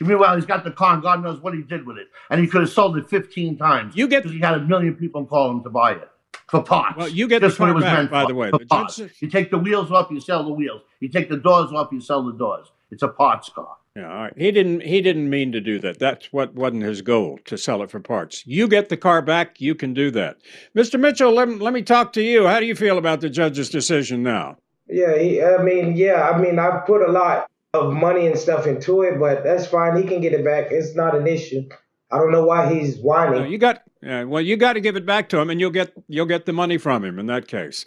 Meanwhile, 0.00 0.36
he's 0.36 0.44
got 0.44 0.62
the 0.64 0.70
car, 0.70 0.94
and 0.94 1.02
God 1.02 1.22
knows 1.22 1.40
what 1.40 1.54
he 1.54 1.62
did 1.62 1.86
with 1.86 1.96
it. 1.96 2.08
And 2.30 2.38
he 2.40 2.46
could 2.46 2.60
have 2.60 2.70
sold 2.70 2.98
it 2.98 3.08
15 3.08 3.56
times. 3.56 3.96
You 3.96 4.06
get- 4.08 4.22
because 4.24 4.34
he 4.34 4.40
had 4.40 4.54
a 4.54 4.60
million 4.60 4.94
people 4.94 5.24
call 5.24 5.50
him 5.50 5.62
to 5.62 5.70
buy 5.70 5.92
it 5.92 6.08
for 6.48 6.62
parts. 6.62 6.96
Well, 6.98 7.08
you 7.08 7.26
get 7.28 7.40
the 7.40 7.48
Just 7.48 7.58
what 7.58 7.72
car 7.72 7.80
back, 7.80 8.10
by 8.10 8.22
for, 8.22 8.28
the 8.28 8.34
way. 8.34 8.50
for 8.50 8.58
The 8.58 8.66
parts. 8.66 9.00
You 9.20 9.28
take 9.28 9.50
the 9.50 9.58
wheels 9.58 9.90
off, 9.90 10.10
you 10.10 10.20
sell 10.20 10.44
the 10.44 10.52
wheels. 10.52 10.82
You 11.00 11.08
take 11.08 11.28
the 11.30 11.38
doors 11.38 11.72
off, 11.72 11.88
you 11.92 12.00
sell 12.00 12.22
the 12.22 12.32
doors. 12.34 12.70
It's 12.90 13.02
a 13.02 13.08
parts 13.08 13.48
car. 13.48 13.76
Yeah, 13.96 14.12
all 14.12 14.22
right. 14.24 14.32
He 14.36 14.50
didn't. 14.52 14.82
He 14.82 15.00
didn't 15.00 15.30
mean 15.30 15.52
to 15.52 15.60
do 15.60 15.78
that. 15.78 15.98
That's 15.98 16.30
what 16.30 16.54
wasn't 16.54 16.82
his 16.82 17.00
goal 17.00 17.38
to 17.46 17.56
sell 17.56 17.82
it 17.82 17.90
for 17.90 17.98
parts. 17.98 18.46
You 18.46 18.68
get 18.68 18.90
the 18.90 18.96
car 18.98 19.22
back. 19.22 19.58
You 19.58 19.74
can 19.74 19.94
do 19.94 20.10
that, 20.10 20.36
Mr. 20.76 21.00
Mitchell. 21.00 21.32
Let, 21.32 21.48
me- 21.48 21.54
let 21.56 21.72
me 21.72 21.80
talk 21.80 22.12
to 22.12 22.22
you. 22.22 22.46
How 22.46 22.60
do 22.60 22.66
you 22.66 22.74
feel 22.74 22.98
about 22.98 23.22
the 23.22 23.30
judge's 23.30 23.70
decision 23.70 24.22
now? 24.22 24.58
Yeah, 24.86 25.16
he, 25.16 25.42
I 25.42 25.62
mean, 25.62 25.96
yeah, 25.96 26.28
I 26.28 26.38
mean, 26.38 26.58
I 26.58 26.82
put 26.86 27.08
a 27.08 27.10
lot 27.10 27.48
of 27.72 27.94
money 27.94 28.26
and 28.26 28.38
stuff 28.38 28.66
into 28.66 29.00
it, 29.00 29.18
but 29.18 29.42
that's 29.42 29.66
fine. 29.66 29.96
He 29.96 30.06
can 30.06 30.20
get 30.20 30.34
it 30.34 30.44
back. 30.44 30.66
It's 30.70 30.94
not 30.94 31.16
an 31.16 31.26
issue. 31.26 31.66
I 32.10 32.18
don't 32.18 32.32
know 32.32 32.44
why 32.44 32.72
he's 32.72 32.98
whining. 32.98 33.40
No, 33.40 33.46
you 33.48 33.56
got. 33.56 33.82
Yeah, 34.02 34.24
well, 34.24 34.42
you 34.42 34.58
got 34.58 34.74
to 34.74 34.80
give 34.80 34.96
it 34.96 35.06
back 35.06 35.30
to 35.30 35.38
him, 35.38 35.48
and 35.48 35.58
you'll 35.58 35.70
get 35.70 35.94
you'll 36.06 36.26
get 36.26 36.44
the 36.44 36.52
money 36.52 36.76
from 36.76 37.02
him 37.02 37.18
in 37.18 37.26
that 37.26 37.48
case. 37.48 37.86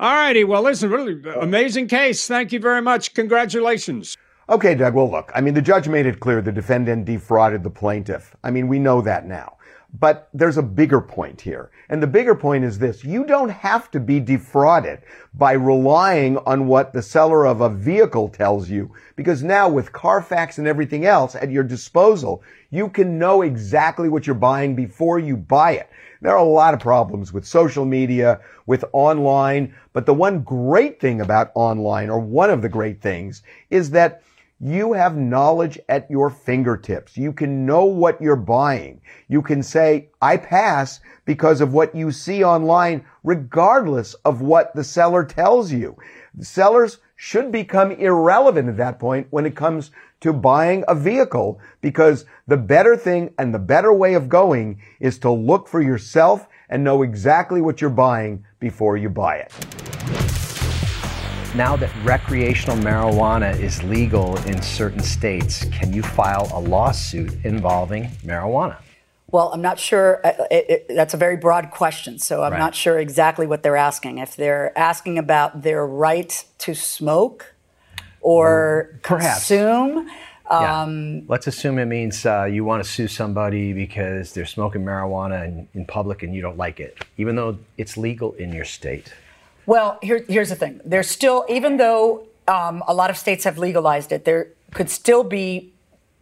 All 0.00 0.12
righty. 0.14 0.42
Well, 0.42 0.62
listen, 0.62 0.90
really 0.90 1.20
uh, 1.24 1.40
amazing 1.40 1.86
case. 1.86 2.26
Thank 2.26 2.52
you 2.52 2.58
very 2.58 2.82
much. 2.82 3.14
Congratulations. 3.14 4.16
Okay, 4.50 4.74
Doug. 4.74 4.94
Well, 4.94 5.10
look, 5.10 5.30
I 5.34 5.42
mean, 5.42 5.52
the 5.52 5.60
judge 5.60 5.88
made 5.88 6.06
it 6.06 6.20
clear 6.20 6.40
the 6.40 6.50
defendant 6.50 7.04
defrauded 7.04 7.62
the 7.62 7.68
plaintiff. 7.68 8.34
I 8.42 8.50
mean, 8.50 8.66
we 8.66 8.78
know 8.78 9.02
that 9.02 9.26
now. 9.26 9.58
But 10.00 10.30
there's 10.32 10.56
a 10.56 10.62
bigger 10.62 11.02
point 11.02 11.42
here. 11.42 11.70
And 11.90 12.02
the 12.02 12.06
bigger 12.06 12.34
point 12.34 12.64
is 12.64 12.78
this. 12.78 13.04
You 13.04 13.24
don't 13.24 13.50
have 13.50 13.90
to 13.90 14.00
be 14.00 14.20
defrauded 14.20 15.00
by 15.34 15.52
relying 15.52 16.38
on 16.38 16.66
what 16.66 16.94
the 16.94 17.02
seller 17.02 17.46
of 17.46 17.60
a 17.60 17.68
vehicle 17.68 18.30
tells 18.30 18.70
you. 18.70 18.94
Because 19.16 19.42
now 19.42 19.68
with 19.68 19.92
Carfax 19.92 20.56
and 20.56 20.66
everything 20.66 21.04
else 21.04 21.34
at 21.34 21.50
your 21.50 21.64
disposal, 21.64 22.42
you 22.70 22.88
can 22.88 23.18
know 23.18 23.42
exactly 23.42 24.08
what 24.08 24.26
you're 24.26 24.34
buying 24.34 24.74
before 24.74 25.18
you 25.18 25.36
buy 25.36 25.72
it. 25.72 25.90
There 26.22 26.32
are 26.32 26.38
a 26.38 26.42
lot 26.42 26.74
of 26.74 26.80
problems 26.80 27.34
with 27.34 27.46
social 27.46 27.84
media, 27.84 28.40
with 28.66 28.84
online, 28.92 29.74
but 29.92 30.06
the 30.06 30.14
one 30.14 30.40
great 30.40 31.00
thing 31.00 31.20
about 31.20 31.52
online, 31.54 32.08
or 32.08 32.18
one 32.18 32.50
of 32.50 32.62
the 32.62 32.68
great 32.68 33.00
things, 33.00 33.42
is 33.70 33.90
that 33.90 34.22
you 34.60 34.92
have 34.92 35.16
knowledge 35.16 35.78
at 35.88 36.10
your 36.10 36.30
fingertips. 36.30 37.16
You 37.16 37.32
can 37.32 37.64
know 37.64 37.84
what 37.84 38.20
you're 38.20 38.36
buying. 38.36 39.00
You 39.28 39.40
can 39.40 39.62
say, 39.62 40.10
I 40.20 40.36
pass 40.36 41.00
because 41.24 41.60
of 41.60 41.72
what 41.72 41.94
you 41.94 42.10
see 42.10 42.42
online, 42.42 43.04
regardless 43.22 44.14
of 44.24 44.40
what 44.40 44.74
the 44.74 44.82
seller 44.82 45.24
tells 45.24 45.72
you. 45.72 45.96
Sellers 46.40 46.98
should 47.14 47.52
become 47.52 47.92
irrelevant 47.92 48.68
at 48.68 48.76
that 48.78 48.98
point 48.98 49.28
when 49.30 49.46
it 49.46 49.54
comes 49.54 49.90
to 50.20 50.32
buying 50.32 50.84
a 50.88 50.94
vehicle 50.94 51.60
because 51.80 52.24
the 52.48 52.56
better 52.56 52.96
thing 52.96 53.32
and 53.38 53.54
the 53.54 53.58
better 53.58 53.92
way 53.92 54.14
of 54.14 54.28
going 54.28 54.80
is 54.98 55.18
to 55.20 55.30
look 55.30 55.68
for 55.68 55.80
yourself 55.80 56.48
and 56.68 56.82
know 56.82 57.02
exactly 57.02 57.60
what 57.60 57.80
you're 57.80 57.90
buying 57.90 58.44
before 58.58 58.96
you 58.96 59.08
buy 59.08 59.36
it. 59.36 60.27
Now 61.54 61.76
that 61.76 61.90
recreational 62.04 62.76
marijuana 62.76 63.58
is 63.58 63.82
legal 63.82 64.36
in 64.44 64.60
certain 64.60 65.00
states, 65.00 65.64
can 65.72 65.92
you 65.92 66.02
file 66.02 66.48
a 66.52 66.60
lawsuit 66.60 67.34
involving 67.44 68.04
marijuana? 68.24 68.76
Well, 69.30 69.50
I'm 69.52 69.62
not 69.62 69.78
sure. 69.78 70.20
uh, 70.24 70.32
It, 70.50 70.70
it, 70.70 70.86
that's 70.94 71.14
a 71.14 71.16
very 71.16 71.36
broad 71.36 71.70
question, 71.70 72.18
so 72.18 72.42
I'm 72.42 72.52
Right. 72.52 72.58
not 72.58 72.74
sure 72.74 72.98
exactly 72.98 73.46
what 73.46 73.62
they're 73.62 73.76
asking. 73.76 74.18
If 74.18 74.36
they're 74.36 74.78
asking 74.78 75.18
about 75.18 75.62
their 75.62 75.86
right 75.86 76.44
to 76.58 76.74
smoke 76.74 77.54
or 78.20 78.98
Perhaps. 79.02 79.48
consume, 79.48 80.08
Yeah. 80.50 80.82
um, 80.82 81.22
Let's 81.28 81.46
assume 81.46 81.78
it 81.78 81.86
means 81.86 82.24
uh, 82.26 82.44
you 82.44 82.64
want 82.64 82.82
to 82.84 82.88
sue 82.88 83.08
somebody 83.08 83.72
because 83.72 84.32
they're 84.32 84.46
smoking 84.46 84.82
marijuana 84.84 85.44
in, 85.46 85.68
in 85.74 85.84
public 85.86 86.22
and 86.22 86.34
you 86.34 86.40
don't 86.42 86.56
like 86.58 86.78
it, 86.78 86.96
even 87.16 87.36
though 87.36 87.58
it's 87.78 87.96
legal 87.96 88.32
in 88.34 88.52
your 88.52 88.64
state. 88.64 89.12
Well, 89.68 89.98
here, 90.02 90.24
here's 90.26 90.48
the 90.48 90.56
thing. 90.56 90.80
There's 90.82 91.10
still, 91.10 91.44
even 91.48 91.76
though 91.76 92.26
um, 92.48 92.82
a 92.88 92.94
lot 92.94 93.10
of 93.10 93.18
states 93.18 93.44
have 93.44 93.58
legalized 93.58 94.12
it, 94.12 94.24
there 94.24 94.48
could 94.72 94.88
still 94.88 95.22
be 95.24 95.72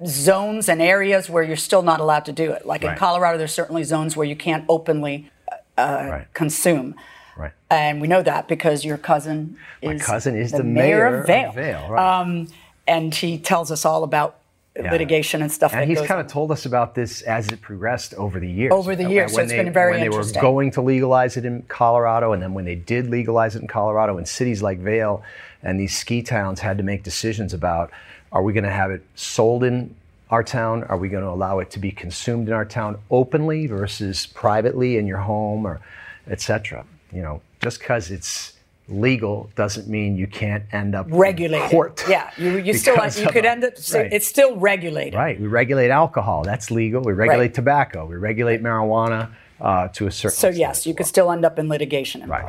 zones 0.04 0.68
and 0.68 0.82
areas 0.82 1.30
where 1.30 1.44
you're 1.44 1.54
still 1.70 1.82
not 1.82 2.00
allowed 2.00 2.24
to 2.24 2.32
do 2.32 2.50
it. 2.50 2.66
Like 2.66 2.82
in 2.82 2.96
Colorado, 2.96 3.38
there's 3.38 3.52
certainly 3.52 3.84
zones 3.84 4.16
where 4.16 4.26
you 4.26 4.34
can't 4.34 4.64
openly 4.68 5.30
uh, 5.78 6.06
Right. 6.10 6.26
consume. 6.34 6.96
Right. 7.36 7.52
And 7.70 8.00
we 8.00 8.08
know 8.08 8.22
that 8.22 8.48
because 8.48 8.84
your 8.84 8.98
cousin 8.98 9.56
My 9.80 9.96
cousin 9.98 10.34
is 10.36 10.50
the, 10.50 10.58
the 10.58 10.64
mayor, 10.64 11.10
mayor 11.10 11.20
of 11.20 11.26
Vail. 11.28 11.48
of 11.50 11.54
Vail, 11.54 11.88
right. 11.90 12.20
um, 12.20 12.48
and 12.88 13.14
he 13.14 13.38
tells 13.38 13.70
us 13.70 13.84
all 13.84 14.02
about 14.02 14.38
Yeah. 14.78 14.92
litigation 14.92 15.40
and 15.42 15.50
stuff 15.50 15.72
And 15.72 15.80
that 15.82 15.88
he's 15.88 16.02
kind 16.06 16.20
of 16.20 16.26
told 16.26 16.50
us 16.52 16.66
about 16.66 16.94
this 16.94 17.22
as 17.22 17.48
it 17.48 17.60
progressed 17.62 18.12
over 18.14 18.38
the 18.38 18.50
years. 18.50 18.72
Over 18.72 18.94
the 18.94 19.08
years, 19.08 19.30
so 19.32 19.36
when 19.36 19.44
it's 19.44 19.52
they- 19.52 19.64
been 19.64 19.72
very 19.72 19.92
when 19.92 20.02
interesting. 20.04 20.34
they 20.40 20.46
were 20.46 20.52
going 20.52 20.70
to 20.72 20.82
legalize 20.82 21.36
it 21.36 21.44
in 21.46 21.62
Colorado, 21.68 22.32
and 22.32 22.42
then 22.42 22.52
when 22.52 22.64
they 22.66 22.74
did 22.74 23.08
legalize 23.08 23.56
it 23.56 23.62
in 23.62 23.68
Colorado, 23.68 24.18
in 24.18 24.26
cities 24.26 24.62
like 24.62 24.78
Vail 24.78 25.22
and 25.62 25.80
these 25.80 25.96
ski 25.96 26.22
towns 26.22 26.60
had 26.60 26.76
to 26.76 26.84
make 26.84 27.02
decisions 27.02 27.54
about: 27.54 27.90
Are 28.32 28.42
we 28.42 28.52
going 28.52 28.64
to 28.64 28.70
have 28.70 28.90
it 28.90 29.02
sold 29.14 29.64
in 29.64 29.94
our 30.30 30.42
town? 30.42 30.84
Are 30.84 30.98
we 30.98 31.08
going 31.08 31.24
to 31.24 31.30
allow 31.30 31.58
it 31.60 31.70
to 31.70 31.78
be 31.78 31.90
consumed 31.90 32.48
in 32.48 32.52
our 32.54 32.64
town 32.66 32.98
openly 33.10 33.66
versus 33.66 34.26
privately 34.26 34.98
in 34.98 35.06
your 35.06 35.18
home, 35.18 35.66
or 35.66 35.80
etc. 36.28 36.84
You 37.12 37.22
know, 37.22 37.40
just 37.62 37.78
because 37.78 38.10
it's 38.10 38.52
legal 38.88 39.50
doesn't 39.56 39.88
mean 39.88 40.16
you 40.16 40.26
can't 40.26 40.62
end 40.72 40.94
up 40.94 41.08
in 41.08 41.14
regulated. 41.16 41.70
court. 41.70 42.04
Yeah, 42.08 42.30
you, 42.36 42.58
you 42.58 42.72
still 42.84 42.94
because 42.94 43.20
you 43.20 43.28
could 43.28 43.44
a- 43.44 43.50
end 43.50 43.64
up. 43.64 43.74
right. 43.92 44.12
It's 44.12 44.26
still 44.26 44.56
regulated. 44.56 45.14
Right. 45.14 45.40
We 45.40 45.46
regulate 45.48 45.90
alcohol. 45.90 46.42
That's 46.44 46.70
legal. 46.70 47.02
We 47.02 47.12
regulate 47.12 47.38
Right. 47.46 47.54
tobacco. 47.54 48.06
We 48.06 48.16
regulate 48.16 48.62
marijuana 48.62 49.30
uh, 49.60 49.88
to 49.88 50.06
a 50.06 50.10
certain 50.12 50.36
So 50.36 50.48
yes, 50.50 50.86
you 50.86 50.94
could 50.94 51.06
still 51.06 51.30
end 51.32 51.44
up 51.44 51.58
in 51.58 51.68
litigation. 51.68 52.28
Right. 52.28 52.48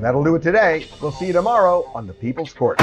That'll 0.00 0.24
do 0.24 0.34
it 0.36 0.42
today. 0.42 0.86
We'll 1.00 1.12
see 1.12 1.26
you 1.26 1.32
tomorrow 1.32 1.84
on 1.94 2.06
the 2.06 2.12
People's 2.12 2.52
Court. 2.52 2.80